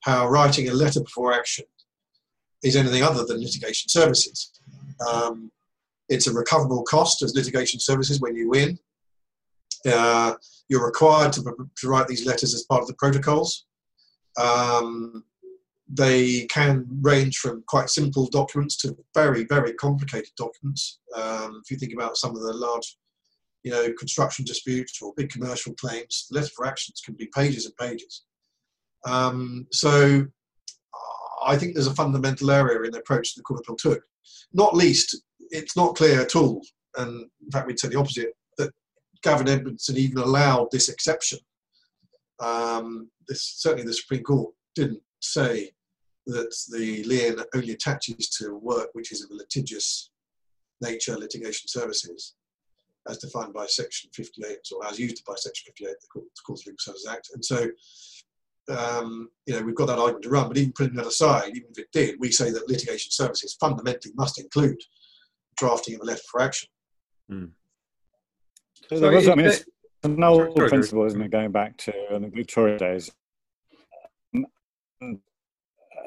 how 0.00 0.28
writing 0.28 0.68
a 0.68 0.72
letter 0.72 1.00
before 1.00 1.32
action 1.32 1.64
is 2.62 2.76
anything 2.76 3.02
other 3.02 3.24
than 3.24 3.42
litigation 3.42 3.88
services. 3.88 4.52
Um, 5.06 5.50
it's 6.08 6.26
a 6.26 6.32
recoverable 6.32 6.84
cost 6.84 7.22
as 7.22 7.34
litigation 7.34 7.80
services 7.80 8.20
when 8.20 8.34
you 8.34 8.48
win. 8.48 8.78
Uh, 9.86 10.34
you're 10.68 10.84
required 10.84 11.32
to, 11.34 11.42
to, 11.76 11.88
write 11.88 12.08
these 12.08 12.26
letters 12.26 12.54
as 12.54 12.64
part 12.64 12.82
of 12.82 12.88
the 12.88 12.94
protocols. 12.94 13.66
Um, 14.40 15.24
they 15.88 16.46
can 16.46 16.86
range 17.00 17.38
from 17.38 17.62
quite 17.68 17.90
simple 17.90 18.28
documents 18.28 18.76
to 18.78 18.96
very, 19.14 19.44
very 19.44 19.74
complicated 19.74 20.30
documents. 20.36 20.98
Um, 21.14 21.62
if 21.64 21.70
you 21.70 21.76
think 21.76 21.92
about 21.92 22.16
some 22.16 22.34
of 22.34 22.42
the 22.42 22.52
large, 22.52 22.96
you 23.62 23.70
know, 23.70 23.92
construction 23.96 24.44
disputes 24.44 25.00
or 25.00 25.14
big 25.16 25.30
commercial 25.30 25.74
claims, 25.74 26.26
the 26.30 26.40
letter 26.40 26.50
for 26.56 26.66
actions 26.66 27.00
can 27.04 27.14
be 27.14 27.28
pages 27.32 27.66
and 27.66 27.76
pages. 27.76 28.24
Um, 29.04 29.66
so 29.72 30.26
I 31.44 31.56
think 31.56 31.74
there's 31.74 31.86
a 31.86 31.94
fundamental 31.94 32.50
error 32.50 32.84
in 32.84 32.92
the 32.92 32.98
approach 32.98 33.34
that 33.34 33.40
the 33.40 33.44
Court 33.44 33.60
of 33.60 33.74
Appeal 33.74 33.92
took. 33.92 34.02
Not 34.52 34.74
least, 34.74 35.22
it's 35.50 35.76
not 35.76 35.96
clear 35.96 36.20
at 36.20 36.34
all, 36.34 36.62
and 36.96 37.26
in 37.44 37.50
fact, 37.52 37.66
we'd 37.66 37.78
say 37.78 37.88
the 37.88 37.98
opposite, 37.98 38.32
that 38.58 38.72
Gavin 39.22 39.48
Edmondson 39.48 39.96
even 39.96 40.18
allowed 40.18 40.68
this 40.70 40.88
exception. 40.88 41.38
Um, 42.40 43.10
this, 43.28 43.54
certainly, 43.56 43.86
the 43.86 43.92
Supreme 43.92 44.22
Court 44.22 44.52
didn't 44.74 45.02
say 45.20 45.70
that 46.26 46.54
the 46.72 47.04
lien 47.04 47.38
only 47.54 47.72
attaches 47.72 48.28
to 48.30 48.56
work 48.56 48.88
which 48.92 49.12
is 49.12 49.22
of 49.22 49.30
a 49.30 49.34
litigious 49.34 50.10
nature, 50.80 51.16
litigation 51.16 51.68
services, 51.68 52.34
as 53.08 53.18
defined 53.18 53.54
by 53.54 53.66
Section 53.66 54.10
58, 54.12 54.58
or 54.74 54.86
as 54.86 54.98
used 54.98 55.24
by 55.24 55.34
Section 55.36 55.66
58 55.66 55.90
of 55.90 55.96
the 56.00 56.08
Courts 56.44 56.66
and 56.66 56.72
Legal 56.72 56.78
Services 56.80 57.06
Act. 57.08 57.30
And 57.32 57.44
so, 57.44 57.68
um, 58.68 59.28
you 59.46 59.54
know, 59.54 59.62
we've 59.62 59.74
got 59.74 59.86
that 59.86 59.98
argument 59.98 60.24
to 60.24 60.30
run, 60.30 60.48
but 60.48 60.56
even 60.56 60.72
putting 60.72 60.94
that 60.94 61.06
aside, 61.06 61.50
even 61.54 61.70
if 61.70 61.78
it 61.78 61.92
did, 61.92 62.16
we 62.18 62.30
say 62.30 62.50
that 62.50 62.68
litigation 62.68 63.10
services 63.10 63.56
fundamentally 63.60 64.12
must 64.16 64.40
include 64.40 64.80
drafting 65.56 65.94
of 65.94 66.00
a 66.02 66.04
letter 66.04 66.22
for 66.30 66.40
action. 66.40 66.68
Mm. 67.30 67.50
So, 68.88 69.00
there 69.00 69.12
was, 69.12 69.28
I 69.28 69.34
mean, 69.34 69.46
it's 69.46 69.64
an 70.02 70.22
old 70.22 70.54
principle, 70.54 71.04
isn't 71.04 71.20
it, 71.20 71.30
going 71.30 71.50
back 71.50 71.76
to 71.78 71.92
the 72.10 72.30
Victoria 72.32 72.78
days 72.78 73.10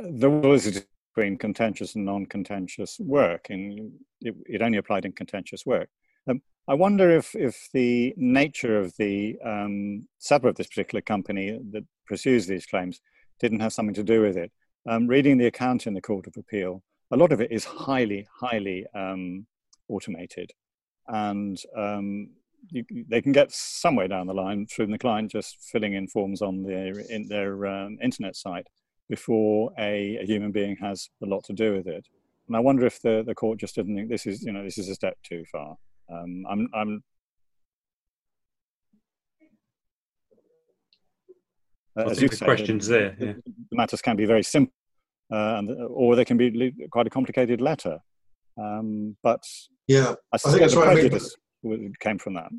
there 0.02 0.30
was 0.30 0.68
a 0.68 0.82
between 1.16 1.38
contentious 1.38 1.96
and 1.96 2.06
non-contentious 2.06 3.00
work, 3.00 3.48
and 3.50 3.92
it, 4.22 4.36
it, 4.46 4.62
only 4.62 4.78
applied 4.78 5.06
in 5.06 5.12
contentious 5.12 5.66
work. 5.66 5.90
Um, 6.30 6.42
I 6.68 6.76
wonder 6.76 7.10
if 7.10 7.36
if 7.36 7.68
the 7.74 8.14
nature 8.16 8.80
of 8.80 8.96
the 8.98 9.38
um, 9.44 10.08
of 10.32 10.56
this 10.56 10.68
particular 10.68 11.02
company 11.02 11.60
that 11.72 11.84
pursues 12.10 12.46
these 12.46 12.66
claims 12.66 13.00
didn't 13.40 13.62
have 13.62 13.72
something 13.72 13.96
to 13.96 14.04
do 14.04 14.22
with 14.22 14.36
it. 14.36 14.52
Um, 14.88 15.08
reading 15.08 15.38
the 15.38 15.46
account 15.46 15.88
in 15.88 15.94
the 15.94 16.02
Court 16.02 16.28
of 16.28 16.36
Appeal, 16.36 16.84
a 17.12 17.18
lot 17.18 17.32
of 17.32 17.40
it 17.40 17.52
is 17.52 17.64
highly, 17.64 18.28
highly 18.42 18.86
um, 18.94 19.46
automated, 19.88 20.52
and 21.08 21.58
um, 21.78 22.30
you, 22.70 22.84
they 23.08 23.22
can 23.22 23.32
get 23.32 23.52
somewhere 23.52 24.08
down 24.08 24.28
the 24.28 24.34
line 24.34 24.68
through 24.68 24.88
the 24.88 24.98
client 24.98 25.32
just 25.32 25.58
filling 25.62 25.94
in 25.94 26.08
forms 26.08 26.42
on 26.42 26.64
their 26.64 27.00
in 27.00 27.28
their 27.28 27.66
um, 27.66 27.98
internet 28.02 28.36
site 28.36 28.68
before 29.10 29.72
a, 29.80 30.18
a, 30.18 30.26
human 30.26 30.52
being 30.52 30.76
has 30.76 31.10
a 31.24 31.26
lot 31.26 31.44
to 31.44 31.54
do 31.54 31.74
with 31.74 31.88
it. 31.88 32.08
And 32.48 32.56
I 32.56 32.60
wonder 32.60 32.86
if 32.86 33.02
the, 33.02 33.24
the 33.26 33.34
court 33.34 33.60
just 33.60 33.76
didn't 33.76 33.96
think 33.96 34.08
this 34.08 34.28
is, 34.28 34.44
you 34.44 34.52
know, 34.52 34.64
this 34.64 34.78
is 34.78 34.88
a 34.88 34.94
step 34.94 35.18
too 35.24 35.44
far. 35.52 35.76
Um, 36.12 36.46
I'm, 36.48 37.04
I'm 42.06 42.12
as 42.12 42.22
you 42.22 42.30
the 42.30 42.36
say, 42.36 42.46
questions 42.46 42.88
there. 42.88 43.16
Yeah. 43.20 43.34
The 43.72 43.78
matters 43.78 44.02
can 44.02 44.16
be 44.16 44.26
very 44.26 44.44
simple, 44.44 44.74
uh, 45.32 45.56
and, 45.58 45.70
or 45.90 46.16
they 46.16 46.26
can 46.26 46.38
be 46.38 46.74
quite 46.92 47.08
a 47.08 47.10
complicated 47.10 47.62
letter. 47.62 48.00
Um, 48.58 49.16
but 49.24 49.44
yeah, 49.88 50.16
I, 50.34 50.36
I 50.36 50.38
think 50.38 50.60
that's 50.60 50.74
the 50.74 50.80
right. 50.82 50.94
prejudice 50.94 51.36
I 51.64 51.68
mean, 51.68 51.94
came 52.00 52.18
from 52.18 52.34
that. 52.36 52.50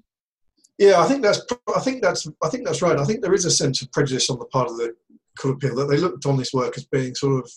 Yeah, 0.79 1.01
I 1.01 1.07
think 1.07 1.23
that's. 1.23 1.45
I 1.77 1.81
think 1.81 2.03
that's. 2.03 2.27
I 2.43 2.49
think 2.49 2.65
that's 2.65 2.83
right. 2.83 2.99
I 2.99 3.05
think 3.05 3.21
there 3.21 3.35
is 3.35 3.45
a 3.45 3.51
sense 3.51 3.83
of 3.83 3.93
prejudice 3.93 4.31
on 4.31 4.39
the 4.39 4.47
part 4.47 4.71
of 4.71 4.77
the 4.79 4.95
Court 5.39 5.53
of 5.53 5.57
Appeal 5.57 5.77
that 5.77 5.95
they 5.95 5.99
looked 5.99 6.27
on 6.27 6.37
this 6.37 6.55
work 6.55 6.77
as 6.77 6.87
being 6.87 7.15
sort 7.15 7.45
of, 7.45 7.51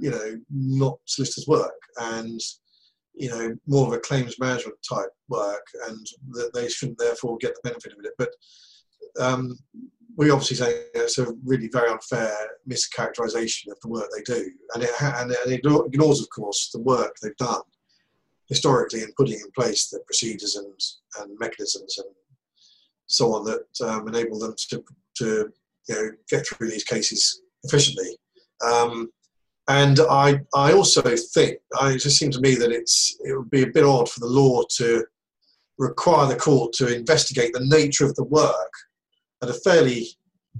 you 0.00 0.10
know, 0.10 0.40
not 0.50 0.98
solicitors' 1.04 1.46
work, 1.46 1.72
and 1.98 2.40
you 3.14 3.30
know, 3.30 3.54
more 3.66 3.86
of 3.86 3.92
a 3.92 4.00
claims 4.00 4.40
management 4.40 4.76
type 4.88 5.10
work, 5.28 5.64
and 5.86 6.04
that 6.32 6.52
they 6.52 6.68
shouldn't 6.68 6.98
therefore 6.98 7.36
get 7.38 7.54
the 7.54 7.70
benefit 7.70 7.92
of 7.92 8.04
it. 8.04 8.12
But 8.18 8.30
um, 9.20 9.56
we 10.16 10.30
obviously 10.30 10.56
say 10.56 10.84
it's 10.94 11.18
a 11.18 11.32
really 11.44 11.68
very 11.68 11.90
unfair 11.90 12.34
mischaracterization 12.68 13.70
of 13.70 13.80
the 13.80 13.88
work 13.88 14.08
they 14.14 14.22
do, 14.22 14.50
and 14.74 14.82
it, 14.84 14.90
and 15.00 15.30
it 15.30 15.64
ignores, 15.86 16.20
of 16.20 16.28
course, 16.30 16.70
the 16.72 16.80
work 16.80 17.14
they've 17.22 17.36
done 17.36 17.62
historically 18.48 19.02
in 19.02 19.12
putting 19.16 19.34
in 19.34 19.50
place 19.56 19.88
the 19.88 19.98
procedures 20.00 20.56
and, 20.56 20.80
and 21.20 21.38
mechanisms 21.38 21.98
and 21.98 22.08
so 23.06 23.32
on 23.32 23.44
that 23.44 23.86
um, 23.86 24.06
enable 24.08 24.38
them 24.38 24.54
to, 24.56 24.84
to 25.16 25.50
you 25.88 25.94
know, 25.94 26.10
get 26.28 26.46
through 26.46 26.70
these 26.70 26.84
cases 26.84 27.42
efficiently. 27.64 28.16
Um, 28.64 29.10
and 29.68 29.98
I, 30.00 30.40
I 30.54 30.72
also 30.72 31.02
think, 31.02 31.58
I, 31.80 31.92
it 31.92 31.98
just 31.98 32.18
seems 32.18 32.36
to 32.36 32.42
me 32.42 32.54
that 32.56 32.70
it's, 32.70 33.16
it 33.24 33.36
would 33.36 33.50
be 33.50 33.62
a 33.62 33.72
bit 33.72 33.84
odd 33.84 34.10
for 34.10 34.20
the 34.20 34.26
law 34.26 34.62
to 34.76 35.04
require 35.78 36.28
the 36.28 36.36
court 36.36 36.72
to 36.74 36.94
investigate 36.94 37.52
the 37.54 37.64
nature 37.64 38.04
of 38.04 38.14
the 38.14 38.24
work 38.24 38.72
at 39.42 39.50
a 39.50 39.54
fairly 39.54 40.06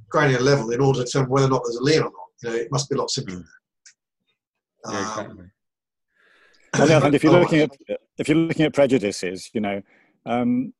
granular 0.09 0.43
level 0.43 0.71
in 0.71 0.81
order 0.81 1.01
to 1.01 1.05
determine 1.05 1.31
whether 1.31 1.47
or 1.47 1.51
not 1.51 1.63
there's 1.65 1.77
a 1.77 1.83
lien 1.83 2.03
or 2.03 2.05
not. 2.05 2.13
You 2.43 2.51
know, 2.51 2.57
it 2.57 2.69
must 2.71 2.89
be 2.89 2.97
a 2.97 2.99
lot 2.99 3.11
simpler. 3.11 3.37
Mm. 3.37 3.45
Yeah, 4.91 5.01
exactly. 5.01 5.45
Um, 6.75 7.15
if 7.15 7.25
you're 7.25 7.33
looking 7.41 7.61
at 7.61 7.71
if 8.19 8.29
you're 8.29 8.39
looking 8.39 8.67
at 8.67 8.75
prejudices, 8.75 9.51
you 9.53 9.61
know, 9.61 9.83
um, 10.27 10.73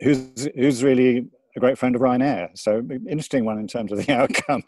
who's 0.00 0.48
who's 0.54 0.82
really 0.84 1.28
a 1.56 1.60
great 1.60 1.78
friend 1.78 1.94
of 1.94 2.00
Ryanair. 2.00 2.56
So 2.56 2.82
interesting 3.08 3.44
one 3.44 3.58
in 3.58 3.66
terms 3.66 3.92
of 3.92 4.04
the 4.04 4.12
outcome. 4.20 4.62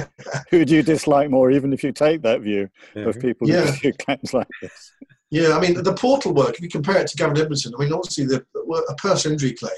Who 0.50 0.64
do 0.64 0.74
you 0.74 0.82
dislike 0.82 1.30
more, 1.30 1.50
even 1.50 1.72
if 1.72 1.82
you 1.84 1.92
take 1.92 2.22
that 2.22 2.40
view 2.40 2.68
yeah. 2.94 3.04
of 3.04 3.18
people 3.20 3.48
yeah. 3.48 3.70
who 3.70 3.92
claims 3.92 4.32
like 4.32 4.48
this? 4.62 4.92
Yeah, 5.30 5.56
I 5.56 5.60
mean 5.60 5.82
the 5.82 5.94
portal 5.94 6.32
work. 6.32 6.54
If 6.54 6.62
you 6.62 6.68
compare 6.68 6.98
it 6.98 7.08
to 7.08 7.16
Gavin 7.16 7.36
Edmondson, 7.36 7.74
I 7.76 7.82
mean 7.82 7.92
obviously 7.92 8.26
the 8.26 8.44
a 8.88 8.94
personal 8.94 9.32
injury 9.32 9.52
claim 9.52 9.72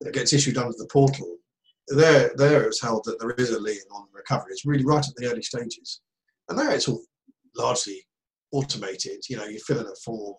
that 0.00 0.14
gets 0.14 0.32
issued 0.32 0.56
under 0.56 0.76
the 0.78 0.86
portal, 0.86 1.36
there 1.88 2.30
there 2.36 2.68
is 2.68 2.80
held 2.80 3.04
that 3.04 3.18
there 3.18 3.32
is 3.32 3.50
a 3.50 3.60
lien 3.60 3.76
on 3.90 4.06
recovery. 4.12 4.52
It's 4.52 4.66
really 4.66 4.84
right 4.84 5.06
at 5.06 5.14
the 5.16 5.30
early 5.30 5.42
stages, 5.42 6.00
and 6.48 6.58
there 6.58 6.70
it's 6.70 6.88
all 6.88 7.02
largely 7.56 8.04
automated. 8.52 9.24
You 9.28 9.36
know, 9.38 9.44
you 9.44 9.58
fill 9.60 9.80
in 9.80 9.86
a 9.86 9.94
form. 10.04 10.34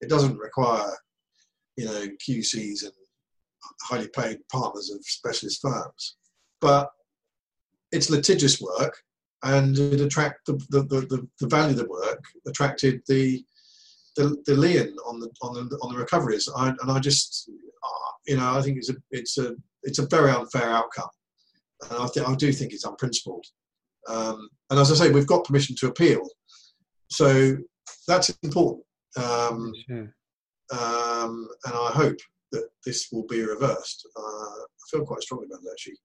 It 0.00 0.08
doesn't 0.08 0.38
require 0.38 0.90
you 1.76 1.86
know 1.86 2.06
QCs 2.26 2.84
and 2.84 2.92
highly 3.82 4.08
paid 4.08 4.38
partners 4.50 4.90
of 4.90 5.04
specialist 5.04 5.60
firms. 5.62 6.16
But 6.60 6.90
it's 7.92 8.10
litigious 8.10 8.60
work 8.60 8.96
and 9.42 9.78
it 9.78 10.00
attract 10.00 10.46
the, 10.46 10.52
the, 10.68 10.82
the, 10.82 11.28
the, 11.40 11.46
value 11.48 11.70
of 11.70 11.78
the 11.78 11.88
work 11.88 12.22
attracted 12.46 13.00
the 13.08 13.42
the, 14.16 14.36
the 14.44 14.54
lien 14.54 14.94
on 15.06 15.20
the 15.20 15.30
on 15.40 15.54
the 15.54 15.76
on 15.78 15.92
the 15.92 15.98
recoveries. 15.98 16.48
I, 16.54 16.68
and 16.68 16.90
I 16.90 16.98
just 16.98 17.48
uh, 17.82 18.10
you 18.26 18.36
know 18.36 18.56
I 18.56 18.62
think 18.62 18.76
it's 18.78 18.90
a 18.90 18.96
it's 19.10 19.38
a 19.38 19.54
it's 19.82 19.98
a 19.98 20.06
very 20.06 20.30
unfair 20.30 20.68
outcome, 20.68 21.08
and 21.90 22.02
I 22.02 22.06
think 22.06 22.28
I 22.28 22.34
do 22.34 22.52
think 22.52 22.72
it's 22.72 22.84
unprincipled. 22.84 23.44
Um, 24.08 24.48
and 24.70 24.78
as 24.80 24.90
I 24.90 24.94
say, 24.94 25.10
we've 25.10 25.26
got 25.26 25.44
permission 25.44 25.76
to 25.80 25.88
appeal, 25.88 26.22
so 27.10 27.56
that's 28.06 28.30
important. 28.42 28.84
Um, 29.16 29.72
sure. 29.88 30.14
um, 30.72 31.48
and 31.64 31.74
I 31.74 31.90
hope 31.92 32.18
that 32.52 32.68
this 32.86 33.08
will 33.12 33.26
be 33.26 33.42
reversed. 33.42 34.06
Uh, 34.16 34.20
I 34.22 34.66
feel 34.90 35.04
quite 35.04 35.22
strongly 35.22 35.46
about 35.46 35.62
that 35.62 35.72
actually. 35.72 35.96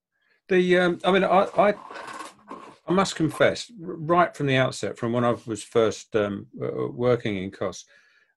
The 0.50 0.78
um, 0.80 1.00
I 1.04 1.12
mean, 1.12 1.24
I, 1.24 1.48
I, 1.58 1.74
I 2.88 2.92
must 2.92 3.16
confess, 3.16 3.72
right 3.80 4.36
from 4.36 4.48
the 4.48 4.58
outset, 4.58 4.98
from 4.98 5.12
when 5.12 5.24
I 5.24 5.36
was 5.46 5.64
first 5.64 6.16
um, 6.16 6.48
working 6.54 7.38
in 7.38 7.52
costs, 7.52 7.86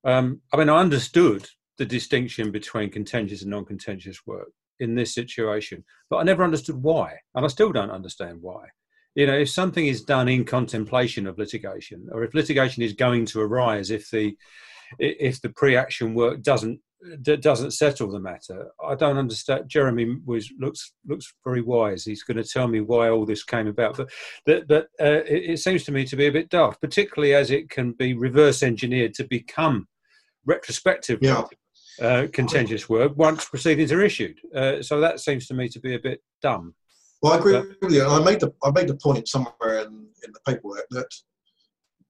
um, 0.05 0.41
I 0.53 0.57
mean, 0.57 0.71
I 0.71 0.79
understood 0.79 1.47
the 1.77 1.85
distinction 1.85 2.51
between 2.51 2.91
contentious 2.91 3.43
and 3.43 3.51
non-contentious 3.51 4.27
work 4.27 4.49
in 4.81 4.95
this 4.95 5.15
situation, 5.15 5.85
but 6.11 6.17
I 6.19 6.23
never 6.23 6.45
understood 6.45 6.83
why, 6.83 7.17
and 7.35 7.45
I 7.45 7.49
still 7.49 7.73
don't 7.73 7.91
understand 7.91 8.39
why. 8.41 8.67
You 9.15 9.27
know, 9.27 9.37
if 9.39 9.51
something 9.51 9.87
is 9.87 10.03
done 10.03 10.29
in 10.29 10.45
contemplation 10.45 11.27
of 11.27 11.39
litigation, 11.39 12.09
or 12.13 12.23
if 12.23 12.35
litigation 12.35 12.83
is 12.83 12.93
going 12.93 13.27
to 13.27 13.41
arise, 13.41 13.91
if 13.91 14.11
the 14.11 14.37
if 14.99 15.41
the 15.43 15.51
pre-action 15.51 16.15
work 16.15 16.43
doesn't 16.43 16.81
doesn't 17.23 17.71
settle 17.73 18.11
the 18.11 18.19
matter. 18.19 18.71
I 18.85 18.95
don't 18.95 19.19
understand. 19.19 19.69
Jeremy 19.69 20.17
was 20.25 20.51
looks 20.59 20.93
looks 21.07 21.33
very 21.45 21.63
wise. 21.63 22.05
He's 22.05 22.25
going 22.25 22.39
to 22.39 22.45
tell 22.45 22.67
me 22.67 22.81
why 22.81 23.09
all 23.09 23.25
this 23.25 23.45
came 23.45 23.69
about, 23.69 23.97
but 23.97 24.11
but, 24.45 24.67
but 24.67 24.89
uh, 25.01 25.23
it, 25.27 25.51
it, 25.51 25.59
seems 25.59 25.85
to 25.85 25.93
me 25.93 26.05
to 26.07 26.17
be 26.17 26.27
a 26.27 26.33
bit 26.33 26.49
daft, 26.49 26.81
particularly 26.81 27.35
as 27.35 27.51
it 27.51 27.71
can 27.71 27.93
be 27.93 28.15
reverse 28.15 28.63
engineered 28.63 29.15
to 29.15 29.25
become 29.25 29.87
retrospective. 30.45 31.21
Yeah. 31.23 31.45
Uh, 32.01 32.27
contentious 32.33 32.89
work 32.89 33.13
once 33.17 33.45
proceedings 33.45 33.91
are 33.91 34.03
issued. 34.03 34.39
Uh, 34.55 34.81
so 34.83 35.01
that 35.01 35.19
seems 35.21 35.47
to 35.47 35.55
me 35.55 35.69
to 35.69 35.81
be 35.81 35.95
a 35.95 35.99
bit 35.99 36.23
dumb. 36.41 36.75
Well, 37.23 37.33
I 37.33 37.39
agree 37.39 37.55
but, 37.55 37.67
with 37.83 37.93
you. 37.93 38.07
I 38.07 38.23
made 38.23 38.41
the 38.41 38.53
I 38.63 38.71
made 38.71 38.89
the 38.89 38.97
point 38.97 39.27
somewhere 39.27 39.81
in, 39.81 40.07
in 40.25 40.33
the 40.33 40.41
paperwork 40.47 40.87
that 40.91 41.11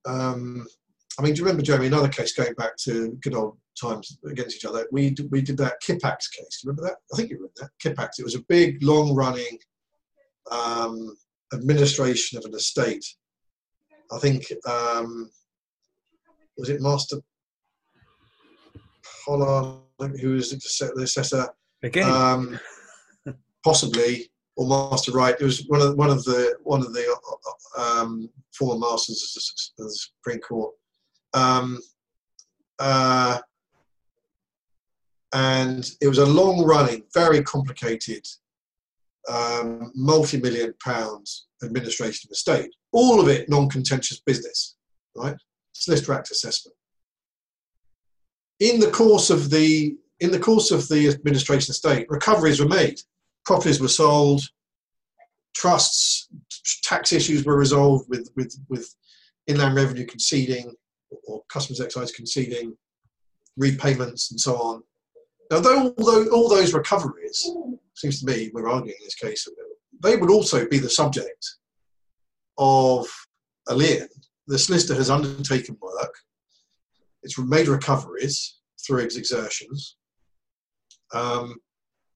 um, 0.05 0.67
I 1.19 1.21
mean, 1.21 1.33
do 1.33 1.39
you 1.39 1.45
remember, 1.45 1.63
Jeremy, 1.63 1.87
another 1.87 2.07
case 2.07 2.31
going 2.31 2.53
back 2.53 2.77
to 2.85 3.17
good 3.21 3.35
old 3.35 3.57
times 3.79 4.17
against 4.25 4.55
each 4.55 4.63
other? 4.63 4.87
We, 4.89 5.13
we 5.29 5.41
did 5.41 5.57
that 5.57 5.81
Kippax 5.85 6.31
case. 6.31 6.61
Do 6.61 6.67
you 6.67 6.69
remember 6.69 6.83
that? 6.83 6.95
I 7.13 7.17
think 7.17 7.29
you 7.29 7.35
remember 7.35 7.53
that. 7.57 7.71
Kippax. 7.83 8.19
It 8.19 8.23
was 8.23 8.35
a 8.35 8.43
big, 8.47 8.81
long 8.81 9.13
running 9.13 9.59
um, 10.49 11.17
administration 11.53 12.37
of 12.37 12.45
an 12.45 12.55
estate. 12.55 13.05
I 14.13 14.17
think, 14.19 14.45
um, 14.65 15.29
was 16.57 16.69
it 16.69 16.81
Master 16.81 17.17
Pollard, 19.37 20.19
who 20.19 20.33
was 20.33 20.51
the 20.51 21.03
assessor? 21.03 21.47
Again. 21.83 22.09
Um, 22.09 22.59
possibly, 23.63 24.29
or 24.55 24.67
Master 24.67 25.11
Wright. 25.11 25.35
It 25.39 25.43
was 25.43 25.65
one 25.67 25.81
of 25.81 25.95
one 25.95 26.09
of 26.09 26.23
the 26.23 26.55
one 26.63 26.81
of 26.81 26.93
the 26.93 27.15
um, 27.77 28.29
former 28.53 28.79
masters 28.79 29.73
of 29.79 29.85
the 29.85 29.91
Supreme 29.91 30.39
Court 30.39 30.73
um, 31.33 31.79
uh, 32.79 33.39
and 35.33 35.91
it 36.01 36.07
was 36.07 36.17
a 36.17 36.25
long 36.25 36.63
running, 36.63 37.03
very 37.13 37.43
complicated, 37.43 38.25
um, 39.29 39.91
multi 39.95 40.39
million 40.39 40.73
pounds 40.83 41.47
administration 41.63 42.27
of 42.27 42.29
the 42.29 42.35
state. 42.35 42.71
All 42.91 43.21
of 43.21 43.27
it 43.27 43.49
non 43.49 43.69
contentious 43.69 44.19
business, 44.21 44.75
right? 45.15 45.35
Solicitor 45.73 46.13
Act 46.13 46.31
assessment. 46.31 46.75
In 48.59 48.79
the 48.79 48.91
course 48.91 49.29
of 49.29 49.49
the 49.49 49.95
in 50.19 50.31
the 50.31 50.39
course 50.39 50.71
of 50.71 50.87
the 50.89 51.07
administration 51.07 51.73
state, 51.73 52.05
recoveries 52.09 52.59
were 52.59 52.67
made, 52.67 52.99
properties 53.45 53.79
were 53.79 53.87
sold, 53.87 54.41
trusts, 55.55 56.27
tax 56.83 57.13
issues 57.13 57.45
were 57.45 57.57
resolved 57.57 58.09
with, 58.09 58.29
with, 58.35 58.53
with 58.67 58.93
inland 59.47 59.75
revenue 59.75 60.05
conceding, 60.05 60.73
or 61.27 61.41
customs 61.49 61.79
excise 61.79 62.11
conceding 62.11 62.75
repayments 63.57 64.31
and 64.31 64.39
so 64.39 64.55
on. 64.57 64.83
Now, 65.51 65.59
though, 65.59 65.93
although 65.97 66.29
all 66.31 66.49
those 66.49 66.73
recoveries, 66.73 67.49
seems 67.95 68.19
to 68.19 68.25
me, 68.25 68.51
we're 68.53 68.69
arguing 68.69 68.95
in 68.99 69.05
this 69.05 69.15
case, 69.15 69.47
they 70.03 70.15
would 70.15 70.29
also 70.29 70.67
be 70.67 70.79
the 70.79 70.89
subject 70.89 71.55
of 72.57 73.07
a 73.67 73.75
lien. 73.75 74.07
The 74.47 74.59
solicitor 74.59 74.95
has 74.95 75.09
undertaken 75.09 75.77
work, 75.81 76.13
it's 77.23 77.37
made 77.37 77.67
recoveries 77.67 78.59
through 78.85 78.99
its 78.99 79.17
exertions. 79.17 79.97
Um, 81.13 81.55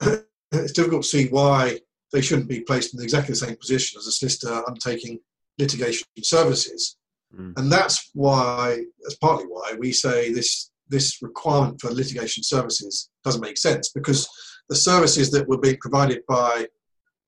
it's 0.52 0.72
difficult 0.72 1.02
to 1.02 1.08
see 1.08 1.28
why 1.28 1.80
they 2.12 2.20
shouldn't 2.20 2.48
be 2.48 2.60
placed 2.60 2.94
in 2.94 3.02
exactly 3.02 3.32
the 3.32 3.36
same 3.36 3.56
position 3.56 3.98
as 3.98 4.06
a 4.06 4.12
solicitor 4.12 4.62
undertaking 4.66 5.18
litigation 5.58 6.06
services 6.22 6.96
Mm. 7.38 7.58
And 7.58 7.72
that's 7.72 8.10
why, 8.14 8.84
that's 9.02 9.16
partly 9.16 9.46
why 9.46 9.74
we 9.78 9.92
say 9.92 10.32
this 10.32 10.70
this 10.88 11.22
requirement 11.22 11.80
for 11.80 11.90
litigation 11.90 12.42
services 12.42 13.08
doesn't 13.24 13.40
make 13.40 13.56
sense 13.56 13.90
because 13.94 14.28
the 14.68 14.76
services 14.76 15.30
that 15.30 15.48
were 15.48 15.58
being 15.58 15.78
provided 15.80 16.20
by 16.28 16.66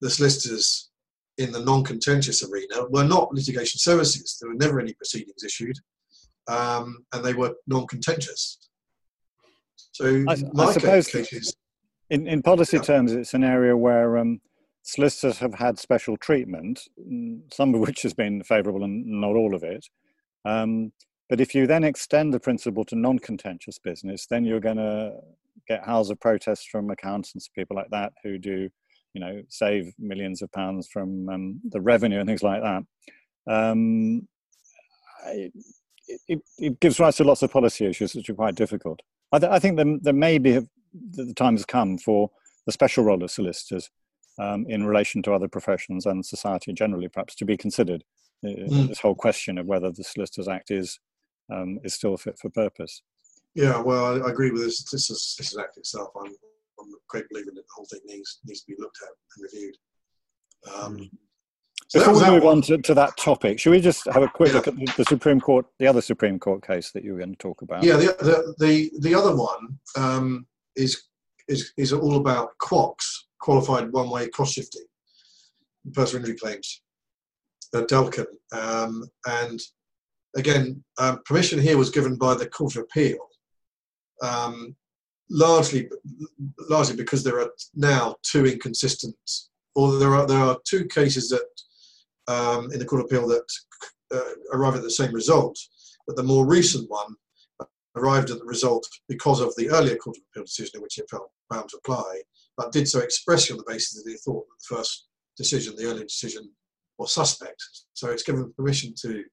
the 0.02 0.10
solicitors 0.10 0.90
in 1.38 1.52
the 1.52 1.64
non-contentious 1.64 2.44
arena 2.44 2.86
were 2.90 3.02
not 3.02 3.32
litigation 3.32 3.78
services. 3.78 4.36
There 4.38 4.50
were 4.50 4.56
never 4.56 4.78
any 4.78 4.92
proceedings 4.92 5.42
issued, 5.42 5.76
um, 6.48 7.04
and 7.12 7.24
they 7.24 7.34
were 7.34 7.54
non-contentious. 7.66 8.68
So 9.92 10.24
I, 10.28 10.32
I 10.32 10.72
suppose 10.72 11.08
case 11.08 11.54
in, 12.10 12.26
in 12.26 12.42
policy 12.42 12.76
yeah. 12.76 12.82
terms, 12.82 13.12
it's 13.12 13.34
an 13.34 13.44
area 13.44 13.76
where 13.76 14.18
um, 14.18 14.40
solicitors 14.82 15.38
have 15.38 15.54
had 15.54 15.78
special 15.78 16.16
treatment, 16.16 16.80
some 17.52 17.74
of 17.74 17.80
which 17.80 18.02
has 18.02 18.14
been 18.14 18.42
favourable 18.42 18.84
and 18.84 19.04
not 19.06 19.34
all 19.34 19.54
of 19.54 19.62
it. 19.62 19.84
Um, 20.44 20.92
but 21.28 21.40
if 21.40 21.54
you 21.54 21.66
then 21.66 21.82
extend 21.82 22.32
the 22.32 22.38
principle 22.38 22.84
to 22.84 22.94
non-contentious 22.94 23.78
business, 23.80 24.26
then 24.26 24.44
you're 24.44 24.60
going 24.60 24.76
to 24.76 25.14
get 25.66 25.84
howls 25.84 26.10
of 26.10 26.20
protest 26.20 26.68
from 26.70 26.90
accountants, 26.90 27.48
people 27.48 27.76
like 27.76 27.90
that, 27.90 28.12
who 28.22 28.38
do, 28.38 28.68
you 29.12 29.20
know, 29.20 29.42
save 29.48 29.92
millions 29.98 30.40
of 30.42 30.52
pounds 30.52 30.86
from 30.86 31.28
um, 31.28 31.60
the 31.70 31.80
revenue 31.80 32.20
and 32.20 32.28
things 32.28 32.44
like 32.44 32.62
that. 32.62 32.82
Um, 33.52 34.28
I, 35.26 35.50
it, 36.28 36.40
it, 36.58 36.80
gives 36.80 37.00
rise 37.00 37.16
to 37.16 37.24
lots 37.24 37.42
of 37.42 37.50
policy 37.50 37.86
issues 37.86 38.14
which 38.14 38.30
are 38.30 38.34
quite 38.34 38.54
difficult. 38.54 39.00
I, 39.32 39.38
th- 39.38 39.52
I 39.52 39.58
think 39.58 39.76
there, 39.76 39.98
there 40.00 40.12
may 40.12 40.38
be 40.38 40.60
the 41.10 41.34
time 41.34 41.54
has 41.54 41.64
come 41.64 41.98
for 41.98 42.30
the 42.64 42.72
special 42.72 43.04
role 43.04 43.22
of 43.22 43.30
solicitors 43.30 43.90
um, 44.38 44.66
in 44.68 44.86
relation 44.86 45.22
to 45.22 45.32
other 45.32 45.48
professions 45.48 46.06
and 46.06 46.24
society 46.24 46.72
generally, 46.72 47.08
perhaps 47.08 47.34
to 47.36 47.44
be 47.44 47.56
considered. 47.56 48.04
Mm. 48.44 48.88
This 48.88 49.00
whole 49.00 49.14
question 49.14 49.58
of 49.58 49.66
whether 49.66 49.90
the 49.90 50.04
Solicitors 50.04 50.46
Act 50.46 50.70
is 50.70 51.00
um, 51.52 51.78
is 51.84 51.94
still 51.94 52.16
fit 52.16 52.38
for 52.38 52.50
purpose. 52.50 53.02
Yeah, 53.54 53.80
well, 53.80 54.22
I, 54.22 54.26
I 54.26 54.30
agree 54.30 54.50
with 54.50 54.62
this. 54.62 54.84
This 54.90 55.08
is 55.10 55.34
this 55.38 55.52
is 55.52 55.58
Act 55.58 55.78
itself. 55.78 56.10
I'm, 56.16 56.26
I'm 56.26 56.88
a 56.88 56.98
great 57.08 57.28
believer 57.30 57.50
that 57.54 57.62
the 57.62 57.74
whole 57.74 57.86
thing 57.86 58.00
needs 58.04 58.40
needs 58.44 58.60
to 58.60 58.66
be 58.66 58.76
looked 58.78 58.98
at 59.02 59.08
and 59.08 59.44
reviewed. 59.44 59.76
Um, 60.74 60.96
mm. 60.98 61.10
So 61.88 62.00
Before 62.00 62.14
we 62.14 62.30
move 62.30 62.42
one. 62.42 62.56
on 62.56 62.62
to, 62.62 62.78
to 62.78 62.94
that 62.94 63.16
topic, 63.16 63.60
should 63.60 63.70
we 63.70 63.80
just 63.80 64.06
have 64.06 64.22
a 64.22 64.28
quick 64.28 64.48
yeah. 64.48 64.56
look 64.56 64.68
at 64.68 64.76
the 64.96 65.04
Supreme 65.04 65.40
Court, 65.40 65.66
the 65.78 65.86
other 65.86 66.00
Supreme 66.00 66.38
Court 66.38 66.66
case 66.66 66.90
that 66.90 67.04
you 67.04 67.12
were 67.12 67.18
going 67.18 67.32
to 67.32 67.38
talk 67.38 67.62
about? 67.62 67.84
Yeah, 67.84 67.96
the 67.96 68.16
the 68.18 68.54
the, 68.58 68.90
the 68.98 69.14
other 69.14 69.34
one 69.36 69.78
um, 69.96 70.46
is 70.74 71.00
is 71.46 71.72
is 71.76 71.92
all 71.92 72.16
about 72.16 72.50
QOCS, 72.60 73.04
qualified 73.40 73.92
one-way 73.92 74.28
cost-shifting, 74.30 74.84
personal 75.92 76.24
injury 76.24 76.36
claims, 76.36 76.82
uh, 77.72 77.82
Delkin, 77.82 78.26
um, 78.50 79.04
and 79.26 79.60
again, 80.36 80.82
um, 80.98 81.20
permission 81.24 81.60
here 81.60 81.78
was 81.78 81.90
given 81.90 82.16
by 82.16 82.34
the 82.34 82.48
Court 82.48 82.74
of 82.74 82.82
Appeal, 82.82 83.18
um, 84.22 84.74
largely 85.30 85.88
largely 86.68 86.96
because 86.96 87.22
there 87.22 87.40
are 87.40 87.50
now 87.76 88.16
two 88.24 88.44
inconsistent, 88.44 89.14
or 89.76 90.00
there 90.00 90.16
are 90.16 90.26
there 90.26 90.40
are 90.40 90.58
two 90.66 90.84
cases 90.86 91.28
that 91.28 91.46
um, 92.28 92.70
in 92.72 92.78
the 92.78 92.84
Court 92.84 93.02
of 93.02 93.06
Appeal 93.06 93.28
that 93.28 93.44
uh, 94.14 94.20
arrive 94.52 94.74
at 94.74 94.82
the 94.82 94.90
same 94.90 95.12
result, 95.12 95.58
but 96.06 96.16
the 96.16 96.22
more 96.22 96.46
recent 96.46 96.88
one 96.90 97.14
arrived 97.96 98.30
at 98.30 98.38
the 98.38 98.44
result 98.44 98.86
because 99.08 99.40
of 99.40 99.54
the 99.56 99.70
earlier 99.70 99.96
Court 99.96 100.16
of 100.16 100.22
Appeal 100.30 100.44
decision 100.44 100.72
in 100.76 100.82
which 100.82 100.98
it 100.98 101.10
felt 101.10 101.30
bound 101.50 101.68
to 101.70 101.78
apply, 101.78 102.20
but 102.56 102.72
did 102.72 102.88
so 102.88 103.00
expressly 103.00 103.52
on 103.52 103.58
the 103.58 103.72
basis 103.72 103.94
that 103.94 104.08
they 104.08 104.16
thought 104.16 104.46
that 104.46 104.68
the 104.68 104.76
first 104.76 105.06
decision, 105.36 105.74
the 105.76 105.84
earlier 105.84 106.04
decision, 106.04 106.50
was 106.98 107.12
suspect. 107.12 107.62
So 107.94 108.10
it's 108.10 108.22
given 108.22 108.52
permission 108.56 108.94
to 109.02 109.24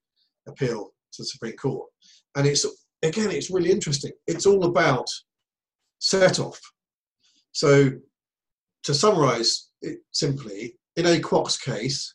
appeal 0.48 0.92
to 1.14 1.22
the 1.22 1.26
Supreme 1.26 1.56
Court. 1.56 1.90
And 2.36 2.48
it's 2.48 2.66
again, 3.04 3.32
it's 3.32 3.52
really 3.52 3.72
interesting. 3.72 4.12
It's 4.28 4.46
all 4.46 4.66
about 4.66 5.08
set 6.00 6.40
off. 6.40 6.60
So 7.52 7.92
to 8.84 8.94
summarize 8.94 9.70
it 9.82 10.00
simply, 10.12 10.78
in 10.96 11.06
a 11.06 11.20
QOCS 11.20 11.64
case, 11.64 12.14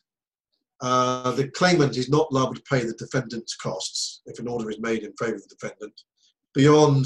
uh, 0.81 1.31
the 1.31 1.49
claimant 1.49 1.97
is 1.97 2.09
not 2.09 2.31
liable 2.31 2.55
to 2.55 2.61
pay 2.69 2.83
the 2.83 2.93
defendant's 2.93 3.55
costs 3.55 4.21
if 4.25 4.39
an 4.39 4.47
order 4.47 4.69
is 4.69 4.79
made 4.79 5.03
in 5.03 5.13
favour 5.19 5.35
of 5.35 5.47
the 5.47 5.55
defendant 5.55 5.93
beyond 6.53 7.05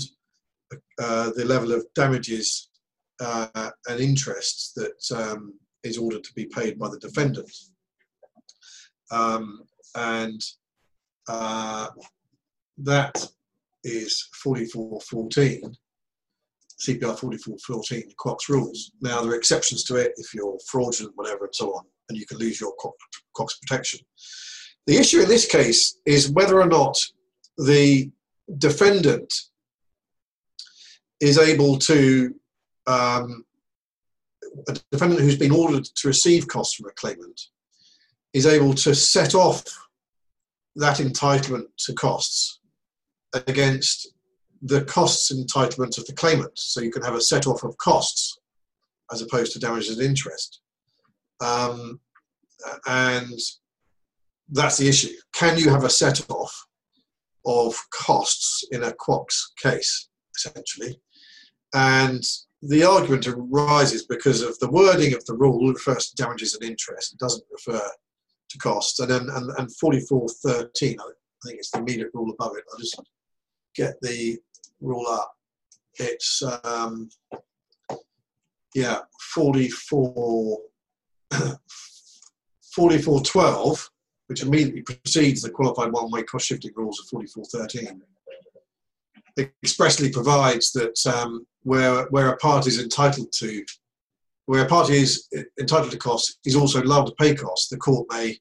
uh, 0.99 1.31
the 1.35 1.45
level 1.45 1.71
of 1.71 1.85
damages 1.95 2.69
uh, 3.21 3.71
and 3.87 3.99
interest 3.99 4.73
that 4.75 5.17
um, 5.17 5.53
is 5.83 5.97
ordered 5.97 6.23
to 6.23 6.33
be 6.33 6.45
paid 6.45 6.79
by 6.79 6.89
the 6.89 6.99
defendant. 6.99 7.51
Um, 9.11 9.63
and 9.95 10.41
uh, 11.27 11.89
that 12.77 13.27
is 13.83 14.27
4414, 14.33 15.75
CPR 16.85 17.17
4414, 17.17 18.11
QOCS 18.19 18.49
rules. 18.49 18.91
Now, 19.01 19.21
there 19.21 19.31
are 19.31 19.35
exceptions 19.35 19.83
to 19.85 19.95
it 19.95 20.13
if 20.17 20.33
you're 20.33 20.57
fraudulent, 20.67 21.15
whatever, 21.15 21.45
and 21.45 21.55
so 21.55 21.73
on, 21.73 21.83
and 22.09 22.17
you 22.17 22.25
can 22.25 22.37
lose 22.37 22.59
your 22.59 22.73
QOCS 22.77 23.61
protection. 23.61 23.99
The 24.87 24.97
issue 24.97 25.21
in 25.21 25.29
this 25.29 25.45
case 25.45 25.97
is 26.05 26.31
whether 26.31 26.59
or 26.59 26.67
not 26.67 26.97
the 27.57 28.11
defendant 28.57 29.33
is 31.21 31.37
able 31.37 31.77
to 31.77 32.35
um, 32.85 33.45
a 34.67 34.77
defendant 34.91 35.21
who's 35.21 35.37
been 35.37 35.51
ordered 35.51 35.85
to 35.85 36.07
receive 36.07 36.47
costs 36.47 36.75
from 36.75 36.89
a 36.89 36.93
claimant 36.93 37.39
is 38.33 38.45
able 38.45 38.73
to 38.73 38.93
set 38.93 39.35
off 39.35 39.63
that 40.75 40.97
entitlement 40.97 41.67
to 41.77 41.93
costs 41.93 42.59
against 43.47 44.12
the 44.63 44.83
costs 44.85 45.31
entitlement 45.31 45.97
of 45.97 46.05
the 46.05 46.13
claimant. 46.13 46.57
So 46.57 46.81
you 46.81 46.91
can 46.91 47.03
have 47.03 47.15
a 47.15 47.21
set 47.21 47.47
off 47.47 47.63
of 47.63 47.77
costs 47.77 48.39
as 49.11 49.21
opposed 49.21 49.51
to 49.53 49.59
damages 49.59 49.97
and 49.97 50.07
interest. 50.07 50.61
Um, 51.41 51.99
and 52.87 53.37
that's 54.49 54.77
the 54.77 54.87
issue. 54.87 55.13
Can 55.33 55.57
you 55.57 55.69
have 55.69 55.83
a 55.83 55.89
set 55.89 56.25
off 56.29 56.67
of 57.45 57.75
costs 57.91 58.63
in 58.71 58.83
a 58.83 58.93
QOCS 58.93 59.51
case, 59.61 60.07
essentially? 60.35 60.97
And 61.73 62.23
the 62.61 62.85
argument 62.85 63.27
arises 63.27 64.05
because 64.05 64.41
of 64.41 64.57
the 64.59 64.69
wording 64.69 65.13
of 65.13 65.25
the 65.25 65.35
rule 65.35 65.73
refers 65.73 66.09
to 66.09 66.15
damages 66.15 66.55
and 66.55 66.63
interest. 66.63 67.13
It 67.13 67.19
doesn't 67.19 67.43
refer 67.51 67.81
to 68.49 68.57
costs. 68.59 68.99
And 69.01 69.11
then 69.11 69.27
and, 69.29 69.51
and 69.57 69.75
4413, 69.75 70.97
I 71.01 71.03
think 71.45 71.59
it's 71.59 71.71
the 71.71 71.79
immediate 71.79 72.11
rule 72.13 72.31
above 72.31 72.55
it. 72.55 72.63
I'll 72.71 72.79
just 72.79 72.97
get 73.75 73.95
the 74.01 74.39
rule 74.83 75.07
up. 75.07 75.33
It's 75.95 76.43
um, 76.63 77.09
yeah, 78.75 78.99
44 79.33 80.59
4412, 82.75 83.89
which 84.27 84.41
immediately 84.41 84.81
precedes 84.81 85.41
the 85.41 85.49
qualified 85.49 85.91
one-way 85.91 86.23
cost 86.23 86.47
shifting 86.47 86.71
rules 86.75 86.99
of 86.99 87.07
4413 87.07 88.01
expressly 89.63 90.11
provides 90.11 90.71
that 90.73 90.99
um, 91.07 91.45
where 91.63 92.05
where 92.09 92.29
a 92.29 92.37
party 92.37 92.69
is 92.69 92.79
entitled 92.79 93.31
to 93.31 93.63
where 94.45 94.63
a 94.63 94.67
party 94.67 94.95
is 94.95 95.27
entitled 95.59 95.91
to 95.91 95.97
costs 95.97 96.37
is 96.45 96.55
also 96.55 96.81
allowed 96.81 97.05
to 97.05 97.15
pay 97.15 97.33
costs, 97.33 97.69
the 97.69 97.77
court 97.77 98.05
may 98.11 98.37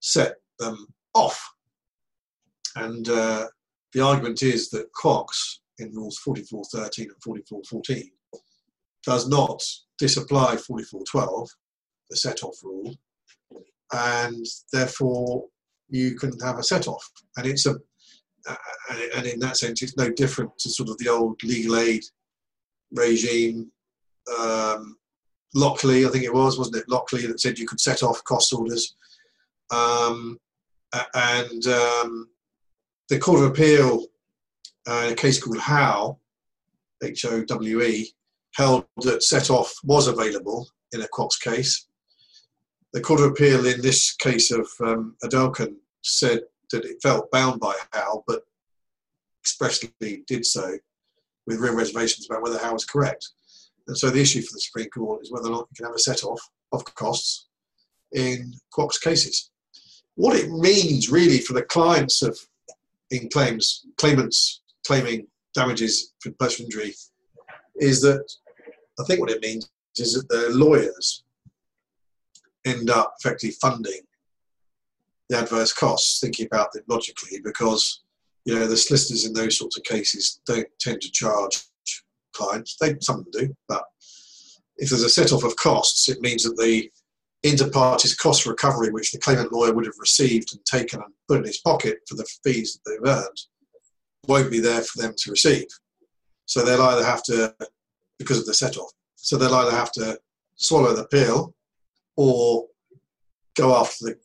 set 0.00 0.34
them 0.58 0.86
off. 1.14 1.40
And 2.76 3.08
uh, 3.08 3.46
the 3.92 4.00
argument 4.00 4.42
is 4.42 4.68
that 4.70 4.92
QOCS 5.00 5.58
in 5.78 5.94
rules 5.94 6.18
4413 6.18 7.10
and 7.10 7.22
4414 7.22 8.10
does 9.04 9.28
not 9.28 9.62
disapply 9.98 10.56
4412, 10.56 11.48
the 12.10 12.16
set-off 12.16 12.56
rule, 12.62 12.94
and 13.92 14.46
therefore 14.72 15.44
you 15.88 16.16
can 16.16 16.38
have 16.40 16.58
a 16.58 16.62
set-off. 16.62 17.06
And 17.36 17.46
it's 17.46 17.66
a 17.66 17.76
and 19.16 19.26
in 19.26 19.38
that 19.40 19.56
sense, 19.56 19.82
it's 19.82 19.96
no 19.96 20.10
different 20.10 20.56
to 20.58 20.70
sort 20.70 20.90
of 20.90 20.98
the 20.98 21.08
old 21.08 21.42
legal 21.42 21.76
aid 21.76 22.02
regime. 22.92 23.70
Um, 24.38 24.96
Lockley, 25.54 26.04
I 26.04 26.10
think 26.10 26.24
it 26.24 26.34
was, 26.34 26.58
wasn't 26.58 26.76
it? 26.76 26.88
Lockley 26.88 27.26
that 27.26 27.40
said 27.40 27.58
you 27.58 27.66
could 27.66 27.80
set 27.80 28.02
off 28.02 28.22
cost 28.24 28.52
orders. 28.52 28.96
Um, 29.70 30.38
and 31.14 31.66
um, 31.66 32.28
the 33.08 33.18
Court 33.18 33.40
of 33.40 33.50
Appeal, 33.50 34.06
uh, 34.86 35.04
in 35.06 35.12
a 35.12 35.16
case 35.16 35.42
called 35.42 35.58
Howe, 35.58 36.18
H 37.02 37.24
O 37.24 37.44
W 37.44 37.82
E, 37.82 38.12
held 38.54 38.86
that 38.98 39.22
set 39.22 39.50
off 39.50 39.74
was 39.84 40.06
available 40.06 40.68
in 40.92 41.02
a 41.02 41.08
QOCS 41.08 41.40
case. 41.40 41.86
The 42.92 43.00
Court 43.00 43.20
of 43.20 43.32
Appeal 43.32 43.66
in 43.66 43.80
this 43.80 44.14
case 44.14 44.50
of 44.50 44.68
um, 44.80 45.16
Adelekun 45.24 45.74
said 46.02 46.42
that 46.70 46.84
it 46.84 47.02
felt 47.02 47.30
bound 47.30 47.60
by 47.60 47.74
Howe, 47.92 48.22
but 48.26 48.42
expressly 49.42 49.92
did 50.26 50.46
so 50.46 50.78
with 51.46 51.58
real 51.58 51.74
reservations 51.74 52.26
about 52.26 52.42
whether 52.42 52.58
Howe 52.58 52.72
was 52.72 52.84
correct. 52.84 53.28
And 53.86 53.98
so 53.98 54.10
the 54.10 54.20
issue 54.20 54.40
for 54.40 54.54
the 54.54 54.60
Supreme 54.60 54.88
Court 54.90 55.22
is 55.22 55.32
whether 55.32 55.48
or 55.48 55.52
not 55.52 55.68
you 55.70 55.76
can 55.76 55.86
have 55.86 55.94
a 55.94 55.98
set 55.98 56.24
off 56.24 56.40
of 56.72 56.84
costs 56.94 57.48
in 58.12 58.54
QOCS 58.72 59.02
cases. 59.02 59.50
What 60.14 60.36
it 60.36 60.50
means 60.50 61.10
really 61.10 61.38
for 61.38 61.52
the 61.52 61.62
clients 61.62 62.22
of 62.22 62.38
in 63.10 63.28
claims, 63.28 63.84
claimants 63.96 64.62
claiming 64.86 65.26
damages 65.54 66.12
for 66.20 66.30
personal 66.32 66.66
injury 66.66 66.94
is 67.76 68.00
that 68.02 68.24
I 68.98 69.04
think 69.04 69.20
what 69.20 69.30
it 69.30 69.42
means 69.42 69.70
is 69.96 70.14
that 70.14 70.28
the 70.28 70.50
lawyers 70.50 71.24
end 72.64 72.90
up 72.90 73.14
effectively 73.18 73.54
funding 73.60 74.00
the 75.28 75.38
adverse 75.38 75.72
costs, 75.72 76.20
thinking 76.20 76.46
about 76.46 76.70
it 76.74 76.84
logically, 76.88 77.40
because 77.42 78.02
you 78.44 78.54
know 78.54 78.66
the 78.66 78.76
solicitors 78.76 79.24
in 79.24 79.32
those 79.32 79.58
sorts 79.58 79.76
of 79.76 79.84
cases 79.84 80.40
don't 80.46 80.68
tend 80.80 81.00
to 81.00 81.10
charge 81.10 81.64
clients. 82.34 82.76
They 82.80 82.96
some 83.00 83.20
of 83.20 83.24
them 83.32 83.46
do, 83.46 83.56
but 83.68 83.84
if 84.76 84.90
there's 84.90 85.02
a 85.02 85.08
set 85.08 85.32
off 85.32 85.44
of 85.44 85.56
costs, 85.56 86.08
it 86.08 86.20
means 86.20 86.42
that 86.42 86.56
the 86.56 86.90
inter 87.42 87.70
partes 87.70 88.14
cost 88.14 88.46
recovery, 88.46 88.90
which 88.90 89.12
the 89.12 89.18
claimant 89.18 89.52
lawyer 89.52 89.72
would 89.72 89.86
have 89.86 89.94
received 89.98 90.54
and 90.54 90.64
taken 90.64 91.00
and 91.00 91.12
put 91.28 91.38
in 91.38 91.44
his 91.44 91.60
pocket 91.60 91.98
for 92.08 92.16
the 92.16 92.26
fees 92.42 92.74
that 92.74 92.90
they've 92.90 93.12
earned, 93.12 93.40
won't 94.26 94.50
be 94.50 94.60
there 94.60 94.82
for 94.82 95.02
them 95.02 95.14
to 95.16 95.30
receive. 95.30 95.66
So 96.46 96.64
they'll 96.64 96.82
either 96.82 97.04
have 97.04 97.22
to, 97.24 97.54
because 98.18 98.38
of 98.38 98.46
the 98.46 98.54
set 98.54 98.76
off, 98.76 98.90
so 99.16 99.36
they'll 99.36 99.54
either 99.54 99.76
have 99.76 99.92
to 99.92 100.18
swallow 100.56 100.94
the 100.94 101.06
pill 101.06 101.54
or 102.16 102.66
go 103.56 103.74
after 103.74 104.06
the 104.06 104.16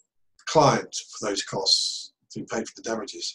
client 0.47 0.95
for 1.17 1.29
those 1.29 1.43
costs 1.43 2.13
to 2.31 2.43
pay 2.45 2.59
for 2.59 2.73
the 2.75 2.81
damages. 2.83 3.33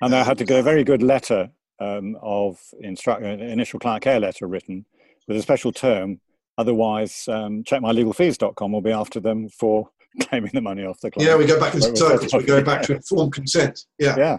And 0.00 0.14
I 0.14 0.22
had 0.24 0.38
to 0.38 0.44
get 0.44 0.58
a 0.58 0.62
very 0.62 0.84
good 0.84 1.02
letter 1.02 1.50
um, 1.80 2.16
of 2.20 2.58
instru- 2.84 3.22
uh, 3.22 3.44
initial 3.44 3.78
client 3.78 4.02
care 4.02 4.20
letter 4.20 4.46
written 4.46 4.84
with 5.28 5.36
a 5.36 5.42
special 5.42 5.72
term. 5.72 6.20
Otherwise, 6.58 7.26
um, 7.28 7.62
checkmylegalfees.com 7.64 8.72
will 8.72 8.82
be 8.82 8.92
after 8.92 9.20
them 9.20 9.48
for 9.48 9.88
claiming 10.22 10.50
the 10.52 10.60
money 10.60 10.84
off 10.84 11.00
the 11.00 11.10
client. 11.10 11.30
Yeah, 11.30 11.36
we 11.36 11.46
go 11.46 11.58
back 11.58 11.74
into 11.74 11.96
circles. 11.96 12.34
We 12.34 12.44
go 12.44 12.62
back 12.64 12.82
to 12.82 12.96
informed 12.96 13.32
consent. 13.32 13.86
Yeah. 13.98 14.16
Yeah. 14.16 14.38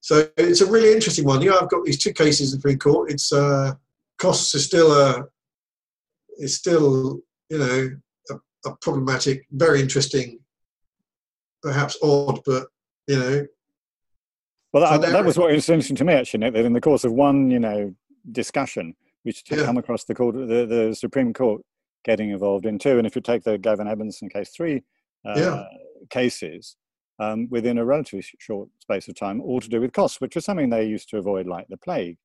So 0.00 0.28
it's 0.36 0.60
a 0.60 0.70
really 0.70 0.92
interesting 0.92 1.24
one. 1.24 1.42
Yeah, 1.42 1.58
I've 1.60 1.68
got 1.68 1.84
these 1.84 2.02
two 2.02 2.12
cases 2.12 2.52
in 2.52 2.60
Supreme 2.60 2.78
Court. 2.78 3.10
It's 3.10 3.32
uh, 3.32 3.74
costs 4.18 4.54
are 4.54 4.60
still 4.60 4.92
a 4.92 5.26
is 6.38 6.56
still 6.56 7.20
you 7.50 7.58
know 7.58 7.90
a, 8.30 8.68
a 8.68 8.76
problematic, 8.76 9.46
very 9.50 9.80
interesting, 9.80 10.38
perhaps 11.62 11.98
odd, 12.02 12.40
but 12.46 12.68
you 13.06 13.18
know 13.18 13.46
well, 14.72 15.00
that, 15.00 15.10
that 15.12 15.24
was 15.24 15.36
what 15.36 15.50
was 15.52 15.68
interesting 15.68 15.96
to 15.96 16.04
me, 16.04 16.12
actually, 16.12 16.40
Nick, 16.40 16.54
that 16.54 16.64
in 16.64 16.72
the 16.72 16.80
course 16.80 17.04
of 17.04 17.12
one, 17.12 17.50
you 17.50 17.58
know, 17.58 17.94
discussion, 18.30 18.94
which 19.24 19.42
yeah. 19.50 19.64
come 19.64 19.76
across 19.76 20.04
the 20.04 20.14
court, 20.14 20.36
the, 20.36 20.66
the 20.66 20.94
Supreme 20.94 21.32
Court 21.32 21.62
getting 22.04 22.30
involved 22.30 22.66
in 22.66 22.78
two. 22.78 22.98
And 22.98 23.06
if 23.06 23.16
you 23.16 23.22
take 23.22 23.42
the 23.42 23.58
Gavin 23.58 23.88
Edmondson 23.88 24.28
case 24.28 24.50
three 24.50 24.84
uh, 25.24 25.34
yeah. 25.36 25.64
cases, 26.08 26.76
um, 27.20 27.46
within 27.50 27.78
a 27.78 27.84
relatively 27.84 28.24
short 28.38 28.68
space 28.80 29.06
of 29.06 29.14
time, 29.14 29.40
all 29.40 29.60
to 29.60 29.68
do 29.68 29.80
with 29.80 29.92
costs, 29.92 30.20
which 30.20 30.34
was 30.34 30.44
something 30.44 30.70
they 30.70 30.86
used 30.86 31.10
to 31.10 31.18
avoid 31.18 31.46
like 31.46 31.66
the 31.68 31.76
plague. 31.76 32.16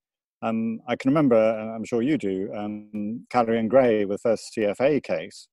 Um, 0.41 0.80
I 0.88 0.96
can 0.96 1.12
remember, 1.12 1.36
and 1.36 1.70
I'm 1.70 1.84
sure 1.84 2.02
you 2.02 2.18
do, 2.18 2.52
um, 2.56 3.26
Callery 3.30 3.60
and 3.60 3.70
Gray 3.70 4.06
with 4.06 4.22
the 4.22 4.30
first 4.30 4.54
CFA 4.56 5.04
case, 5.04 5.48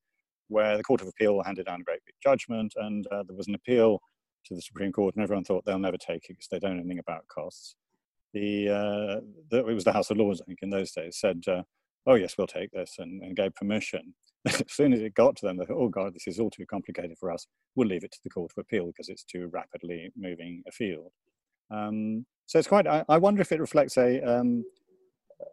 where 0.49 0.76
the 0.76 0.84
Court 0.84 1.01
of 1.01 1.09
Appeal 1.09 1.43
handed 1.43 1.66
down 1.66 1.80
a 1.80 1.84
great 1.84 2.01
big 2.07 2.14
judgment, 2.22 2.72
and 2.76 3.07
uh, 3.09 3.24
there 3.26 3.36
was 3.36 3.49
an 3.49 3.55
appeal 3.55 4.01
to 4.47 4.55
the 4.55 4.62
Supreme 4.62 4.93
Court, 4.93 5.14
and 5.16 5.22
everyone 5.22 5.45
thought 5.45 5.64
they'll 5.64 5.78
never 5.78 5.97
take 5.97 6.24
it 6.28 6.34
because 6.34 6.49
they 6.51 6.59
don't 6.59 6.76
know 6.76 6.80
anything 6.80 6.99
about 6.99 7.26
costs. 7.28 7.74
The, 8.34 8.68
uh, 8.68 9.20
the, 9.51 9.66
it 9.66 9.74
was 9.74 9.84
the 9.84 9.93
House 9.93 10.11
of 10.11 10.18
Lords, 10.18 10.40
I 10.40 10.45
think, 10.45 10.61
in 10.62 10.70
those 10.70 10.93
days, 10.93 11.18
said, 11.18 11.43
uh, 11.49 11.62
"Oh 12.07 12.14
yes, 12.14 12.34
we'll 12.38 12.47
take 12.47 12.70
this," 12.70 12.97
and, 12.99 13.22
and 13.22 13.36
gave 13.36 13.55
permission. 13.55 14.14
as 14.47 14.62
soon 14.68 14.93
as 14.93 15.01
it 15.01 15.14
got 15.14 15.36
to 15.36 15.47
them, 15.47 15.57
they 15.57 15.64
thought, 15.64 15.78
"Oh 15.78 15.88
God, 15.88 16.14
this 16.14 16.26
is 16.26 16.40
all 16.40 16.51
too 16.51 16.66
complicated 16.66 17.16
for 17.18 17.30
us. 17.30 17.47
We'll 17.74 17.88
leave 17.88 18.05
it 18.05 18.12
to 18.12 18.20
the 18.24 18.30
Court 18.30 18.53
of 18.57 18.61
Appeal 18.61 18.86
because 18.86 19.09
it's 19.09 19.24
too 19.24 19.49
rapidly 19.53 20.11
moving 20.16 20.62
afield." 20.66 21.12
Um, 21.70 22.26
so 22.47 22.59
it's 22.59 22.68
quite. 22.68 22.86
I, 22.86 23.05
I, 23.09 23.18
wonder 23.18 23.40
if 23.40 23.53
it 23.53 23.61
reflects 23.61 23.97
a 23.97 24.20
um, 24.22 24.64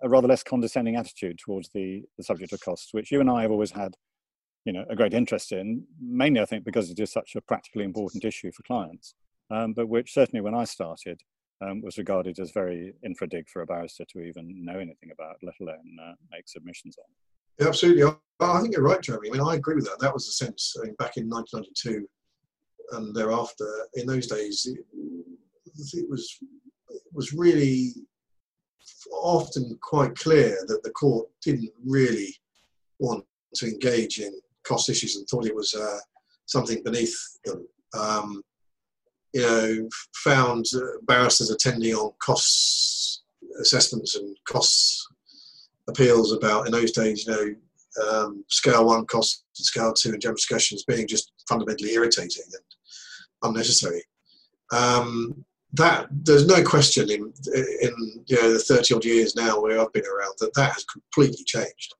a 0.01 0.09
rather 0.09 0.27
less 0.27 0.43
condescending 0.43 0.95
attitude 0.95 1.39
towards 1.39 1.69
the, 1.69 2.03
the 2.17 2.23
subject 2.23 2.53
of 2.53 2.61
costs, 2.61 2.93
which 2.93 3.11
you 3.11 3.21
and 3.21 3.29
I 3.29 3.43
have 3.43 3.51
always 3.51 3.71
had 3.71 3.95
you 4.65 4.73
know 4.73 4.85
a 4.89 4.95
great 4.95 5.13
interest 5.13 5.51
in 5.51 5.83
mainly 6.01 6.41
i 6.41 6.45
think 6.45 6.63
because 6.63 6.89
it 6.89 6.99
is 6.99 7.11
such 7.11 7.35
a 7.35 7.41
practically 7.41 7.83
important 7.83 8.25
issue 8.25 8.51
for 8.51 8.63
clients 8.63 9.15
um, 9.51 9.73
but 9.73 9.87
which 9.87 10.13
certainly 10.13 10.41
when 10.41 10.53
i 10.53 10.63
started 10.63 11.21
um, 11.61 11.81
was 11.81 11.97
regarded 11.97 12.39
as 12.39 12.51
very 12.51 12.93
infra 13.03 13.27
dig 13.27 13.49
for 13.49 13.61
a 13.61 13.65
barrister 13.65 14.05
to 14.05 14.19
even 14.19 14.63
know 14.63 14.77
anything 14.77 15.11
about 15.11 15.37
let 15.43 15.55
alone 15.61 15.97
uh, 16.01 16.13
make 16.31 16.47
submissions 16.47 16.97
on 16.97 17.05
absolutely. 17.61 18.03
I, 18.41 18.61
think 18.61 18.73
you're 18.73 18.83
right 18.83 19.01
jeremy. 19.01 19.29
I 19.29 19.33
mean 19.33 19.41
i 19.41 19.55
agree 19.55 19.75
with 19.75 19.85
that. 19.85 19.99
That 19.99 20.13
was 20.13 20.25
the 20.25 20.45
sense 20.45 20.75
I 20.79 20.85
mean, 20.85 20.95
back 20.95 21.17
in 21.17 21.29
1992 21.29 22.07
and 22.91 23.15
thereafter 23.15 23.67
in 23.95 24.07
those 24.07 24.27
days 24.27 24.65
it, 24.65 24.79
it 25.93 26.09
was 26.09 26.37
it 26.89 27.01
was 27.13 27.33
really 27.33 27.93
often 29.11 29.77
quite 29.81 30.15
clear 30.15 30.57
that 30.67 30.83
the 30.83 30.91
court 30.91 31.27
didn't 31.43 31.71
really 31.85 32.35
want 32.99 33.23
to 33.55 33.67
engage 33.67 34.19
in 34.19 34.33
cost 34.63 34.89
issues 34.89 35.15
and 35.15 35.27
thought 35.27 35.45
it 35.45 35.55
was 35.55 35.73
uh, 35.73 35.99
something 36.45 36.81
beneath 36.83 37.15
them. 37.45 37.67
Um, 37.97 38.41
you 39.33 39.41
know, 39.41 39.89
found 40.15 40.65
uh, 40.75 40.99
barristers 41.03 41.51
attending 41.51 41.93
on 41.93 42.11
costs 42.19 43.23
assessments 43.61 44.15
and 44.15 44.35
costs 44.47 45.07
appeals 45.89 46.31
about 46.31 46.65
in 46.65 46.71
those 46.71 46.91
days, 46.91 47.25
you 47.25 47.31
know, 47.33 47.55
um, 48.07 48.45
scale 48.47 48.85
one 48.85 49.05
costs 49.05 49.43
and 49.57 49.65
scale 49.65 49.93
two 49.93 50.11
and 50.11 50.21
general 50.21 50.35
discussions 50.35 50.83
being 50.87 51.07
just 51.07 51.31
fundamentally 51.47 51.93
irritating 51.93 52.43
and 52.45 52.63
unnecessary. 53.43 54.03
Um, 54.71 55.43
that 55.73 56.07
there's 56.11 56.47
no 56.47 56.63
question 56.63 57.11
in 57.11 57.31
in 57.53 58.23
you 58.25 58.41
know 58.41 58.53
the 58.53 58.59
30 58.59 58.95
odd 58.95 59.05
years 59.05 59.35
now 59.35 59.59
where 59.61 59.79
I've 59.79 59.93
been 59.93 60.05
around 60.05 60.33
that 60.39 60.53
that 60.55 60.73
has 60.73 60.83
completely 60.85 61.43
changed, 61.45 61.93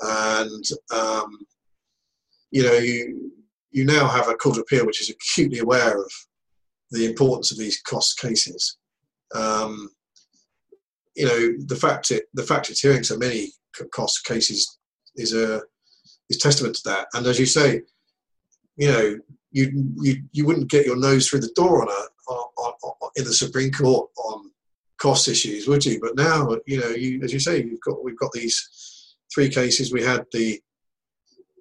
and 0.00 0.64
um, 0.94 1.38
you 2.50 2.62
know, 2.62 2.74
you 2.74 3.32
you 3.70 3.84
now 3.84 4.08
have 4.08 4.28
a 4.28 4.34
court 4.34 4.56
of 4.56 4.62
appeal 4.62 4.84
which 4.84 5.00
is 5.00 5.10
acutely 5.10 5.60
aware 5.60 6.00
of 6.00 6.12
the 6.90 7.06
importance 7.06 7.52
of 7.52 7.58
these 7.58 7.80
cost 7.82 8.18
cases. 8.18 8.78
Um, 9.34 9.90
you 11.20 11.26
know, 11.26 11.64
the 11.66 11.76
fact 11.76 12.10
it 12.10 12.24
the 12.32 12.42
fact 12.42 12.70
it's 12.70 12.80
hearing 12.80 13.02
so 13.02 13.18
many 13.18 13.52
cost 13.92 14.24
cases 14.24 14.78
is 15.16 15.34
a 15.34 15.60
is 16.30 16.38
testament 16.38 16.74
to 16.76 16.82
that. 16.86 17.08
And 17.12 17.26
as 17.26 17.38
you 17.38 17.44
say, 17.44 17.82
you 18.76 18.88
know, 18.90 19.18
you 19.50 19.92
you 20.00 20.22
you 20.32 20.46
wouldn't 20.46 20.70
get 20.70 20.86
your 20.86 20.96
nose 20.96 21.28
through 21.28 21.40
the 21.40 21.52
door 21.54 21.82
on 21.82 21.88
a 21.88 22.32
on, 22.32 22.72
on, 22.82 23.10
in 23.16 23.24
the 23.24 23.34
Supreme 23.34 23.70
Court 23.70 24.08
on 24.16 24.50
cost 24.96 25.28
issues, 25.28 25.68
would 25.68 25.84
you? 25.84 26.00
But 26.00 26.16
now, 26.16 26.56
you 26.66 26.80
know, 26.80 26.88
you 26.88 27.20
as 27.22 27.34
you 27.34 27.38
say, 27.38 27.62
you've 27.62 27.82
got 27.82 28.02
we've 28.02 28.18
got 28.18 28.32
these 28.32 29.14
three 29.34 29.50
cases. 29.50 29.92
We 29.92 30.02
had 30.02 30.24
the 30.32 30.58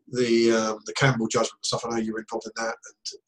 the 0.07 0.53
um, 0.53 0.79
the 0.85 0.93
Campbell 0.93 1.27
judgment 1.27 1.65
stuff. 1.65 1.83
I 1.83 1.89
know 1.89 1.97
you 1.97 2.13
were 2.13 2.19
involved 2.19 2.47
in 2.47 2.63
that, 2.63 2.75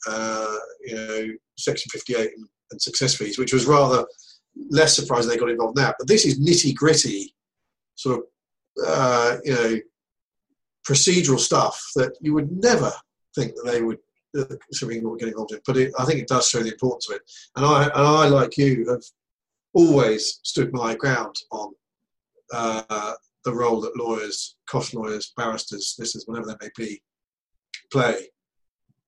and 0.05 0.15
uh, 0.15 0.57
you 0.85 0.95
know 0.95 1.27
Section 1.57 1.89
58 1.91 2.19
and, 2.37 2.47
and, 2.71 2.81
success 2.81 3.15
fees, 3.15 3.37
which 3.37 3.51
was 3.51 3.65
rather 3.65 4.05
less 4.69 4.95
surprising 4.95 5.29
they 5.29 5.37
got 5.37 5.49
involved 5.49 5.77
in 5.77 5.83
that. 5.83 5.95
But 5.97 6.07
this 6.07 6.25
is 6.25 6.39
nitty 6.39 6.75
gritty, 6.75 7.33
sort 7.95 8.19
of 8.19 8.23
uh, 8.85 9.37
you 9.43 9.53
know 9.53 9.79
procedural 10.87 11.39
stuff 11.39 11.81
that 11.95 12.13
you 12.21 12.33
would 12.33 12.51
never 12.51 12.91
think 13.35 13.55
that 13.55 13.71
they 13.71 13.81
would 13.81 13.99
the 14.33 14.57
Supreme 14.71 15.17
get 15.17 15.27
involved 15.27 15.51
in. 15.51 15.59
But 15.65 15.77
it, 15.77 15.93
I 15.99 16.05
think 16.05 16.19
it 16.19 16.27
does 16.27 16.47
show 16.47 16.63
the 16.63 16.71
importance 16.71 17.09
of 17.09 17.17
it. 17.17 17.21
And 17.55 17.65
I 17.65 17.83
and 17.83 17.93
I 17.93 18.27
like 18.27 18.57
you 18.57 18.89
have 18.89 19.03
always 19.73 20.39
stood 20.43 20.73
my 20.73 20.95
ground 20.95 21.35
on. 21.51 21.73
Uh, 22.53 23.13
the 23.43 23.53
role 23.53 23.81
that 23.81 23.97
lawyers, 23.97 24.55
cost 24.67 24.93
lawyers, 24.93 25.33
barristers, 25.35 25.95
solicitors, 25.95 26.25
whatever 26.27 26.47
they 26.47 26.65
may 26.65 26.69
be, 26.77 27.01
play 27.91 28.27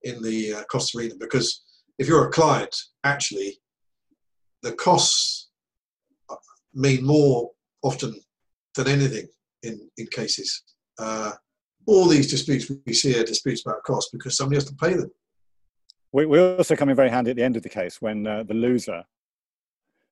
in 0.03 0.21
the 0.21 0.53
uh, 0.53 0.63
cost 0.65 0.95
arena. 0.95 1.13
Because 1.19 1.63
if 1.99 2.07
you're 2.07 2.27
a 2.27 2.31
client, 2.31 2.75
actually, 3.03 3.59
the 4.63 4.73
costs 4.73 5.49
mean 6.73 7.05
more 7.05 7.51
often 7.83 8.15
than 8.75 8.87
anything 8.87 9.27
in, 9.61 9.89
in 9.97 10.07
cases. 10.07 10.63
Uh, 10.97 11.31
all 11.85 12.07
these 12.07 12.29
disputes 12.29 12.71
we 12.85 12.93
see 12.93 13.19
are 13.19 13.23
disputes 13.23 13.63
about 13.65 13.83
cost 13.83 14.09
because 14.11 14.35
somebody 14.37 14.55
has 14.55 14.65
to 14.65 14.75
pay 14.75 14.93
them. 14.93 15.11
We, 16.11 16.25
we 16.25 16.39
also 16.39 16.75
come 16.75 16.89
in 16.89 16.95
very 16.95 17.09
handy 17.09 17.31
at 17.31 17.37
the 17.37 17.43
end 17.43 17.57
of 17.57 17.63
the 17.63 17.69
case 17.69 18.01
when 18.01 18.25
uh, 18.25 18.43
the 18.43 18.53
loser 18.53 19.03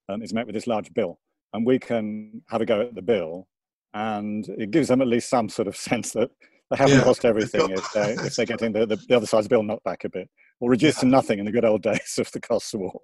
um, 0.10 0.22
is 0.22 0.34
met 0.34 0.46
with 0.46 0.56
this 0.56 0.68
large 0.68 0.94
bill, 0.94 1.20
and 1.54 1.66
we 1.66 1.80
can 1.80 2.42
have 2.50 2.62
a 2.62 2.66
go 2.66 2.82
at 2.82 2.96
the 2.96 3.02
bill 3.02 3.48
and 3.94 4.48
it 4.58 4.72
gives 4.72 4.88
them 4.88 5.02
at 5.02 5.08
least 5.08 5.30
some 5.30 5.50
sort 5.50 5.68
of 5.68 5.76
sense 5.90 6.12
that 6.12 6.30
they 6.70 6.78
haven't 6.78 7.00
yeah. 7.00 7.06
lost 7.06 7.26
everything 7.26 7.70
if, 7.72 7.92
they, 7.94 8.14
if 8.14 8.36
they're 8.36 8.46
getting 8.46 8.72
the, 8.72 8.86
the, 8.86 8.96
the, 8.96 9.16
other 9.16 9.26
side's 9.26 9.48
bill 9.48 9.64
knocked 9.64 9.84
back 9.84 10.04
a 10.04 10.10
bit 10.10 10.30
or 10.62 10.70
reduced 10.70 11.00
yeah. 11.00 11.02
to 11.02 11.08
nothing 11.08 11.40
in 11.40 11.46
the 11.46 11.52
good 11.52 11.66
old 11.66 11.82
days 11.92 12.18
of 12.18 12.32
the 12.32 12.40
cost 12.40 12.74
of 12.74 12.80
war. 12.80 13.02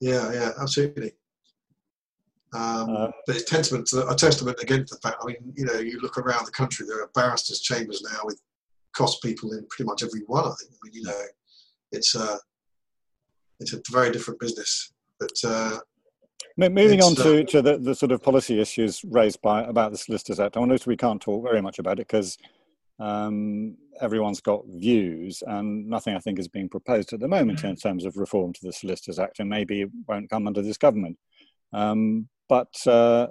Yeah, 0.00 0.32
yeah, 0.32 0.50
absolutely. 0.60 1.12
Um, 2.54 2.96
uh, 2.96 3.10
but 3.26 3.36
it's 3.36 3.44
testament 3.44 3.86
to, 3.88 4.08
a 4.08 4.14
testament 4.14 4.58
again 4.60 4.84
to 4.84 4.94
the 4.94 5.00
fact. 5.00 5.18
I 5.22 5.26
mean, 5.26 5.36
you 5.54 5.64
know, 5.64 5.74
you 5.74 6.00
look 6.00 6.18
around 6.18 6.46
the 6.46 6.52
country, 6.52 6.86
there 6.86 7.02
are 7.02 7.10
barristers' 7.14 7.60
chambers 7.60 8.02
now 8.02 8.20
with 8.24 8.40
cost 8.94 9.22
people 9.22 9.52
in 9.52 9.66
pretty 9.68 9.86
much 9.86 10.02
every 10.02 10.22
one. 10.26 10.44
I 10.44 10.54
think. 10.58 10.72
I 10.72 10.76
mean, 10.84 10.94
you 10.94 11.02
know, 11.02 11.22
it's 11.92 12.14
a 12.14 12.22
uh, 12.22 12.36
it's 13.60 13.72
a 13.72 13.80
very 13.90 14.10
different 14.10 14.40
business. 14.40 14.92
But 15.18 15.32
uh, 15.44 15.78
Moving 16.58 17.02
on 17.02 17.14
to, 17.16 17.42
uh, 17.42 17.44
to 17.44 17.62
the, 17.62 17.78
the 17.78 17.94
sort 17.94 18.12
of 18.12 18.22
policy 18.22 18.60
issues 18.60 19.04
raised 19.04 19.42
by 19.42 19.62
about 19.62 19.92
the 19.92 19.98
Solicitors 19.98 20.40
Act, 20.40 20.56
I 20.56 20.60
notice 20.60 20.86
we 20.86 20.96
can't 20.96 21.20
talk 21.20 21.42
very 21.42 21.60
much 21.60 21.78
about 21.78 21.98
it 21.98 22.06
because 22.08 22.38
um, 22.98 23.76
everyone's 24.00 24.40
got 24.40 24.64
views 24.68 25.42
and 25.46 25.88
nothing 25.88 26.14
I 26.14 26.18
think 26.18 26.38
is 26.38 26.48
being 26.48 26.68
proposed 26.68 27.12
at 27.12 27.20
the 27.20 27.28
moment 27.28 27.64
in 27.64 27.76
terms 27.76 28.04
of 28.04 28.16
reform 28.16 28.52
to 28.54 28.60
the 28.62 28.72
Solicitors 28.72 29.18
Act 29.18 29.38
and 29.38 29.48
maybe 29.48 29.82
it 29.82 29.90
won't 30.08 30.30
come 30.30 30.46
under 30.46 30.62
this 30.62 30.78
government. 30.78 31.18
Um, 31.72 32.28
but 32.48 32.74
uh, 32.86 33.28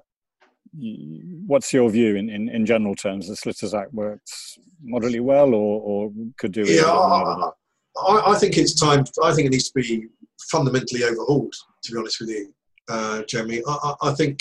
what's 0.74 1.74
your 1.74 1.90
view 1.90 2.16
in, 2.16 2.30
in, 2.30 2.50
in, 2.50 2.66
general 2.66 2.96
terms? 2.96 3.28
The 3.28 3.36
Solicitors 3.36 3.74
Act 3.74 3.94
works 3.94 4.58
moderately 4.84 5.22
well 5.22 5.54
or, 5.54 5.82
or 5.82 6.12
could 6.38 6.52
do 6.52 6.64
Yeah, 6.64 6.84
I, 6.92 7.50
I, 7.98 8.32
I 8.34 8.38
think 8.38 8.58
it's 8.58 8.80
time, 8.80 9.06
I 9.24 9.34
think 9.34 9.48
it 9.48 9.52
needs 9.52 9.72
to 9.72 9.82
be 9.82 10.08
fundamentally 10.52 11.04
overhauled, 11.04 11.56
to 11.84 11.92
be 11.92 11.98
honest 11.98 12.20
with 12.20 12.30
you 12.30 12.54
uh, 12.90 13.24
Jeremy. 13.28 13.62
I, 13.68 13.94
I 14.02 14.12
think, 14.14 14.40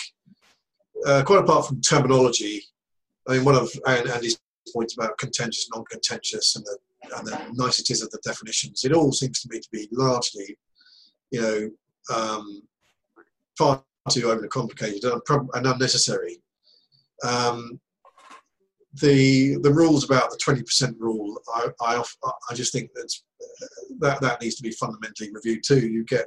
uh, 1.07 1.23
quite 1.25 1.41
apart 1.41 1.67
from 1.67 1.81
terminology, 1.81 2.63
I 3.29 3.35
mean, 3.35 3.45
one 3.45 3.55
of 3.55 3.71
Andy's 3.87 4.39
points 4.73 4.95
about 4.95 5.19
contentious, 5.19 5.69
non-contentious, 5.75 6.57
and 6.57 6.65
the, 6.65 6.79
and 7.17 7.27
the 7.27 7.41
niceties 7.53 8.03
of 8.03 8.11
the 8.11 8.21
definitions, 8.25 8.85
it 8.85 8.93
all 8.93 9.13
seems 9.13 9.41
to 9.41 9.49
me 9.51 9.61
to 9.61 9.69
be 9.73 9.89
largely, 9.93 10.57
you 11.31 11.41
know, 11.41 11.71
um, 12.15 12.63
far 13.57 13.83
too 14.11 14.27
overcomplicated 14.27 15.05
and 15.55 15.67
unnecessary. 15.67 16.41
Um, 17.25 17.81
the 19.01 19.57
the 19.63 19.73
rules 19.73 20.05
about 20.05 20.31
the 20.31 20.37
20% 20.37 20.95
rule, 20.99 21.41
I, 21.53 21.69
I, 21.81 22.03
I 22.51 22.55
just 22.55 22.73
think 22.73 22.93
that 22.95 23.13
that 24.01 24.21
that 24.21 24.41
needs 24.41 24.55
to 24.57 24.63
be 24.63 24.71
fundamentally 24.71 25.31
reviewed 25.33 25.65
too. 25.65 25.81
You 25.81 26.05
get, 26.05 26.27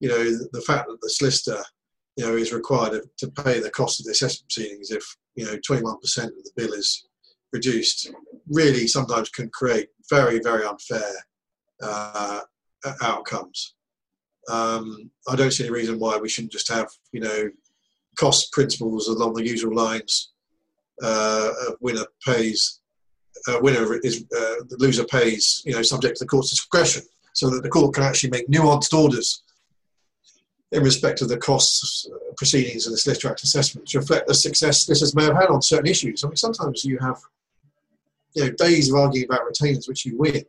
you 0.00 0.08
know, 0.08 0.24
the, 0.24 0.48
the 0.52 0.60
fact 0.62 0.88
that 0.88 1.00
the 1.00 1.10
solicitor, 1.10 1.62
you 2.16 2.26
know, 2.26 2.36
is 2.36 2.52
required 2.52 3.00
to 3.18 3.30
pay 3.30 3.60
the 3.60 3.70
cost 3.70 4.00
of 4.00 4.06
the 4.06 4.12
assessment 4.12 4.50
proceedings 4.50 4.90
if 4.90 5.04
you 5.36 5.44
know 5.44 5.56
21% 5.56 5.96
of 6.24 6.30
the 6.44 6.50
bill 6.56 6.72
is 6.72 7.06
reduced, 7.58 7.98
really 8.60 8.84
sometimes 8.96 9.36
can 9.38 9.48
create 9.60 9.88
very 10.16 10.38
very 10.48 10.64
unfair 10.72 11.12
uh, 11.86 12.40
outcomes. 13.12 13.58
Um, 14.56 15.10
I 15.30 15.34
don't 15.36 15.54
see 15.54 15.64
any 15.64 15.72
reason 15.80 15.98
why 15.98 16.14
we 16.16 16.28
shouldn't 16.32 16.56
just 16.58 16.70
have, 16.76 16.88
you 17.14 17.22
know, 17.26 17.40
cost 18.24 18.52
principles 18.56 19.08
along 19.08 19.32
the 19.34 19.50
usual 19.54 19.74
lines. 19.84 20.12
Uh, 21.02 21.50
winner 21.80 22.06
pays, 22.24 22.60
uh, 23.48 23.58
winner 23.64 23.84
is 24.08 24.16
uh, 24.40 24.58
the 24.70 24.76
loser 24.78 25.04
pays, 25.18 25.44
you 25.66 25.74
know, 25.74 25.82
subject 25.82 26.16
to 26.16 26.24
the 26.24 26.28
court's 26.28 26.50
discretion, 26.50 27.02
so 27.38 27.44
that 27.50 27.62
the 27.62 27.74
court 27.76 27.94
can 27.94 28.04
actually 28.08 28.30
make 28.30 28.48
nuanced 28.48 28.94
orders 29.02 29.28
in 30.72 30.82
respect 30.82 31.22
of 31.22 31.28
the 31.28 31.36
costs 31.48 32.08
uh, 32.12 32.18
proceedings 32.40 32.86
and 32.86 32.92
the 32.94 32.98
solicitor 32.98 33.28
act 33.30 33.42
assessment 33.42 33.86
to 33.88 33.98
reflect 33.98 34.26
the 34.26 34.34
success 34.34 34.76
this 34.86 35.00
has 35.00 35.14
may 35.14 35.24
have 35.24 35.40
had 35.42 35.50
on 35.54 35.60
certain 35.62 35.90
issues. 35.94 36.22
I 36.22 36.28
mean, 36.28 36.36
sometimes 36.36 36.84
you 36.84 36.98
have, 36.98 37.18
you 38.36 38.44
know, 38.44 38.50
days 38.52 38.90
of 38.90 38.96
arguing 38.96 39.26
about 39.26 39.44
retainers 39.44 39.88
which 39.88 40.06
you 40.06 40.16
win, 40.16 40.44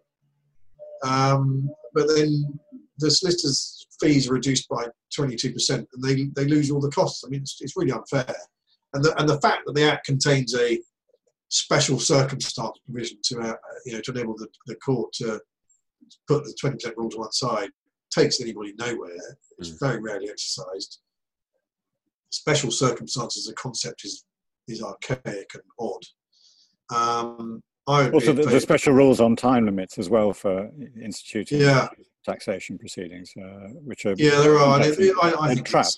um, 1.03 1.69
but 1.93 2.07
then 2.07 2.59
the 2.99 3.09
solicitors 3.09 3.87
fees 3.99 4.29
are 4.29 4.33
reduced 4.33 4.67
by 4.69 4.85
22% 5.17 5.69
and 5.69 5.87
they, 6.03 6.25
they 6.35 6.45
lose 6.47 6.69
all 6.69 6.79
the 6.79 6.91
costs. 6.91 7.23
I 7.25 7.29
mean, 7.29 7.41
it's, 7.41 7.57
it's 7.61 7.75
really 7.75 7.91
unfair. 7.91 8.35
And 8.93 9.03
the, 9.03 9.19
and 9.19 9.27
the 9.27 9.39
fact 9.41 9.63
that 9.65 9.73
the 9.73 9.89
Act 9.89 10.05
contains 10.05 10.55
a 10.55 10.79
special 11.49 11.99
circumstance 11.99 12.77
provision 12.85 13.17
to, 13.23 13.39
uh, 13.39 13.55
you 13.85 13.93
know, 13.93 14.01
to 14.01 14.11
enable 14.11 14.35
the, 14.35 14.47
the 14.67 14.75
court 14.75 15.13
to 15.13 15.39
put 16.27 16.43
the 16.43 16.55
20% 16.61 16.95
rule 16.95 17.09
to 17.09 17.17
one 17.17 17.31
side 17.31 17.69
takes 18.11 18.41
anybody 18.41 18.73
nowhere. 18.77 19.37
It's 19.59 19.69
mm. 19.69 19.79
very 19.79 19.99
rarely 19.99 20.29
exercised. 20.29 20.99
Special 22.29 22.71
circumstances, 22.71 23.45
the 23.45 23.53
concept 23.53 24.03
is, 24.05 24.25
is 24.67 24.81
archaic 24.81 25.51
and 25.53 25.63
odd. 25.79 26.03
Um, 26.93 27.61
also, 27.87 28.33
the, 28.33 28.43
the, 28.43 28.59
special 28.59 28.93
rules 28.93 29.21
on 29.21 29.35
time 29.35 29.65
limits 29.65 29.97
as 29.97 30.09
well 30.09 30.33
for 30.33 30.69
instituting 31.01 31.61
yeah 31.61 31.87
taxation 32.27 32.77
proceedings, 32.77 33.33
uh, 33.41 33.69
which 33.83 34.05
are 34.05 34.13
yeah, 34.17 34.39
there 34.41 34.59
are. 34.59 34.81
And 34.81 34.85
it, 34.85 35.15
I, 35.21 35.33
I 35.39 35.53
think 35.55 35.65
traps. 35.65 35.97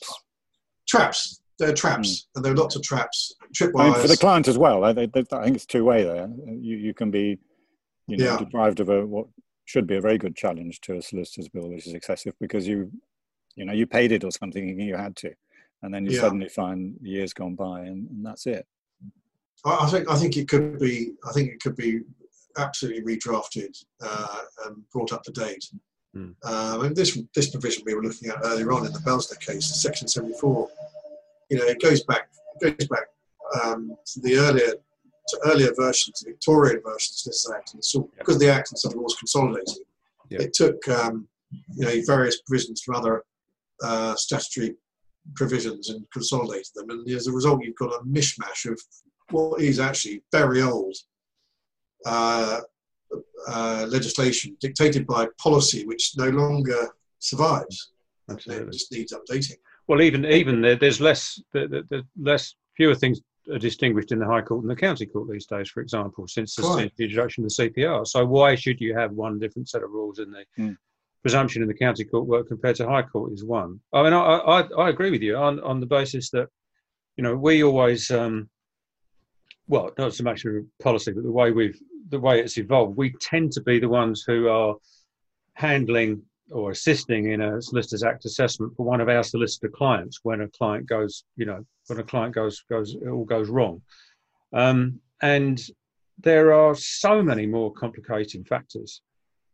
Traps. 0.87 1.41
There 1.57 1.69
are 1.69 1.73
traps, 1.73 2.09
mm. 2.09 2.25
and 2.35 2.45
there 2.45 2.53
are 2.53 2.55
lots 2.55 2.75
of 2.77 2.83
traps. 2.83 3.33
Tripwires. 3.53 3.79
I 3.81 3.83
mean, 3.85 4.01
for 4.01 4.07
the 4.07 4.15
client 4.15 4.47
as 4.47 4.57
well. 4.57 4.85
I, 4.85 4.93
think 4.93 5.11
it's 5.13 5.65
two 5.65 5.83
way 5.83 6.03
there. 6.03 6.29
You 6.47 6.77
you 6.77 6.93
can 6.93 7.11
be, 7.11 7.37
you 8.07 8.17
know, 8.17 8.25
yeah. 8.25 8.37
deprived 8.37 8.79
of 8.79 8.89
a 8.89 9.05
what 9.05 9.27
should 9.65 9.85
be 9.85 9.97
a 9.97 10.01
very 10.01 10.17
good 10.17 10.35
challenge 10.35 10.79
to 10.81 10.95
a 10.95 11.01
solicitor's 11.01 11.49
bill, 11.49 11.67
which 11.69 11.85
is 11.85 11.93
excessive 11.93 12.33
because 12.39 12.65
you, 12.65 12.91
you 13.55 13.65
know, 13.65 13.73
you 13.73 13.85
paid 13.85 14.11
it 14.11 14.23
or 14.23 14.31
something 14.31 14.79
you 14.79 14.95
had 14.95 15.15
to, 15.17 15.33
and 15.81 15.93
then 15.93 16.05
you 16.05 16.11
yeah. 16.11 16.21
suddenly 16.21 16.47
find 16.47 16.95
years 17.01 17.33
gone 17.33 17.55
by 17.55 17.81
and, 17.81 18.09
and 18.09 18.25
that's 18.25 18.45
it. 18.45 18.65
I 19.65 19.87
think 19.87 20.09
I 20.09 20.15
think 20.15 20.37
it 20.37 20.47
could 20.47 20.79
be 20.79 21.13
I 21.27 21.31
think 21.31 21.49
it 21.49 21.61
could 21.61 21.75
be 21.75 22.01
absolutely 22.57 23.01
redrafted 23.01 23.83
uh, 24.01 24.41
and 24.65 24.89
brought 24.91 25.13
up 25.13 25.23
to 25.23 25.31
date. 25.31 25.65
Mm. 26.15 26.33
Um, 26.43 26.85
and 26.85 26.95
this 26.95 27.17
this 27.35 27.49
provision 27.49 27.83
we 27.85 27.93
were 27.93 28.03
looking 28.03 28.29
at 28.29 28.37
earlier 28.43 28.71
on 28.71 28.85
in 28.85 28.93
the 28.93 28.99
Belsner 28.99 29.39
case, 29.39 29.81
Section 29.81 30.07
74, 30.07 30.67
you 31.49 31.57
know, 31.57 31.65
it 31.65 31.81
goes 31.81 32.03
back 32.03 32.29
it 32.61 32.77
goes 32.77 32.87
back 32.87 33.07
um, 33.63 33.95
to 34.05 34.19
the 34.21 34.37
earlier 34.37 34.73
to 35.29 35.39
earlier 35.45 35.71
versions, 35.75 36.21
the 36.21 36.31
Victorian 36.31 36.81
versions 36.83 37.23
of 37.25 37.31
this 37.31 37.51
Act, 37.51 37.73
and 37.73 37.85
so 37.85 38.09
because 38.17 38.39
the 38.39 38.49
Act 38.49 38.71
and 38.71 38.79
stuff 38.79 38.95
was 38.95 39.15
consolidating, 39.15 39.83
yeah. 40.29 40.41
it 40.41 40.53
took 40.53 40.87
um, 40.87 41.27
you 41.75 41.85
know 41.85 42.01
various 42.05 42.41
provisions 42.41 42.81
from 42.81 42.95
other 42.95 43.23
uh, 43.83 44.15
statutory 44.15 44.75
provisions 45.35 45.89
and 45.89 46.05
consolidated 46.11 46.71
them, 46.75 46.89
and 46.89 47.07
as 47.09 47.27
a 47.27 47.31
result, 47.31 47.63
you've 47.63 47.75
got 47.75 47.93
a 47.93 48.03
mishmash 48.05 48.65
of 48.65 48.81
what 49.31 49.61
is 49.61 49.79
actually 49.79 50.23
very 50.31 50.61
old 50.61 50.95
uh, 52.05 52.61
uh, 53.47 53.85
legislation 53.89 54.55
dictated 54.59 55.05
by 55.07 55.27
policy 55.41 55.85
which 55.85 56.13
no 56.17 56.29
longer 56.29 56.89
survives. 57.19 57.91
Absolutely. 58.29 58.67
It 58.67 58.73
just 58.73 58.91
needs 58.91 59.13
updating. 59.13 59.57
Well, 59.87 60.01
even 60.01 60.25
even 60.25 60.61
there, 60.61 60.75
there's 60.75 61.01
less 61.01 61.41
there's 61.53 62.03
less 62.15 62.53
fewer 62.75 62.95
things 62.95 63.21
are 63.51 63.57
distinguished 63.57 64.11
in 64.11 64.19
the 64.19 64.25
High 64.25 64.41
Court 64.41 64.61
and 64.61 64.69
the 64.69 64.75
County 64.75 65.05
Court 65.05 65.29
these 65.29 65.45
days, 65.45 65.69
for 65.69 65.81
example, 65.81 66.27
since 66.27 66.55
the, 66.55 66.61
since 66.61 66.91
the 66.95 67.03
introduction 67.05 67.43
of 67.43 67.49
the 67.49 67.69
CPR. 67.69 68.05
So 68.05 68.25
why 68.25 68.55
should 68.55 68.79
you 68.79 68.95
have 68.95 69.11
one 69.11 69.39
different 69.39 69.69
set 69.69 69.83
of 69.83 69.89
rules 69.89 70.19
in 70.19 70.31
the 70.31 70.45
mm. 70.57 70.77
presumption 71.21 71.61
in 71.61 71.67
the 71.67 71.73
County 71.73 72.03
Court 72.03 72.27
work 72.27 72.47
compared 72.47 72.75
to 72.77 72.87
High 72.87 73.01
Court 73.01 73.33
is 73.33 73.43
one. 73.43 73.79
I 73.93 74.03
mean, 74.03 74.13
I, 74.13 74.19
I, 74.19 74.61
I 74.77 74.89
agree 74.89 75.11
with 75.11 75.21
you 75.21 75.35
on, 75.35 75.59
on 75.61 75.79
the 75.79 75.85
basis 75.85 76.29
that, 76.31 76.47
you 77.17 77.23
know, 77.23 77.35
we 77.35 77.63
always, 77.63 78.11
um, 78.11 78.49
well, 79.69 79.91
not 79.99 80.15
so 80.15 80.23
much 80.23 80.45
policy, 80.81 81.11
but 81.11 81.23
the 81.23 81.31
way 81.31 81.51
we've 81.51 81.79
the 82.09 82.19
way 82.19 82.39
it's 82.39 82.57
evolved, 82.57 82.97
we 82.97 83.11
tend 83.21 83.51
to 83.51 83.61
be 83.61 83.79
the 83.79 83.87
ones 83.87 84.23
who 84.25 84.49
are 84.49 84.75
handling 85.53 86.23
or 86.51 86.71
assisting 86.71 87.31
in 87.31 87.39
a 87.39 87.61
solicitor's 87.61 88.01
act 88.01 88.25
assessment 88.25 88.75
for 88.75 88.83
one 88.83 88.99
of 88.99 89.07
our 89.07 89.23
solicitor 89.23 89.69
clients 89.69 90.21
when 90.23 90.41
a 90.41 90.47
client 90.47 90.87
goes, 90.87 91.23
you 91.35 91.45
know, 91.45 91.63
when 91.85 91.99
a 91.99 92.03
client 92.03 92.33
goes 92.33 92.63
goes 92.67 92.95
it 92.95 93.07
all 93.07 93.25
goes 93.25 93.47
wrong. 93.47 93.79
Um, 94.53 94.99
and 95.21 95.61
there 96.17 96.51
are 96.51 96.73
so 96.73 97.21
many 97.21 97.45
more 97.45 97.71
complicating 97.71 98.43
factors 98.43 99.01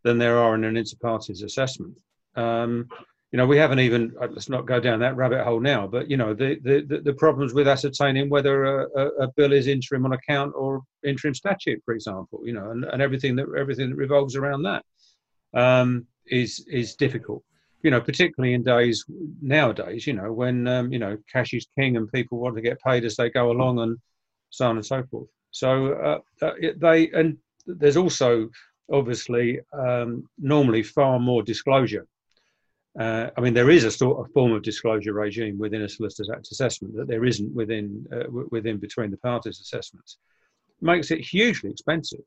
than 0.03 0.17
there 0.17 0.37
are 0.37 0.55
in 0.55 0.63
an 0.63 0.77
inter 0.77 0.95
partes 1.01 1.41
assessment. 1.41 1.93
Um, 2.35 2.87
you 3.35 3.37
know, 3.37 3.47
we 3.47 3.57
haven't 3.57 3.81
even 3.81 4.15
uh, 4.21 4.27
let's 4.31 4.47
not 4.47 4.65
go 4.65 4.79
down 4.79 4.99
that 4.99 5.17
rabbit 5.17 5.43
hole 5.43 5.59
now. 5.59 5.85
But 5.85 6.09
you 6.09 6.15
know, 6.15 6.33
the 6.33 6.57
the, 6.63 7.01
the 7.03 7.13
problems 7.15 7.53
with 7.53 7.67
ascertaining 7.67 8.29
whether 8.29 8.63
a, 8.63 9.23
a, 9.23 9.27
bill 9.35 9.51
is 9.51 9.67
interim 9.67 10.05
on 10.05 10.13
account 10.13 10.53
or 10.55 10.83
interim 11.05 11.33
statute, 11.33 11.81
for 11.83 11.93
example, 11.93 12.39
you 12.45 12.53
know, 12.53 12.71
and, 12.71 12.85
and 12.85 13.01
everything 13.01 13.35
that 13.35 13.47
everything 13.59 13.89
that 13.89 13.97
revolves 13.97 14.37
around 14.37 14.63
that 14.63 14.85
um, 15.53 16.07
is 16.27 16.65
is 16.71 16.95
difficult. 16.95 17.43
You 17.81 17.91
know, 17.91 17.99
particularly 17.99 18.53
in 18.53 18.63
days 18.63 19.03
nowadays, 19.41 20.07
you 20.07 20.13
know, 20.13 20.31
when 20.31 20.65
um, 20.69 20.93
you 20.93 20.99
know 20.99 21.17
cash 21.29 21.53
is 21.53 21.67
king 21.77 21.97
and 21.97 22.09
people 22.13 22.37
want 22.37 22.55
to 22.55 22.61
get 22.61 22.79
paid 22.79 23.03
as 23.03 23.17
they 23.17 23.29
go 23.29 23.51
along 23.51 23.79
and 23.79 23.97
so 24.49 24.69
on 24.69 24.77
and 24.77 24.85
so 24.85 25.03
forth. 25.11 25.27
So 25.51 25.91
uh, 25.91 26.19
uh 26.41 26.53
they 26.77 27.09
and 27.09 27.37
there's 27.67 27.97
also 27.97 28.47
obviously 28.89 29.59
um, 29.77 30.23
normally 30.39 30.83
far 30.83 31.19
more 31.19 31.43
disclosure 31.43 32.07
uh, 32.99 33.29
I 33.37 33.41
mean, 33.41 33.53
there 33.53 33.69
is 33.69 33.83
a 33.83 33.91
sort 33.91 34.19
of 34.19 34.31
form 34.31 34.53
of 34.53 34.63
disclosure 34.63 35.13
regime 35.13 35.57
within 35.57 35.81
a 35.81 35.89
Solicitors 35.89 36.29
Act 36.33 36.47
assessment 36.51 36.95
that 36.95 37.07
there 37.07 37.25
isn't 37.25 37.53
within 37.53 38.05
uh, 38.13 38.31
within 38.51 38.77
between 38.77 39.11
the 39.11 39.17
parties 39.17 39.59
assessments. 39.59 40.17
It 40.81 40.85
makes 40.85 41.11
it 41.11 41.19
hugely 41.19 41.71
expensive. 41.71 42.21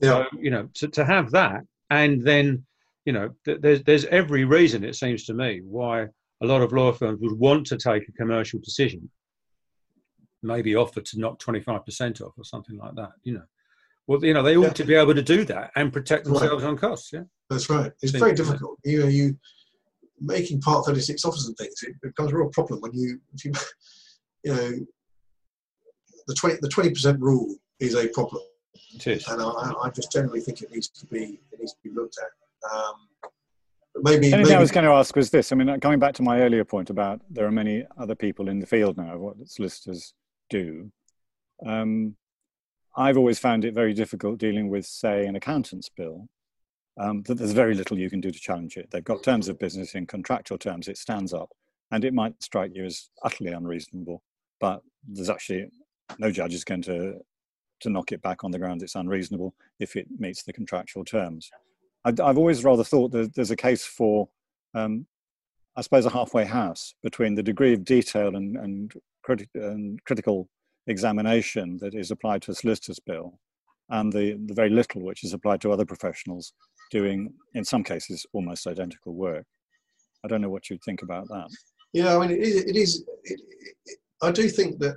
Yeah. 0.00 0.24
So, 0.30 0.38
you 0.40 0.50
know, 0.50 0.68
to, 0.74 0.88
to 0.88 1.04
have 1.04 1.30
that 1.32 1.62
and 1.90 2.24
then, 2.24 2.64
you 3.04 3.12
know, 3.12 3.30
th- 3.44 3.60
there's 3.60 3.82
there's 3.82 4.04
every 4.06 4.44
reason 4.44 4.84
it 4.84 4.94
seems 4.94 5.24
to 5.26 5.34
me 5.34 5.60
why 5.64 6.06
a 6.42 6.46
lot 6.46 6.62
of 6.62 6.72
law 6.72 6.92
firms 6.92 7.20
would 7.20 7.38
want 7.38 7.66
to 7.68 7.76
take 7.76 8.08
a 8.08 8.12
commercial 8.12 8.60
decision, 8.60 9.10
maybe 10.42 10.76
offer 10.76 11.00
to 11.00 11.18
knock 11.18 11.40
25% 11.40 12.20
off 12.20 12.32
or 12.36 12.44
something 12.44 12.76
like 12.76 12.94
that. 12.94 13.12
You 13.24 13.34
know, 13.34 13.44
well, 14.06 14.24
you 14.24 14.34
know, 14.34 14.42
they 14.42 14.56
ought 14.56 14.62
yeah. 14.62 14.72
to 14.74 14.84
be 14.84 14.94
able 14.94 15.14
to 15.14 15.22
do 15.22 15.44
that 15.46 15.72
and 15.74 15.92
protect 15.92 16.24
themselves 16.24 16.62
right. 16.62 16.70
on 16.70 16.76
costs. 16.76 17.12
Yeah, 17.12 17.24
that's 17.50 17.68
right. 17.68 17.92
It's 18.00 18.12
very 18.12 18.34
difficult. 18.34 18.78
You 18.84 19.00
know, 19.00 19.08
you 19.08 19.36
making 20.20 20.60
Part 20.60 20.86
36 20.86 21.24
offers 21.24 21.46
and 21.46 21.56
things, 21.56 21.74
it 21.82 21.94
becomes 22.02 22.32
a 22.32 22.36
real 22.36 22.50
problem 22.50 22.80
when 22.80 22.92
you, 22.92 23.20
if 23.34 23.44
you, 23.44 23.52
you 24.44 24.54
know, 24.54 24.72
the 26.26 26.34
20 26.34 26.56
the 26.60 26.68
20% 26.68 27.20
rule 27.20 27.56
is 27.80 27.94
a 27.94 28.08
problem. 28.08 28.42
It 28.94 29.06
is. 29.06 29.28
And 29.28 29.42
I, 29.42 29.72
I 29.82 29.90
just 29.90 30.12
generally 30.12 30.40
think 30.40 30.62
it 30.62 30.70
needs 30.70 30.88
to 30.88 31.06
be 31.06 31.40
it 31.52 31.58
needs 31.58 31.72
to 31.72 31.78
be 31.82 31.90
looked 31.90 32.18
at. 32.18 32.76
Um, 32.76 32.94
maybe. 33.96 34.26
Anything 34.26 34.42
maybe, 34.42 34.54
I 34.54 34.60
was 34.60 34.70
going 34.70 34.84
to 34.84 34.92
ask 34.92 35.14
was 35.16 35.30
this. 35.30 35.52
I 35.52 35.56
mean, 35.56 35.80
coming 35.80 35.98
back 35.98 36.14
to 36.14 36.22
my 36.22 36.40
earlier 36.40 36.64
point 36.64 36.90
about 36.90 37.20
there 37.30 37.46
are 37.46 37.52
many 37.52 37.84
other 37.98 38.14
people 38.14 38.48
in 38.48 38.58
the 38.58 38.66
field 38.66 38.96
now 38.96 39.14
of 39.14 39.20
what 39.20 39.48
solicitors 39.48 40.14
do. 40.48 40.90
Um, 41.66 42.16
I've 42.96 43.16
always 43.16 43.38
found 43.38 43.64
it 43.64 43.74
very 43.74 43.92
difficult 43.92 44.38
dealing 44.38 44.68
with, 44.68 44.86
say, 44.86 45.26
an 45.26 45.34
accountant's 45.34 45.88
bill 45.88 46.28
um, 46.98 47.22
that 47.22 47.36
there's 47.36 47.52
very 47.52 47.74
little 47.74 47.98
you 47.98 48.10
can 48.10 48.20
do 48.20 48.30
to 48.30 48.38
challenge 48.38 48.76
it. 48.76 48.90
They've 48.90 49.04
got 49.04 49.22
terms 49.22 49.48
of 49.48 49.58
business 49.58 49.94
in 49.94 50.06
contractual 50.06 50.58
terms, 50.58 50.88
it 50.88 50.98
stands 50.98 51.32
up, 51.32 51.50
and 51.90 52.04
it 52.04 52.14
might 52.14 52.42
strike 52.42 52.72
you 52.74 52.84
as 52.84 53.10
utterly 53.22 53.52
unreasonable, 53.52 54.22
but 54.60 54.82
there's 55.06 55.30
actually 55.30 55.68
no 56.18 56.30
judge 56.30 56.54
is 56.54 56.64
going 56.64 56.82
to 56.82 57.14
to 57.80 57.90
knock 57.90 58.12
it 58.12 58.22
back 58.22 58.44
on 58.44 58.50
the 58.50 58.58
grounds 58.58 58.82
it's 58.82 58.94
unreasonable 58.94 59.52
if 59.80 59.96
it 59.96 60.06
meets 60.18 60.44
the 60.44 60.52
contractual 60.52 61.04
terms. 61.04 61.50
I've, 62.04 62.20
I've 62.20 62.38
always 62.38 62.64
rather 62.64 62.84
thought 62.84 63.10
that 63.10 63.34
there's 63.34 63.50
a 63.50 63.56
case 63.56 63.84
for 63.84 64.28
um, 64.74 65.06
I 65.76 65.80
suppose, 65.80 66.06
a 66.06 66.10
halfway 66.10 66.44
house 66.44 66.94
between 67.02 67.34
the 67.34 67.42
degree 67.42 67.72
of 67.72 67.84
detail 67.84 68.36
and, 68.36 68.56
and, 68.56 68.92
criti- 69.26 69.48
and 69.54 70.02
critical 70.04 70.48
examination 70.86 71.78
that 71.78 71.94
is 71.94 72.10
applied 72.10 72.42
to 72.42 72.52
a 72.52 72.54
solicitor's 72.54 73.00
bill 73.00 73.38
and 73.90 74.12
the, 74.12 74.38
the 74.46 74.54
very 74.54 74.70
little 74.70 75.02
which 75.02 75.24
is 75.24 75.32
applied 75.32 75.60
to 75.60 75.72
other 75.72 75.84
professionals 75.84 76.52
doing, 76.90 77.32
in 77.54 77.64
some 77.64 77.84
cases, 77.84 78.26
almost 78.32 78.66
identical 78.66 79.14
work. 79.14 79.46
I 80.24 80.28
don't 80.28 80.40
know 80.40 80.50
what 80.50 80.70
you'd 80.70 80.82
think 80.82 81.02
about 81.02 81.28
that. 81.28 81.48
Yeah, 81.92 82.16
I 82.16 82.18
mean, 82.20 82.30
it 82.30 82.42
is. 82.42 82.64
It 82.64 82.76
is 82.76 83.04
it, 83.24 83.40
I 84.22 84.30
do 84.30 84.48
think 84.48 84.78
that 84.78 84.96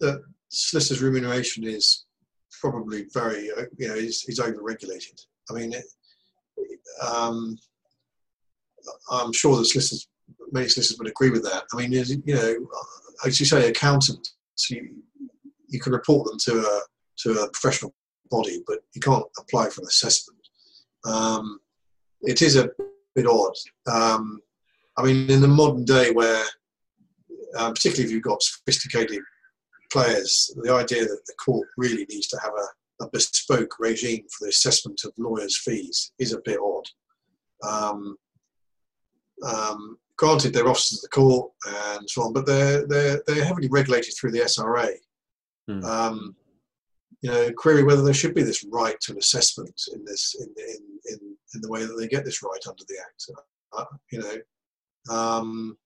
that 0.00 0.22
solicitors' 0.50 1.02
remuneration 1.02 1.64
is 1.64 2.06
probably 2.60 3.06
very, 3.12 3.50
uh, 3.50 3.64
you 3.76 3.88
know, 3.88 3.94
is, 3.94 4.24
is 4.28 4.40
over-regulated. 4.40 5.20
I 5.50 5.54
mean, 5.54 5.74
um, 7.06 7.56
I'm 9.10 9.32
sure 9.32 9.56
the 9.56 9.64
solicitors, 9.64 10.08
many 10.52 10.68
solicitors 10.68 10.98
would 10.98 11.08
agree 11.08 11.30
with 11.30 11.42
that. 11.44 11.64
I 11.72 11.76
mean, 11.76 11.92
you 11.92 12.34
know, 12.34 12.66
as 13.26 13.40
you 13.40 13.46
say, 13.46 13.68
accountants, 13.68 14.36
you, 14.70 15.02
you 15.66 15.80
can 15.80 15.92
report 15.92 16.28
them 16.28 16.38
to 16.44 16.60
a 16.60 16.80
to 17.22 17.40
a 17.42 17.50
professional 17.50 17.92
body, 18.30 18.62
but 18.66 18.78
you 18.94 19.00
can't 19.00 19.24
apply 19.38 19.68
for 19.68 19.80
an 19.80 19.88
assessment. 19.88 20.37
Um, 21.04 21.60
it 22.22 22.42
is 22.42 22.56
a 22.56 22.70
bit 23.14 23.26
odd. 23.26 23.54
Um, 23.86 24.40
I 24.96 25.02
mean, 25.02 25.30
in 25.30 25.40
the 25.40 25.48
modern 25.48 25.84
day, 25.84 26.10
where 26.10 26.44
uh, 27.56 27.70
particularly 27.70 28.04
if 28.04 28.10
you've 28.10 28.22
got 28.22 28.42
sophisticated 28.42 29.22
players, 29.90 30.54
the 30.62 30.72
idea 30.72 31.02
that 31.02 31.20
the 31.26 31.34
court 31.44 31.66
really 31.76 32.06
needs 32.10 32.26
to 32.28 32.38
have 32.42 32.52
a, 32.52 33.04
a 33.04 33.10
bespoke 33.10 33.78
regime 33.78 34.24
for 34.30 34.44
the 34.44 34.50
assessment 34.50 35.00
of 35.04 35.12
lawyers' 35.18 35.58
fees 35.58 36.12
is 36.18 36.32
a 36.32 36.40
bit 36.44 36.58
odd. 36.62 36.84
Um, 37.68 38.16
um, 39.46 39.98
granted, 40.16 40.52
they're 40.52 40.68
officers 40.68 40.98
of 40.98 41.02
the 41.02 41.14
court 41.14 41.52
and 41.96 42.08
so 42.08 42.22
on, 42.22 42.32
but 42.32 42.46
they're 42.46 42.86
they're 42.86 43.22
they're 43.26 43.44
heavily 43.44 43.68
regulated 43.68 44.14
through 44.18 44.32
the 44.32 44.40
SRA. 44.40 44.90
Mm. 45.70 45.84
Um, 45.84 46.36
you 47.20 47.30
know, 47.30 47.50
query 47.56 47.82
whether 47.82 48.02
there 48.02 48.14
should 48.14 48.34
be 48.34 48.42
this 48.42 48.64
right 48.70 48.98
to 49.00 49.12
an 49.12 49.18
assessment 49.18 49.80
in 49.94 50.04
this 50.04 50.36
in 50.40 50.48
in 50.56 50.82
in, 51.10 51.36
in 51.54 51.60
the 51.60 51.68
way 51.68 51.84
that 51.84 51.94
they 51.94 52.06
get 52.06 52.24
this 52.24 52.42
right 52.42 52.60
under 52.68 52.84
the 52.88 52.96
Act. 53.00 53.24
Uh, 53.76 53.84
you 54.10 54.20
know, 54.20 55.14
um, 55.14 55.76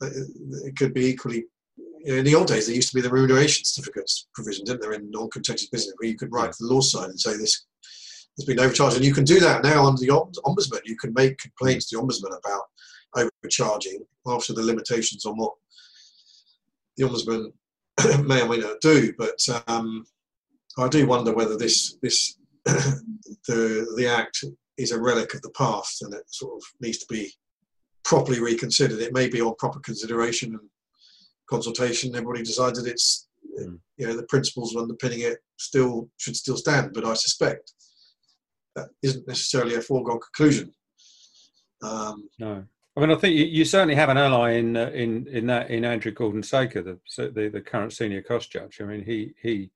it 0.00 0.76
could 0.76 0.94
be 0.94 1.06
equally. 1.06 1.44
You 2.04 2.14
know, 2.14 2.18
in 2.18 2.24
the 2.24 2.34
old 2.34 2.48
days, 2.48 2.66
there 2.66 2.74
used 2.74 2.88
to 2.88 2.96
be 2.96 3.00
the 3.00 3.10
remuneration 3.10 3.64
certificates 3.64 4.26
provision, 4.34 4.64
didn't 4.64 4.80
there, 4.80 4.92
in 4.92 5.08
non-contentious 5.10 5.68
business, 5.68 5.94
where 5.98 6.10
you 6.10 6.16
could 6.18 6.32
write 6.32 6.50
to 6.50 6.58
the 6.64 6.72
law 6.72 6.80
side 6.80 7.10
and 7.10 7.20
say 7.20 7.36
this 7.36 7.66
has 8.36 8.44
been 8.44 8.58
overcharged, 8.58 8.96
and 8.96 9.04
you 9.04 9.14
can 9.14 9.24
do 9.24 9.38
that 9.38 9.62
now 9.62 9.86
under 9.86 10.00
the 10.00 10.08
ombudsman. 10.08 10.80
You 10.84 10.96
can 10.96 11.12
make 11.14 11.38
complaints 11.38 11.88
to 11.88 11.96
the 11.96 12.02
ombudsman 12.02 12.36
about 12.36 13.28
overcharging 13.44 14.04
after 14.26 14.52
the 14.52 14.62
limitations 14.62 15.24
on 15.24 15.36
what 15.36 15.52
the 16.96 17.04
ombudsman 17.04 17.52
may 18.24 18.42
or 18.42 18.48
may 18.48 18.58
not 18.58 18.80
do. 18.80 19.12
But 19.18 19.38
um, 19.66 20.04
I 20.78 20.88
do 20.88 21.06
wonder 21.06 21.32
whether 21.34 21.56
this 21.56 21.96
this 22.02 22.38
the 22.64 23.92
the 23.96 24.06
act 24.06 24.44
is 24.78 24.92
a 24.92 25.00
relic 25.00 25.34
of 25.34 25.42
the 25.42 25.50
past, 25.50 26.02
and 26.02 26.14
it 26.14 26.24
sort 26.28 26.56
of 26.56 26.62
needs 26.80 26.98
to 26.98 27.06
be 27.08 27.32
properly 28.04 28.40
reconsidered. 28.40 29.00
It 29.00 29.12
may 29.12 29.28
be 29.28 29.40
on 29.40 29.54
proper 29.56 29.80
consideration 29.80 30.52
and 30.52 30.68
consultation. 31.48 32.14
Everybody 32.14 32.42
decides 32.42 32.82
that 32.82 32.90
it's 32.90 33.28
mm. 33.60 33.78
you 33.96 34.06
know 34.06 34.16
the 34.16 34.24
principles 34.24 34.76
underpinning 34.76 35.20
it 35.20 35.38
still 35.58 36.08
should 36.16 36.36
still 36.36 36.56
stand. 36.56 36.92
But 36.94 37.04
I 37.04 37.14
suspect 37.14 37.72
that 38.74 38.88
isn't 39.02 39.28
necessarily 39.28 39.74
a 39.74 39.82
foregone 39.82 40.20
conclusion. 40.20 40.72
Um, 41.82 42.28
no. 42.38 42.64
I 42.96 43.00
mean, 43.00 43.10
I 43.10 43.14
think 43.14 43.34
you, 43.34 43.46
you 43.46 43.64
certainly 43.64 43.94
have 43.94 44.10
an 44.10 44.18
ally 44.18 44.52
in 44.52 44.76
uh, 44.76 44.90
in 44.90 45.26
in 45.28 45.46
that 45.46 45.70
in 45.70 45.84
Andrew 45.84 46.12
Gordon 46.12 46.42
Saker, 46.42 46.82
the, 46.82 46.98
the, 47.16 47.48
the 47.48 47.60
current 47.60 47.92
senior 47.92 48.22
cost 48.22 48.52
judge. 48.52 48.80
I 48.80 48.84
mean, 48.84 49.04
he 49.04 49.32
he 49.40 49.70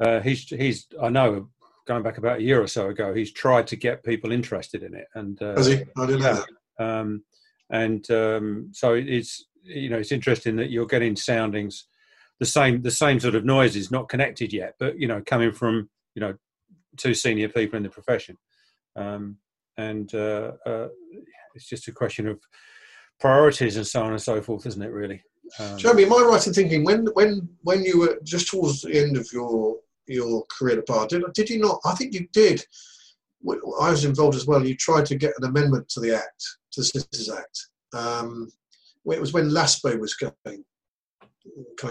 uh, 0.00 0.20
he's 0.20 0.48
he's 0.48 0.86
I 1.02 1.10
know 1.10 1.50
going 1.86 2.02
back 2.02 2.18
about 2.18 2.38
a 2.38 2.42
year 2.42 2.60
or 2.60 2.66
so 2.66 2.88
ago, 2.88 3.14
he's 3.14 3.32
tried 3.32 3.66
to 3.68 3.76
get 3.76 4.04
people 4.04 4.32
interested 4.32 4.82
in 4.82 4.94
it, 4.94 5.06
and 5.14 5.40
uh, 5.42 5.56
has 5.56 5.66
he? 5.66 5.84
I 5.96 6.06
didn't 6.06 6.22
yeah, 6.22 6.42
know. 6.78 7.00
Um, 7.00 7.24
and 7.70 8.10
um, 8.10 8.70
so 8.72 8.94
it's 8.94 9.44
you 9.62 9.90
know 9.90 9.98
it's 9.98 10.12
interesting 10.12 10.56
that 10.56 10.70
you're 10.70 10.86
getting 10.86 11.16
soundings 11.16 11.84
the 12.40 12.46
same 12.46 12.82
the 12.82 12.90
same 12.90 13.20
sort 13.20 13.34
of 13.34 13.44
noises, 13.44 13.90
not 13.90 14.08
connected 14.08 14.52
yet, 14.52 14.74
but 14.78 14.98
you 14.98 15.06
know 15.06 15.22
coming 15.24 15.52
from 15.52 15.90
you 16.14 16.20
know 16.20 16.34
two 16.96 17.14
senior 17.14 17.48
people 17.48 17.76
in 17.76 17.82
the 17.82 17.90
profession. 17.90 18.36
Um, 18.94 19.36
and 19.78 20.14
uh, 20.14 20.52
uh, 20.64 20.88
it's 21.56 21.68
just 21.68 21.88
a 21.88 21.92
question 21.92 22.28
of 22.28 22.40
priorities 23.18 23.76
and 23.76 23.86
so 23.86 24.02
on 24.02 24.12
and 24.12 24.22
so 24.22 24.40
forth, 24.40 24.66
isn't 24.66 24.82
it? 24.82 24.92
Really. 24.92 25.22
Um, 25.58 25.78
Jeremy, 25.78 26.04
am 26.04 26.12
I 26.12 26.22
right 26.22 26.46
in 26.46 26.52
thinking 26.52 26.84
when 26.84 27.06
when 27.14 27.48
when 27.62 27.84
you 27.84 28.00
were 28.00 28.18
just 28.22 28.48
towards 28.48 28.82
the 28.82 28.96
end 28.96 29.16
of 29.16 29.26
your 29.32 29.76
your 30.06 30.44
career 30.46 30.78
at 30.78 30.86
bar, 30.86 31.06
did 31.06 31.22
did 31.34 31.50
you 31.50 31.58
not? 31.58 31.80
I 31.84 31.94
think 31.94 32.14
you 32.14 32.26
did. 32.32 32.64
I 33.48 33.90
was 33.90 34.04
involved 34.04 34.36
as 34.36 34.46
well. 34.46 34.66
You 34.66 34.74
tried 34.76 35.06
to 35.06 35.14
get 35.14 35.34
an 35.38 35.48
amendment 35.48 35.88
to 35.90 36.00
the 36.00 36.16
Act, 36.16 36.44
to 36.72 36.80
the 36.80 36.84
Citizens 36.84 37.30
Act. 37.30 37.68
Um, 37.92 38.50
it 39.06 39.20
was 39.20 39.32
when 39.32 39.50
LASPO 39.50 40.00
was 40.00 40.14
going. 40.14 40.64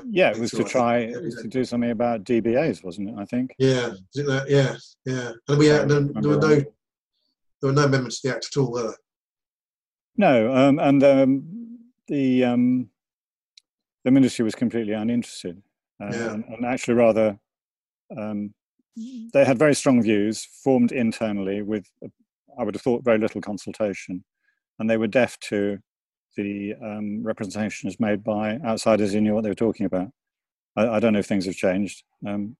Yeah, 0.10 0.32
it 0.32 0.38
was 0.38 0.52
to 0.52 0.66
try 0.66 0.98
it 0.98 1.24
was 1.24 1.36
to 1.36 1.48
do 1.48 1.64
something 1.64 1.92
about 1.92 2.26
DBAs, 2.26 2.84
wasn't 2.84 3.10
it? 3.10 3.16
I 3.18 3.26
think. 3.26 3.56
Yeah, 3.58 3.94
yeah, 4.14 4.76
yeah. 5.06 5.32
And 5.48 5.58
we 5.58 5.68
had, 5.68 5.88
there, 5.88 6.02
there 6.02 6.32
were 6.32 6.40
no 6.40 6.56
there 6.58 6.66
were 7.64 7.72
no 7.72 7.86
amendments 7.86 8.22
to 8.22 8.28
the 8.28 8.36
Act 8.36 8.48
at 8.52 8.60
all, 8.60 8.72
were 8.72 8.84
there? 8.84 8.98
No, 10.18 10.54
um, 10.54 10.80
and 10.80 11.04
um, 11.04 11.80
the 12.08 12.46
um, 12.46 12.90
the 14.04 14.12
ministry 14.12 14.44
was 14.44 14.56
completely 14.56 14.94
uninterested, 14.94 15.62
uh, 16.02 16.10
yeah. 16.12 16.34
and, 16.34 16.46
and, 16.46 16.66
actually 16.66 16.94
rather 16.94 17.38
um, 18.16 18.54
they 19.34 19.44
had 19.44 19.60
very 19.60 19.76
strong 19.76 20.02
views 20.02 20.46
formed 20.64 20.92
internally 20.92 21.62
with, 21.62 21.86
I 22.58 22.64
would 22.64 22.76
have 22.76 22.82
thought, 22.82 23.04
very 23.04 23.18
little 23.18 23.42
consultation, 23.42 24.24
and 24.80 24.90
they 24.90 24.98
were 24.98 25.08
deaf 25.08 25.38
to 25.42 25.80
the 26.38 26.76
um, 26.82 27.24
representations 27.24 28.00
made 28.00 28.24
by 28.24 28.58
outsiders 28.66 29.14
who 29.14 29.22
knew 29.22 29.34
what 29.34 29.44
they 29.44 29.50
were 29.50 29.56
talking 29.56 29.86
about. 29.86 30.10
I, 30.78 30.88
I 30.88 31.00
don't 31.00 31.14
know 31.14 31.20
if 31.20 31.26
things 31.26 31.46
have 31.46 31.56
changed. 31.56 32.04
Um, 32.26 32.56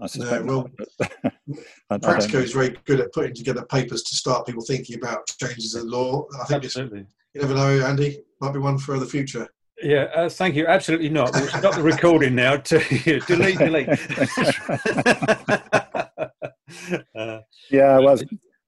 I 0.00 0.06
suspect 0.06 0.44
no, 0.44 0.68
well, 0.98 1.98
Practico 2.00 2.42
is 2.42 2.52
very 2.52 2.76
good 2.84 3.00
at 3.00 3.12
putting 3.12 3.34
together 3.34 3.64
papers 3.66 4.02
to 4.04 4.16
start 4.16 4.46
people 4.46 4.64
thinking 4.64 4.96
about 4.96 5.26
changes 5.26 5.74
in 5.74 5.90
law. 5.90 6.26
I 6.40 6.44
think 6.46 6.64
Absolutely. 6.64 7.06
you 7.34 7.40
never 7.42 7.54
know, 7.54 7.86
Andy. 7.86 8.22
Might 8.40 8.52
be 8.52 8.58
one 8.58 8.78
for 8.78 8.98
the 8.98 9.06
future. 9.06 9.46
Yeah, 9.82 10.08
uh, 10.14 10.28
thank 10.28 10.54
you. 10.54 10.66
Absolutely 10.66 11.08
not. 11.08 11.32
We'll 11.34 11.48
stop 11.48 11.74
the 11.74 11.82
recording 11.82 12.34
now. 12.34 12.56
To 12.56 12.78
delete, 13.26 13.58
delete. 13.58 13.88
uh, 17.14 17.40
yeah, 17.70 17.98
well, 17.98 18.18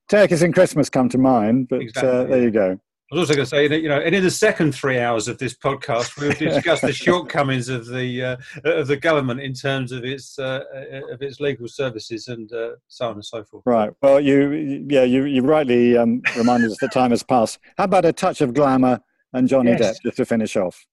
Turkey 0.09 0.45
and 0.45 0.55
Christmas 0.55 0.89
come 0.89 1.09
to 1.11 1.19
mind, 1.19 1.69
but 1.69 1.77
uh, 1.77 1.83
exactly. 1.83 2.11
uh, 2.11 2.25
there 2.25 2.43
you 2.43 2.51
go. 2.51 2.81
I 3.13 3.15
was 3.17 3.29
also 3.29 3.35
going 3.37 3.45
to 3.45 3.51
say 3.51 3.69
that 3.69 3.83
you 3.83 3.91
know, 3.91 4.01
and 4.01 4.15
in 4.15 4.23
the 4.23 4.31
second 4.31 4.73
three 4.73 4.99
hours 4.99 5.29
of 5.29 5.37
this 5.37 5.53
podcast, 5.53 6.19
we'll 6.19 6.33
discuss 6.33 6.81
the 6.81 6.93
shortcomings 6.95 7.69
of 7.69 7.87
the 7.87 8.25
uh, 8.25 8.37
of 8.65 8.87
the 8.87 8.97
government 8.97 9.39
in 9.39 9.53
terms 9.53 9.93
of 9.93 10.03
its 10.03 10.39
uh, 10.39 10.63
of 11.11 11.21
its 11.21 11.39
legal 11.39 11.69
services 11.69 12.29
and 12.29 12.51
uh, 12.55 12.71
so 12.89 13.11
on 13.11 13.17
and 13.17 13.25
so 13.25 13.45
forth. 13.45 13.65
Right. 13.67 13.91
Well, 14.01 14.19
you 14.19 14.87
yeah, 14.89 15.03
you 15.03 15.25
you 15.25 15.43
rightly 15.43 15.95
um, 15.95 16.23
reminded 16.39 16.71
us 16.71 16.79
that 16.81 16.93
time 16.93 17.11
has 17.11 17.23
passed. 17.23 17.59
How 17.77 17.85
about 17.85 18.07
a 18.07 18.15
touch 18.15 18.41
of 18.41 18.55
glamour 18.55 18.99
and 19.35 19.47
Johnny 19.47 19.73
yes. 19.73 19.99
Depp 19.99 20.03
just 20.05 20.17
to 20.17 20.25
finish 20.25 20.57
off? 20.57 20.87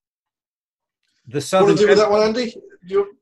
The 1.25 1.39
southern. 1.39 1.67
Want 1.67 1.77
to 1.77 1.83
do 1.85 1.89
with 1.89 1.99
that 1.99 2.11
one, 2.11 2.21
Andy? 2.21 2.53
You, 2.85 3.17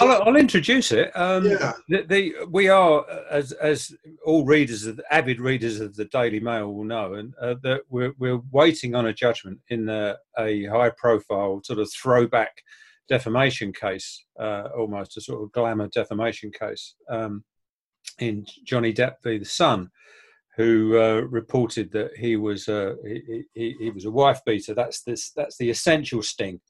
I'll, 0.00 0.22
I'll, 0.22 0.36
introduce 0.36 0.92
it. 0.92 1.10
Um, 1.16 1.46
yeah. 1.46 1.72
The, 1.88 2.02
the, 2.02 2.34
we 2.50 2.68
are, 2.68 3.04
as 3.30 3.52
as 3.52 3.94
all 4.24 4.44
readers, 4.44 4.86
of, 4.86 5.00
avid 5.10 5.40
readers 5.40 5.80
of 5.80 5.94
the 5.96 6.06
Daily 6.06 6.40
Mail 6.40 6.72
will 6.72 6.84
know, 6.84 7.14
and 7.14 7.34
uh, 7.40 7.54
that 7.62 7.82
we're 7.88 8.12
we're 8.18 8.40
waiting 8.50 8.94
on 8.94 9.06
a 9.06 9.12
judgment 9.12 9.58
in 9.68 9.88
a, 9.88 10.16
a 10.38 10.64
high-profile 10.66 11.60
sort 11.64 11.78
of 11.78 11.90
throwback 11.92 12.62
defamation 13.08 13.72
case, 13.72 14.24
uh, 14.38 14.68
almost 14.76 15.16
a 15.16 15.20
sort 15.20 15.42
of 15.42 15.52
glamour 15.52 15.88
defamation 15.88 16.50
case, 16.50 16.94
um, 17.08 17.44
in 18.18 18.44
Johnny 18.64 18.92
Depp 18.92 19.16
v. 19.22 19.38
the 19.38 19.44
Sun, 19.44 19.90
who 20.56 20.98
uh, 20.98 21.20
reported 21.20 21.92
that 21.92 22.10
he 22.16 22.36
was 22.36 22.68
a 22.68 22.96
he, 23.04 23.44
he, 23.54 23.76
he 23.78 23.90
was 23.90 24.04
a 24.04 24.10
wife 24.10 24.40
beater. 24.44 24.74
That's 24.74 25.02
this 25.02 25.30
that's 25.30 25.56
the 25.56 25.70
essential 25.70 26.22
sting 26.22 26.60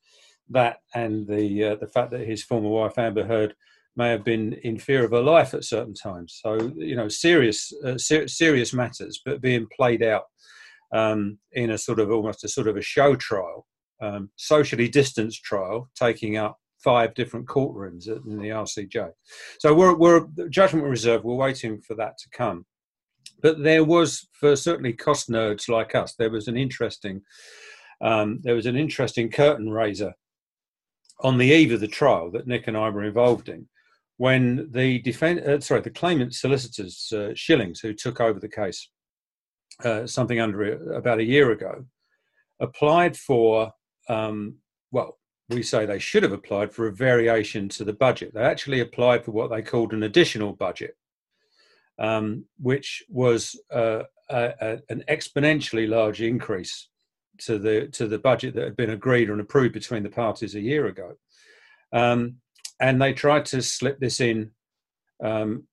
that 0.51 0.79
and 0.95 1.27
the 1.27 1.65
uh, 1.65 1.75
the 1.77 1.87
fact 1.87 2.11
that 2.13 2.27
his 2.27 2.43
former 2.43 2.69
wife 2.69 2.99
Amber 2.99 3.25
Heard 3.25 3.55
may 3.97 4.11
have 4.11 4.25
been 4.25 4.53
in 4.63 4.79
fear 4.79 5.05
of 5.05 5.11
her 5.11 5.21
life 5.21 5.55
at 5.55 5.65
certain 5.65 5.95
times. 5.95 6.41
So 6.43 6.73
you 6.77 6.97
know, 6.97 7.09
serious 7.09 7.73
uh, 7.85 7.99
ser- 7.99 8.29
serious 8.29 8.73
matters, 8.73 9.21
but 9.25 9.41
being 9.41 9.67
played 9.77 10.03
out 10.03 10.25
um, 10.95 11.39
in 11.53 11.71
a 11.71 11.79
sort 11.79 11.99
of 11.99 12.11
almost 12.11 12.45
a 12.45 12.49
sort 12.49 12.69
of 12.69 12.77
a 12.77 12.83
show 12.83 13.17
trial, 13.17 13.67
um, 14.01 14.31
socially 14.37 14.89
distanced 14.89 15.43
trial, 15.43 15.91
taking 15.97 16.37
up 16.37 16.59
five 16.79 17.13
different 17.15 17.47
courtrooms 17.47 18.07
in 18.07 18.39
the 18.39 18.49
RCJ. 18.49 19.11
So 19.59 19.75
we're 19.75 19.97
we're 19.97 20.27
judgment 20.49 20.87
reserve. 20.87 21.25
We're 21.25 21.35
waiting 21.35 21.81
for 21.81 21.95
that 21.97 22.19
to 22.19 22.31
come. 22.31 22.65
but 23.43 23.63
there 23.63 23.85
was 23.85 24.29
for 24.33 24.57
certainly 24.57 24.93
cost 24.93 25.29
nerds 25.29 25.69
like 25.69 25.95
us, 25.95 26.15
there 26.15 26.31
was 26.31 26.49
an 26.49 26.57
interesting 26.57 27.23
um, 28.01 28.41
there 28.45 28.55
was 28.55 28.67
an 28.67 28.77
interesting 28.77 29.29
curtain 29.29 29.71
raiser 29.71 30.15
on 31.21 31.39
the 31.39 31.47
eve 31.47 31.73
of 31.73 31.81
the 31.81 31.89
trial 31.89 32.31
that 32.31 32.47
Nick 32.47 32.69
and 32.69 32.77
I 32.77 32.89
were 32.91 33.05
involved 33.05 33.49
in 33.49 33.69
when 34.19 34.69
the 34.73 34.99
defense, 35.01 35.41
uh, 35.47 35.61
sorry, 35.61 35.81
the 35.81 35.91
claimant 35.91 36.35
solicitors, 36.35 37.13
uh, 37.13 37.33
Schillings, 37.35 37.81
who 37.81 37.95
took 37.95 38.21
over 38.21 38.39
the 38.39 38.49
case 38.49 38.91
uh, 39.85 40.07
something 40.07 40.41
under 40.41 40.93
about 40.95 41.21
a 41.21 41.25
year 41.25 41.53
ago, 41.53 41.85
applied 42.61 43.17
for, 43.17 43.73
um, 44.09 44.57
well, 44.91 45.19
we 45.49 45.63
say 45.63 45.87
they 45.87 46.01
should 46.01 46.25
have 46.25 46.33
applied 46.33 46.73
for 46.73 46.89
a 46.89 46.93
variation 46.93 47.69
to 47.71 47.85
the 47.85 47.93
budget. 47.93 48.35
They 48.35 48.43
actually 48.43 48.81
applied 48.81 49.25
for 49.25 49.31
what 49.31 49.51
they 49.51 49.63
called 49.63 49.93
an 49.93 50.03
additional 50.03 50.53
budget, 50.53 50.97
um, 52.01 52.45
which 52.61 53.05
was 53.09 53.59
uh, 53.73 54.03
a, 54.29 54.53
a, 54.61 54.79
an 54.89 55.05
exponentially 55.09 55.89
large 55.89 56.21
increase 56.21 56.89
to 57.39 57.59
the 57.59 57.89
to 57.89 58.07
the 58.07 58.19
budget 58.19 58.55
that 58.55 58.65
had 58.65 58.77
been 58.77 58.91
agreed 58.91 59.31
and 59.31 59.41
approved 59.41 59.75
between 59.75 60.03
the 60.03 60.11
parties 60.11 60.55
a 60.55 60.61
year 60.61 60.87
ago. 60.87 61.15
Um, 61.93 62.37
and 62.81 63.01
they 63.01 63.13
tried 63.13 63.45
to 63.47 63.63
slip 63.63 63.99
this 63.99 64.21
in 64.21 64.53
um, 65.23 65.65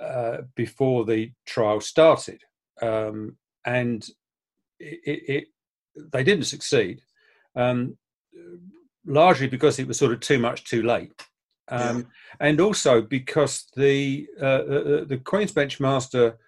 uh, 0.00 0.38
before 0.54 1.04
the 1.04 1.32
trial 1.46 1.80
started, 1.80 2.42
um, 2.82 3.36
and 3.64 4.08
it, 4.78 5.00
it, 5.04 5.22
it, 5.28 5.44
they 6.12 6.24
didn't 6.24 6.44
succeed, 6.44 7.02
um, 7.54 7.96
largely 9.06 9.46
because 9.46 9.78
it 9.78 9.86
was 9.86 9.98
sort 9.98 10.12
of 10.12 10.20
too 10.20 10.38
much 10.38 10.64
too 10.64 10.82
late. 10.82 11.12
Um, 11.68 11.98
yeah. 11.98 12.02
And 12.40 12.60
also 12.60 13.02
because 13.02 13.66
the 13.74 14.26
uh, 14.40 14.62
the, 14.64 15.06
the 15.08 15.18
Queen's 15.18 15.52
Bench 15.52 15.80
Master, 15.80 16.38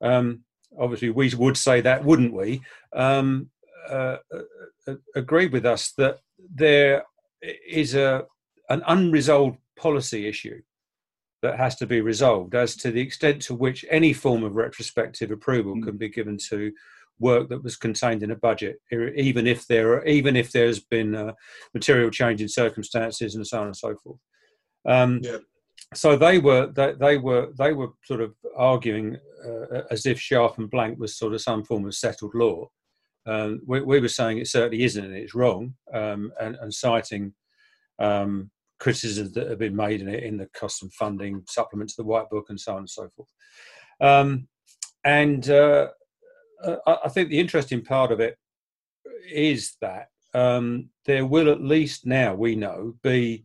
um, 0.00 0.44
obviously 0.78 1.10
we 1.10 1.34
would 1.34 1.56
say 1.56 1.80
that, 1.80 2.04
wouldn't 2.04 2.32
we? 2.32 2.62
Um, 2.92 3.50
uh, 3.88 4.18
uh, 4.34 4.42
uh, 4.86 4.94
agreed 5.14 5.52
with 5.52 5.66
us 5.66 5.92
that 5.98 6.18
there 6.54 7.04
is 7.42 7.94
a 7.94 8.24
an 8.68 8.82
unresolved 8.86 9.58
policy 9.76 10.26
issue 10.26 10.60
that 11.42 11.56
has 11.56 11.76
to 11.76 11.86
be 11.86 12.00
resolved 12.00 12.54
as 12.54 12.76
to 12.76 12.90
the 12.90 13.00
extent 13.00 13.40
to 13.40 13.54
which 13.54 13.84
any 13.90 14.12
form 14.12 14.42
of 14.42 14.56
retrospective 14.56 15.30
approval 15.30 15.74
mm. 15.76 15.84
can 15.84 15.96
be 15.96 16.08
given 16.08 16.36
to 16.36 16.72
work 17.20 17.48
that 17.48 17.62
was 17.62 17.76
contained 17.76 18.22
in 18.22 18.30
a 18.30 18.36
budget, 18.36 18.76
even 18.92 19.46
if 19.46 19.66
there 19.66 19.94
are, 19.94 20.04
even 20.04 20.36
if 20.36 20.52
there's 20.52 20.80
been 20.80 21.14
a 21.14 21.34
material 21.74 22.10
change 22.10 22.40
in 22.40 22.48
circumstances 22.48 23.34
and 23.34 23.46
so 23.46 23.60
on 23.60 23.66
and 23.66 23.76
so 23.76 23.94
forth. 23.96 24.18
Um, 24.86 25.20
yeah. 25.22 25.38
So 25.94 26.16
they 26.16 26.38
were 26.38 26.66
they, 26.66 26.92
they, 26.92 27.16
were 27.16 27.48
they 27.58 27.72
were 27.72 27.88
sort 28.04 28.20
of 28.20 28.34
arguing 28.56 29.16
uh, 29.44 29.82
as 29.90 30.06
if 30.06 30.20
Sharp 30.20 30.58
and 30.58 30.70
Blank 30.70 30.98
was 30.98 31.16
sort 31.16 31.34
of 31.34 31.40
some 31.40 31.64
form 31.64 31.86
of 31.86 31.94
settled 31.94 32.34
law. 32.34 32.68
Um, 33.28 33.60
we, 33.66 33.80
we, 33.82 34.00
were 34.00 34.08
saying 34.08 34.38
it 34.38 34.48
certainly 34.48 34.84
isn't, 34.84 35.04
and 35.04 35.14
it's 35.14 35.34
wrong, 35.34 35.74
um, 35.92 36.32
and, 36.40 36.56
and, 36.62 36.72
citing 36.72 37.34
um, 37.98 38.50
criticisms 38.80 39.32
that 39.32 39.50
have 39.50 39.58
been 39.58 39.76
made 39.76 40.00
in 40.00 40.08
it 40.08 40.22
in 40.22 40.38
the 40.38 40.48
costs 40.56 40.82
and 40.82 40.92
funding 40.94 41.42
supplement 41.46 41.90
to 41.90 41.96
the 41.98 42.04
White 42.04 42.30
Book 42.30 42.46
and 42.48 42.58
so 42.58 42.72
on 42.72 42.78
and 42.78 42.90
so 42.90 43.08
forth. 43.14 43.28
Um, 44.00 44.48
and 45.04 45.48
uh, 45.50 45.88
I 46.86 47.08
think 47.08 47.28
the 47.28 47.38
interesting 47.38 47.84
part 47.84 48.12
of 48.12 48.20
it 48.20 48.36
is 49.30 49.76
that 49.82 50.08
um, 50.34 50.88
there 51.04 51.26
will 51.26 51.50
at 51.50 51.60
least 51.60 52.06
now 52.06 52.34
we 52.34 52.56
know 52.56 52.94
be 53.02 53.44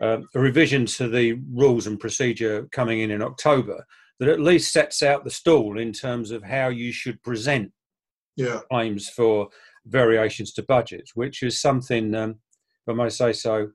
uh, 0.00 0.18
a 0.34 0.40
revision 0.40 0.86
to 0.86 1.08
the 1.08 1.34
rules 1.52 1.86
and 1.86 2.00
procedure 2.00 2.68
coming 2.72 3.00
in 3.00 3.10
in 3.10 3.22
October 3.22 3.84
that 4.18 4.28
at 4.28 4.40
least 4.40 4.72
sets 4.72 5.02
out 5.02 5.24
the 5.24 5.30
stall 5.30 5.78
in 5.78 5.92
terms 5.92 6.30
of 6.30 6.42
how 6.42 6.68
you 6.68 6.92
should 6.92 7.22
present 7.22 7.72
yeah. 8.36 8.60
claims 8.70 9.08
for 9.08 9.48
variations 9.86 10.52
to 10.54 10.62
budgets, 10.62 11.14
which 11.14 11.42
is 11.42 11.60
something, 11.60 12.14
um, 12.14 12.30
if 12.86 12.88
I 12.88 12.92
may 12.92 13.08
say 13.08 13.32
so, 13.32 13.68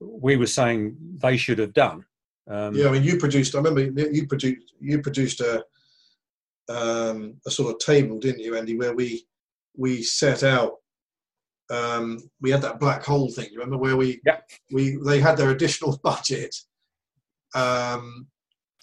we 0.00 0.36
were 0.36 0.46
saying 0.46 0.96
they 1.22 1.36
should 1.36 1.58
have 1.58 1.72
done. 1.72 2.04
Um, 2.50 2.74
yeah, 2.74 2.88
I 2.88 2.92
mean, 2.92 3.04
you 3.04 3.18
produced. 3.18 3.54
I 3.54 3.58
remember 3.58 4.02
you 4.02 4.26
produced. 4.26 4.74
You 4.80 5.00
produced 5.00 5.40
a 5.40 5.64
um, 6.68 7.34
a 7.46 7.50
sort 7.50 7.72
of 7.72 7.78
table, 7.78 8.18
didn't 8.18 8.40
you, 8.40 8.56
Andy, 8.56 8.76
where 8.76 8.94
we 8.94 9.24
we 9.76 10.02
set 10.02 10.42
out. 10.42 10.74
Um, 11.70 12.18
we 12.40 12.50
had 12.50 12.62
that 12.62 12.80
black 12.80 13.04
hole 13.04 13.30
thing. 13.30 13.48
You 13.52 13.60
Remember 13.60 13.78
where 13.78 13.96
we 13.96 14.20
yeah. 14.26 14.40
we 14.72 14.98
they 15.06 15.20
had 15.20 15.36
their 15.36 15.50
additional 15.50 15.98
budget, 16.02 16.54
um, 17.54 18.26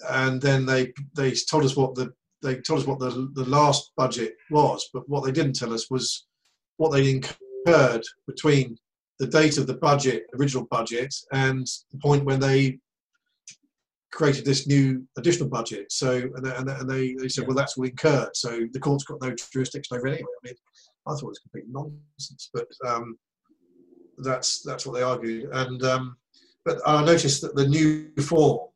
and 0.10 0.42
then 0.42 0.66
they 0.66 0.94
they 1.16 1.32
told 1.32 1.66
us 1.66 1.76
what 1.76 1.96
the 1.96 2.14
they 2.42 2.56
told 2.56 2.82
us 2.82 2.88
what 2.88 3.00
the 3.00 3.30
the 3.34 3.46
last 3.46 3.92
budget 3.98 4.36
was, 4.50 4.90
but 4.94 5.08
what 5.08 5.24
they 5.24 5.32
didn't 5.32 5.54
tell 5.54 5.74
us 5.74 5.90
was 5.90 6.28
what 6.78 6.92
they 6.92 7.10
incurred 7.10 8.04
between 8.28 8.78
the 9.20 9.28
date 9.28 9.58
of 9.58 9.68
the 9.68 9.74
budget, 9.76 10.24
original 10.38 10.66
budget, 10.72 11.14
and 11.34 11.68
the 11.92 11.98
point 12.00 12.24
when 12.24 12.40
they 12.40 12.80
created 14.12 14.46
this 14.46 14.66
new 14.66 15.06
additional 15.18 15.50
budget. 15.50 15.92
So, 15.92 16.30
and, 16.36 16.48
and, 16.48 16.70
and 16.70 16.90
they, 16.90 17.14
they 17.14 17.28
said, 17.28 17.44
yeah. 17.44 17.48
well, 17.48 17.58
that's 17.58 17.78
all 17.78 17.84
incurred. 17.84 18.36
So 18.36 18.62
the 18.72 18.80
court's 18.80 19.04
got 19.04 19.22
no 19.22 19.36
jurisdiction 19.52 19.98
over 19.98 20.08
it 20.08 20.14
anyway. 20.14 20.30
I 20.44 20.48
mean, 20.48 20.56
I 21.06 21.12
thought 21.12 21.24
it 21.24 21.28
was 21.28 21.40
complete 21.40 21.66
nonsense, 21.70 22.50
but 22.54 22.68
um, 22.88 23.18
that's 24.20 24.62
that's 24.64 24.86
what 24.86 24.96
they 24.96 25.02
argued. 25.04 25.50
And 25.52 25.84
um, 25.84 26.18
but 26.66 26.80
I 26.86 27.04
noticed 27.04 27.42
that 27.42 27.56
the 27.56 27.68
new 27.68 28.12
form 28.22 28.69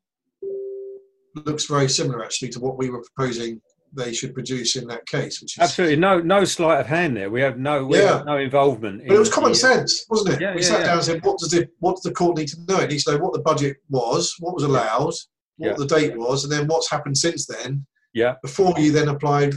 looks 1.35 1.65
very 1.65 1.89
similar 1.89 2.23
actually 2.23 2.49
to 2.49 2.59
what 2.59 2.77
we 2.77 2.89
were 2.89 3.03
proposing 3.15 3.61
they 3.95 4.11
should 4.11 4.33
produce 4.33 4.75
in 4.75 4.87
that 4.87 5.05
case. 5.05 5.41
Which 5.41 5.57
is, 5.57 5.61
absolutely 5.61 5.97
no 5.97 6.19
no 6.19 6.43
sleight 6.45 6.79
of 6.79 6.87
hand 6.87 7.15
there. 7.15 7.29
We 7.29 7.41
have 7.41 7.57
no 7.57 7.85
we 7.85 7.99
yeah. 7.99 8.17
have 8.17 8.25
no 8.25 8.37
involvement. 8.37 9.03
But 9.07 9.15
it 9.15 9.19
was 9.19 9.31
common 9.31 9.51
the, 9.51 9.57
sense, 9.57 10.05
wasn't 10.09 10.35
it? 10.35 10.41
Yeah, 10.41 10.55
we 10.55 10.61
yeah, 10.61 10.67
sat 10.67 10.85
down 10.85 10.97
and 10.97 11.05
said, 11.05 11.23
what 11.23 11.37
does 11.39 11.53
it 11.53 11.69
what 11.79 11.95
does 11.95 12.03
the 12.03 12.11
court 12.11 12.37
need 12.37 12.47
to 12.49 12.57
know? 12.67 12.79
It 12.79 12.89
needs 12.89 13.03
to 13.05 13.13
know 13.13 13.19
what 13.19 13.33
the 13.33 13.41
budget 13.41 13.77
was, 13.89 14.33
what 14.39 14.53
was 14.53 14.63
allowed, 14.63 15.13
what 15.57 15.77
the 15.77 15.85
date 15.85 16.17
was, 16.17 16.43
and 16.43 16.51
then 16.51 16.67
what's 16.67 16.89
happened 16.89 17.17
since 17.17 17.45
then. 17.45 17.85
Yeah. 18.13 18.35
Before 18.41 18.73
you 18.77 18.91
then 18.91 19.09
applied 19.09 19.53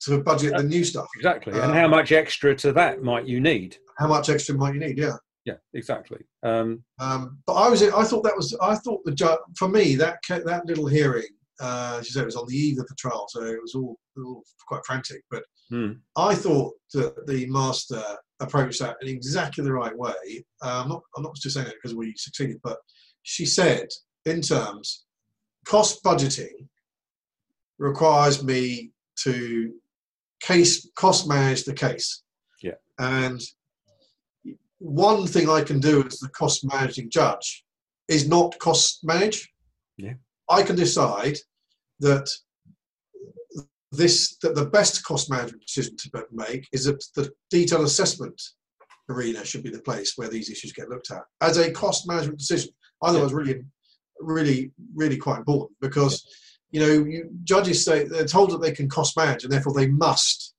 to 0.00 0.22
budget 0.22 0.56
the 0.56 0.62
new 0.62 0.84
stuff. 0.84 1.06
Exactly. 1.16 1.58
and 1.58 1.74
how 1.74 1.86
um, 1.86 1.90
much 1.90 2.12
extra 2.12 2.54
to 2.56 2.72
that 2.72 3.02
might 3.02 3.26
you 3.26 3.40
need? 3.40 3.76
How 3.98 4.06
much 4.06 4.28
extra 4.28 4.54
might 4.54 4.74
you 4.74 4.80
need? 4.80 4.98
Yeah. 4.98 5.16
Yeah, 5.46 5.54
exactly. 5.72 6.18
Um, 6.42 6.82
um, 6.98 7.38
but 7.46 7.54
I 7.54 7.70
was, 7.70 7.82
I 7.82 8.04
thought 8.04 8.24
that 8.24 8.36
was, 8.36 8.54
I 8.60 8.74
thought 8.74 9.04
the 9.04 9.12
judge, 9.12 9.38
for 9.56 9.68
me, 9.68 9.94
that 9.94 10.18
that 10.28 10.66
little 10.66 10.86
hearing 10.86 11.28
uh, 11.60 12.02
she 12.02 12.12
said 12.12 12.22
it 12.22 12.26
was 12.26 12.36
on 12.36 12.46
the 12.46 12.56
eve 12.56 12.78
of 12.78 12.86
the 12.86 12.94
trial, 12.96 13.26
so 13.28 13.42
it 13.42 13.60
was 13.60 13.74
all, 13.74 13.98
all 14.18 14.42
quite 14.66 14.84
frantic. 14.84 15.22
But 15.30 15.44
hmm. 15.70 15.92
I 16.16 16.34
thought 16.34 16.74
that 16.94 17.26
the 17.26 17.46
master 17.46 18.02
approached 18.40 18.80
that 18.80 18.96
in 19.00 19.08
exactly 19.08 19.64
the 19.64 19.72
right 19.72 19.96
way. 19.96 20.44
Uh, 20.62 20.82
I'm 20.82 20.88
not, 20.88 21.02
I'm 21.16 21.22
not 21.22 21.36
just 21.36 21.54
saying 21.54 21.68
it 21.68 21.74
because 21.82 21.96
we 21.96 22.14
succeeded, 22.16 22.58
but 22.62 22.78
she 23.22 23.46
said 23.46 23.88
in 24.26 24.40
terms 24.40 25.04
cost 25.64 26.02
budgeting 26.04 26.68
requires 27.78 28.44
me 28.44 28.92
to 29.22 29.72
case 30.40 30.88
cost 30.94 31.26
manage 31.26 31.64
the 31.64 31.72
case. 31.72 32.22
Yeah. 32.62 32.74
And 32.98 33.40
one 34.86 35.26
thing 35.26 35.48
I 35.48 35.62
can 35.62 35.80
do 35.80 36.04
as 36.06 36.18
the 36.18 36.28
cost 36.28 36.64
managing 36.64 37.10
judge 37.10 37.64
is 38.08 38.28
not 38.28 38.58
cost 38.58 39.00
manage. 39.02 39.48
Yeah. 39.96 40.14
I 40.48 40.62
can 40.62 40.76
decide 40.76 41.36
that 42.00 42.28
this 43.90 44.36
that 44.42 44.54
the 44.54 44.66
best 44.66 45.04
cost 45.04 45.30
management 45.30 45.62
decision 45.62 45.96
to 45.96 46.26
make 46.32 46.68
is 46.72 46.84
that 46.84 47.02
the 47.16 47.30
detailed 47.50 47.84
assessment 47.84 48.40
arena 49.08 49.44
should 49.44 49.62
be 49.62 49.70
the 49.70 49.82
place 49.82 50.12
where 50.16 50.28
these 50.28 50.50
issues 50.50 50.72
get 50.72 50.88
looked 50.88 51.10
at 51.10 51.22
as 51.40 51.56
a 51.56 51.72
cost 51.72 52.06
management 52.06 52.38
decision. 52.38 52.70
I 53.02 53.10
thought 53.10 53.20
it 53.20 53.24
was 53.24 53.32
really, 53.32 53.62
really, 54.20 54.72
really 54.94 55.16
quite 55.16 55.38
important 55.38 55.72
because 55.80 56.24
you 56.70 56.80
know 56.80 57.04
you, 57.04 57.30
judges 57.42 57.84
say 57.84 58.04
they're 58.04 58.24
told 58.24 58.50
that 58.50 58.60
they 58.60 58.72
can 58.72 58.88
cost 58.88 59.16
manage 59.16 59.42
and 59.42 59.52
therefore 59.52 59.74
they 59.74 59.88
must 59.88 60.54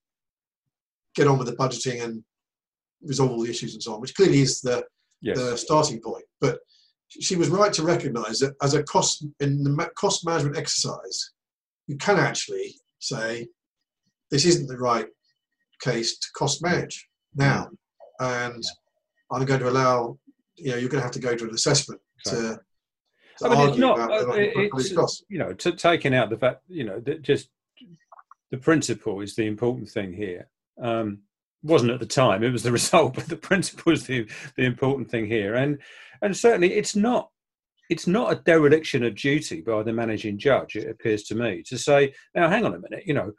get 1.16 1.28
on 1.28 1.38
with 1.38 1.48
the 1.48 1.56
budgeting 1.56 2.04
and 2.04 2.24
resolve 3.02 3.32
all 3.32 3.43
the 3.43 3.50
issues 3.50 3.74
and 3.74 3.84
so 3.84 3.93
on, 3.93 4.02
which 4.02 4.16
clearly 4.16 4.41
is 4.41 4.62
the 4.62 4.84
yes. 5.22 5.38
the 5.38 5.58
starting 5.58 6.00
point. 6.02 6.26
But 6.41 6.60
she 7.10 7.36
was 7.36 7.50
right 7.50 7.72
to 7.74 7.84
recognise 7.84 8.39
that 8.39 8.56
as 8.62 8.74
a 8.74 8.84
cost 8.84 9.26
in 9.39 9.64
the 9.64 9.89
cost 9.98 10.26
management 10.26 10.58
exercise, 10.58 11.32
you 11.88 11.98
can 11.98 12.18
actually 12.18 12.76
say 13.00 13.48
this 14.32 14.45
isn't 14.45 14.68
the 14.68 14.78
right 14.78 15.08
case 15.82 16.18
to 16.20 16.28
cost 16.36 16.62
manage 16.62 17.08
now, 17.36 17.70
and 18.20 18.64
I'm 19.32 19.45
going 19.45 19.60
to 19.60 19.70
allow 19.70 20.18
you 20.56 20.72
know 20.72 20.78
you're 20.78 20.89
going 20.89 21.02
to 21.02 21.06
have 21.06 21.12
to 21.12 21.20
go 21.20 21.36
to 21.36 21.45
an 21.45 21.54
assessment 21.54 22.02
to. 22.26 22.32
to 22.32 22.60
I 23.43 23.50
mean, 23.50 23.70
it's 23.70 23.78
not. 23.78 24.00
Uh, 24.00 24.34
it's, 24.34 25.24
you 25.30 25.38
know, 25.38 25.54
to, 25.54 25.72
taking 25.74 26.16
out 26.16 26.32
the 26.32 26.38
fact, 26.38 26.64
you 26.68 26.84
know, 26.84 27.00
that 27.02 27.22
just 27.22 27.50
the 28.50 28.58
principle 28.58 29.22
is 29.22 29.36
the 29.36 29.45
important 29.45 29.89
thing 29.89 30.14
here. 30.14 30.48
Um, 30.82 31.20
wasn't 31.64 31.91
at 31.91 31.99
the 31.99 32.05
time; 32.05 32.43
it 32.43 32.51
was 32.51 32.64
the 32.64 32.72
result, 32.82 33.16
but 33.16 33.28
the 33.28 33.38
principle 33.38 33.91
is 33.91 34.08
the 34.08 34.28
the 34.55 34.66
important 34.66 35.10
thing 35.10 35.28
here. 35.28 35.55
And 35.55 35.80
and 36.22 36.36
certainly 36.36 36.74
it's 36.74 36.95
not 36.95 37.30
it's 37.89 38.08
not 38.08 38.32
a 38.32 38.41
dereliction 38.43 39.03
of 39.03 39.16
duty 39.16 39.62
by 39.62 39.84
the 39.84 39.93
managing 39.93 40.38
judge, 40.38 40.76
it 40.76 40.89
appears 40.89 41.24
to 41.24 41.36
me, 41.36 41.64
to 41.64 41.78
say, 41.78 42.14
now 42.36 42.49
hang 42.49 42.66
on 42.66 42.74
a 42.74 42.80
minute, 42.80 43.03
you 43.05 43.14
know, 43.14 43.32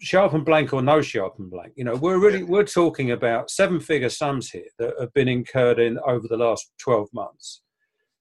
sharp 0.00 0.34
and 0.34 0.44
blank 0.44 0.72
or 0.72 0.82
no 0.82 1.00
sharp 1.00 1.38
and 1.38 1.50
blank, 1.50 1.72
you 1.76 1.84
know, 1.84 1.94
we're 1.94 2.18
really 2.18 2.42
we're 2.42 2.64
talking 2.64 3.10
about 3.10 3.50
seven 3.50 3.80
figure 3.80 4.08
sums 4.08 4.50
here 4.50 4.68
that 4.78 4.94
have 5.00 5.12
been 5.14 5.28
incurred 5.28 5.78
in 5.78 5.98
over 6.06 6.28
the 6.28 6.36
last 6.36 6.72
12 6.78 7.08
months. 7.12 7.62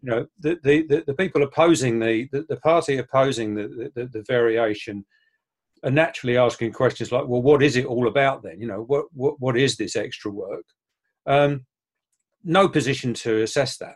You 0.02 0.10
know, 0.10 0.28
the 0.40 0.60
the, 0.64 0.86
the, 0.88 1.04
the 1.08 1.14
people 1.14 1.44
opposing 1.44 2.00
the, 2.00 2.28
the, 2.32 2.46
the 2.48 2.58
party 2.58 2.98
opposing 2.98 3.56
the, 3.56 3.92
the, 3.96 4.06
the 4.06 4.24
variation 4.28 5.06
are 5.84 5.92
naturally 5.92 6.38
asking 6.38 6.72
questions 6.72 7.12
like, 7.12 7.28
well, 7.28 7.42
what 7.42 7.62
is 7.62 7.76
it 7.76 7.86
all 7.86 8.08
about 8.08 8.44
then? 8.44 8.60
You 8.60 8.68
know, 8.68 8.84
what 8.84 9.06
what, 9.14 9.40
what 9.40 9.58
is 9.58 9.76
this 9.76 9.96
extra 9.96 10.32
work? 10.32 10.66
Um, 11.26 11.66
no 12.44 12.68
position 12.68 13.14
to 13.16 13.42
assess 13.42 13.78
that 13.78 13.96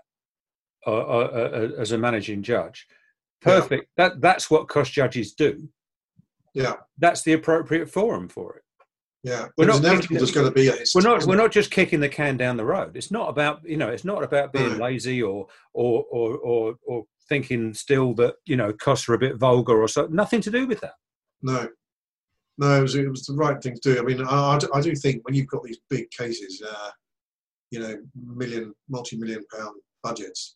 uh, 0.85 0.91
uh, 0.91 1.29
uh, 1.77 1.81
as 1.81 1.91
a 1.91 1.97
managing 1.97 2.43
judge. 2.43 2.87
Perfect. 3.41 3.87
Yeah. 3.97 4.09
That 4.09 4.21
that's 4.21 4.49
what 4.49 4.67
cost 4.67 4.91
judges 4.91 5.33
do. 5.33 5.69
Yeah, 6.53 6.75
that's 6.97 7.21
the 7.21 7.33
appropriate 7.33 7.89
forum 7.89 8.27
for 8.29 8.57
it. 8.57 8.63
Yeah, 9.23 9.47
we're 9.57 9.65
not 9.65 9.81
there's 9.81 10.31
going 10.31 10.45
to 10.45 10.51
be. 10.51 10.71
We're 10.95 11.01
not. 11.01 11.25
We're 11.25 11.35
not 11.35 11.51
just 11.51 11.71
kicking 11.71 11.99
the 11.99 12.09
can 12.09 12.37
down 12.37 12.57
the 12.57 12.65
road. 12.65 12.95
It's 12.95 13.11
not 13.11 13.29
about 13.29 13.67
you 13.67 13.77
know. 13.77 13.89
It's 13.89 14.05
not 14.05 14.23
about 14.23 14.53
being 14.53 14.77
lazy 14.77 15.21
or 15.21 15.47
or 15.73 16.05
or 16.09 16.37
or 16.37 16.75
or 16.85 17.03
thinking 17.27 17.73
still 17.73 18.13
that 18.15 18.35
you 18.45 18.55
know 18.55 18.71
costs 18.73 19.09
are 19.09 19.13
a 19.13 19.19
bit 19.19 19.37
vulgar 19.37 19.79
or 19.81 19.87
so. 19.87 20.07
Nothing 20.07 20.41
to 20.41 20.51
do 20.51 20.65
with 20.65 20.79
that. 20.81 20.93
No, 21.41 21.67
no, 22.57 22.79
it 22.79 22.81
was, 22.81 22.95
it 22.95 23.09
was 23.09 23.23
the 23.23 23.35
right 23.35 23.61
thing 23.61 23.75
to 23.75 23.93
do. 23.93 23.99
I 23.99 24.03
mean, 24.03 24.25
I, 24.25 24.59
I 24.73 24.81
do 24.81 24.95
think 24.95 25.23
when 25.25 25.35
you've 25.35 25.47
got 25.47 25.63
these 25.63 25.79
big 25.89 26.09
cases, 26.11 26.61
uh, 26.67 26.89
you 27.71 27.79
know, 27.79 27.97
million, 28.15 28.73
multi-million 28.89 29.43
pound 29.53 29.75
budgets, 30.03 30.55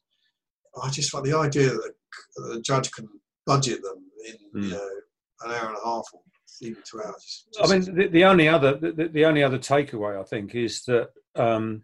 I 0.81 0.89
just 0.89 1.13
like 1.13 1.23
the 1.23 1.37
idea 1.37 1.69
that 1.69 1.93
the 2.35 2.61
judge 2.61 2.91
can 2.91 3.07
budget 3.45 3.81
them 3.81 4.05
in 4.27 4.61
mm. 4.61 4.65
you 4.65 4.71
know 4.71 4.89
an 5.43 5.51
hour 5.51 5.69
and 5.69 5.77
a 5.77 5.85
half 5.85 6.05
or 6.13 6.21
even 6.61 6.81
two 6.83 7.01
hours. 7.01 7.45
I 7.61 7.67
mean, 7.67 7.95
the, 7.95 8.07
the 8.07 8.25
only 8.25 8.47
other 8.47 8.75
the, 8.75 9.09
the, 9.11 9.25
only 9.25 9.43
other 9.43 9.57
takeaway 9.57 10.19
I 10.19 10.23
think 10.23 10.55
is 10.55 10.83
that 10.85 11.09
um, 11.35 11.83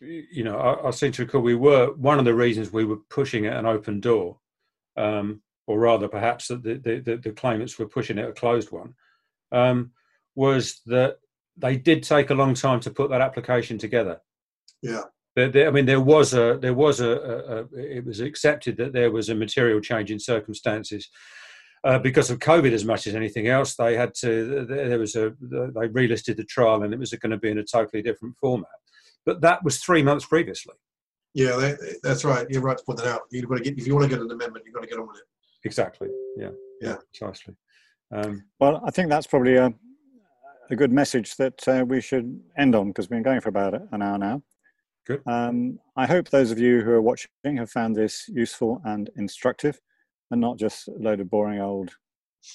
you 0.00 0.44
know 0.44 0.58
I, 0.58 0.88
I, 0.88 0.90
seem 0.90 1.12
to 1.12 1.24
recall 1.24 1.40
we 1.40 1.54
were 1.54 1.92
one 1.94 2.18
of 2.18 2.24
the 2.24 2.34
reasons 2.34 2.72
we 2.72 2.84
were 2.84 2.98
pushing 3.10 3.46
at 3.46 3.56
an 3.56 3.66
open 3.66 4.00
door, 4.00 4.38
um, 4.96 5.40
or 5.68 5.78
rather 5.78 6.08
perhaps 6.08 6.48
that 6.48 6.62
the, 6.62 6.78
the, 6.78 7.16
the, 7.22 7.30
claimants 7.30 7.78
were 7.78 7.86
pushing 7.86 8.16
it 8.16 8.28
a 8.28 8.32
closed 8.32 8.72
one, 8.72 8.94
um, 9.52 9.90
was 10.34 10.80
that 10.86 11.18
they 11.58 11.76
did 11.76 12.02
take 12.02 12.30
a 12.30 12.34
long 12.34 12.54
time 12.54 12.80
to 12.80 12.90
put 12.90 13.10
that 13.10 13.20
application 13.20 13.76
together. 13.76 14.18
Yeah. 14.82 15.02
I 15.36 15.70
mean, 15.70 15.84
there 15.84 16.00
was 16.00 16.34
a 16.34 16.58
there 16.60 16.74
was 16.74 17.00
a, 17.00 17.10
a, 17.10 17.56
a, 17.58 17.96
it 17.98 18.04
was 18.04 18.18
accepted 18.20 18.76
that 18.78 18.92
there 18.92 19.12
was 19.12 19.28
a 19.28 19.34
material 19.34 19.80
change 19.80 20.10
in 20.10 20.18
circumstances 20.18 21.08
uh, 21.84 21.98
because 21.98 22.30
of 22.30 22.40
COVID 22.40 22.72
as 22.72 22.84
much 22.84 23.06
as 23.06 23.14
anything 23.14 23.46
else. 23.46 23.76
They 23.76 23.94
had 23.94 24.14
to 24.22 24.64
there 24.64 24.98
was 24.98 25.14
a 25.14 25.34
they 25.40 25.88
relisted 25.88 26.38
the 26.38 26.44
trial 26.44 26.82
and 26.82 26.92
it 26.92 26.98
was 26.98 27.12
going 27.12 27.30
to 27.30 27.36
be 27.36 27.50
in 27.50 27.58
a 27.58 27.62
totally 27.62 28.02
different 28.02 28.36
format. 28.40 28.70
But 29.26 29.42
that 29.42 29.62
was 29.62 29.78
three 29.78 30.02
months 30.02 30.24
previously. 30.24 30.74
Yeah, 31.34 31.56
that, 31.56 32.00
that's 32.02 32.24
right. 32.24 32.46
You're 32.50 32.62
right 32.62 32.78
to 32.78 32.84
point 32.84 32.98
that 32.98 33.06
out. 33.06 33.20
You've 33.30 33.48
got 33.48 33.58
to 33.58 33.64
get 33.64 33.78
if 33.78 33.86
you 33.86 33.94
want 33.94 34.10
to 34.10 34.16
get 34.16 34.24
an 34.24 34.30
amendment, 34.30 34.64
you've 34.64 34.74
got 34.74 34.80
to 34.80 34.88
get 34.88 34.98
on 34.98 35.06
with 35.06 35.18
it. 35.18 35.24
Exactly. 35.64 36.08
Yeah. 36.36 36.50
Yeah. 36.80 36.96
Precisely. 37.12 37.54
Um, 38.12 38.44
well, 38.58 38.82
I 38.84 38.90
think 38.90 39.08
that's 39.10 39.26
probably 39.26 39.56
a, 39.56 39.72
a 40.70 40.76
good 40.76 40.92
message 40.92 41.36
that 41.36 41.66
uh, 41.68 41.84
we 41.86 42.00
should 42.00 42.40
end 42.56 42.74
on 42.74 42.88
because 42.88 43.06
we've 43.06 43.16
been 43.16 43.22
going 43.22 43.40
for 43.40 43.50
about 43.50 43.74
an 43.92 44.02
hour 44.02 44.18
now. 44.18 44.42
Good. 45.06 45.22
Um, 45.26 45.78
I 45.96 46.06
hope 46.06 46.28
those 46.28 46.50
of 46.50 46.58
you 46.58 46.82
who 46.82 46.90
are 46.90 47.02
watching 47.02 47.30
have 47.56 47.70
found 47.70 47.96
this 47.96 48.28
useful 48.28 48.80
and 48.84 49.10
instructive 49.16 49.80
and 50.30 50.40
not 50.40 50.58
just 50.58 50.88
a 50.88 50.92
load 50.98 51.20
of 51.20 51.30
boring 51.30 51.60
old 51.60 51.90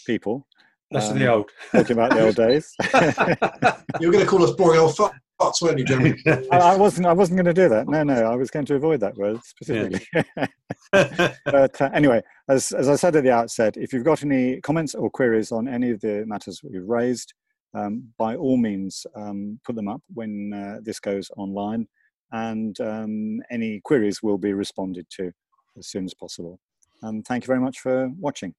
people. 0.06 0.48
Less 0.92 1.10
um, 1.10 1.18
the 1.18 1.28
old. 1.28 1.50
Talking 1.72 1.98
about 1.98 2.12
the 2.12 2.26
old 2.26 2.36
days. 2.48 2.74
You're 4.00 4.12
going 4.12 4.24
to 4.24 4.30
call 4.30 4.44
us 4.44 4.52
boring 4.52 4.80
old 4.80 4.96
fucks, 5.42 5.62
weren't 5.62 5.80
you, 5.80 5.86
Jeremy? 5.86 6.16
I, 6.52 6.58
I, 6.58 6.76
wasn't. 6.76 7.08
I 7.08 7.14
wasn't 7.14 7.38
going 7.38 7.54
to 7.54 7.62
do 7.62 7.70
that. 7.70 7.88
No, 7.88 8.04
no. 8.04 8.32
I 8.32 8.36
was 8.36 8.50
going 8.50 8.66
to 8.66 8.76
avoid 8.76 9.00
that 9.02 9.16
word 9.16 9.40
specifically. 9.44 10.06
Yeah. 10.14 10.48
but 11.46 11.82
uh, 11.82 11.90
anyway, 11.94 12.22
as 12.50 12.72
as 12.72 12.90
I 12.90 12.96
said 12.96 13.16
at 13.16 13.24
the 13.24 13.32
outset, 13.32 13.78
if 13.78 13.94
you've 13.94 14.06
got 14.06 14.24
any 14.24 14.62
comments 14.62 14.96
or 14.96 15.10
queries 15.10 15.52
on 15.52 15.68
any 15.68 15.92
of 15.92 16.02
the 16.02 16.24
matters 16.28 16.62
we've 16.64 16.88
raised, 16.88 17.34
um, 17.74 18.10
by 18.18 18.36
all 18.36 18.58
means, 18.58 19.06
um, 19.16 19.60
put 19.66 19.76
them 19.76 19.88
up 19.88 20.02
when 20.14 20.54
uh, 20.54 20.80
this 20.84 21.00
goes 21.00 21.30
online 21.38 21.88
and 22.32 22.80
um, 22.82 23.40
any 23.52 23.80
queries 23.84 24.22
will 24.22 24.38
be 24.38 24.54
responded 24.54 25.06
to 25.18 25.32
as 25.78 25.88
soon 25.88 26.04
as 26.06 26.14
possible. 26.14 26.60
Um, 27.02 27.22
thank 27.22 27.44
you 27.44 27.48
very 27.48 27.60
much 27.60 27.80
for 27.80 28.10
watching. 28.20 28.54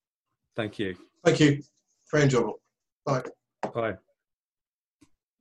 Thank 0.55 0.79
you. 0.79 0.95
Thank 1.23 1.39
you. 1.39 1.61
Very 2.11 2.23
enjoyable. 2.23 2.59
Bye. 3.05 3.23
Bye. 3.73 3.95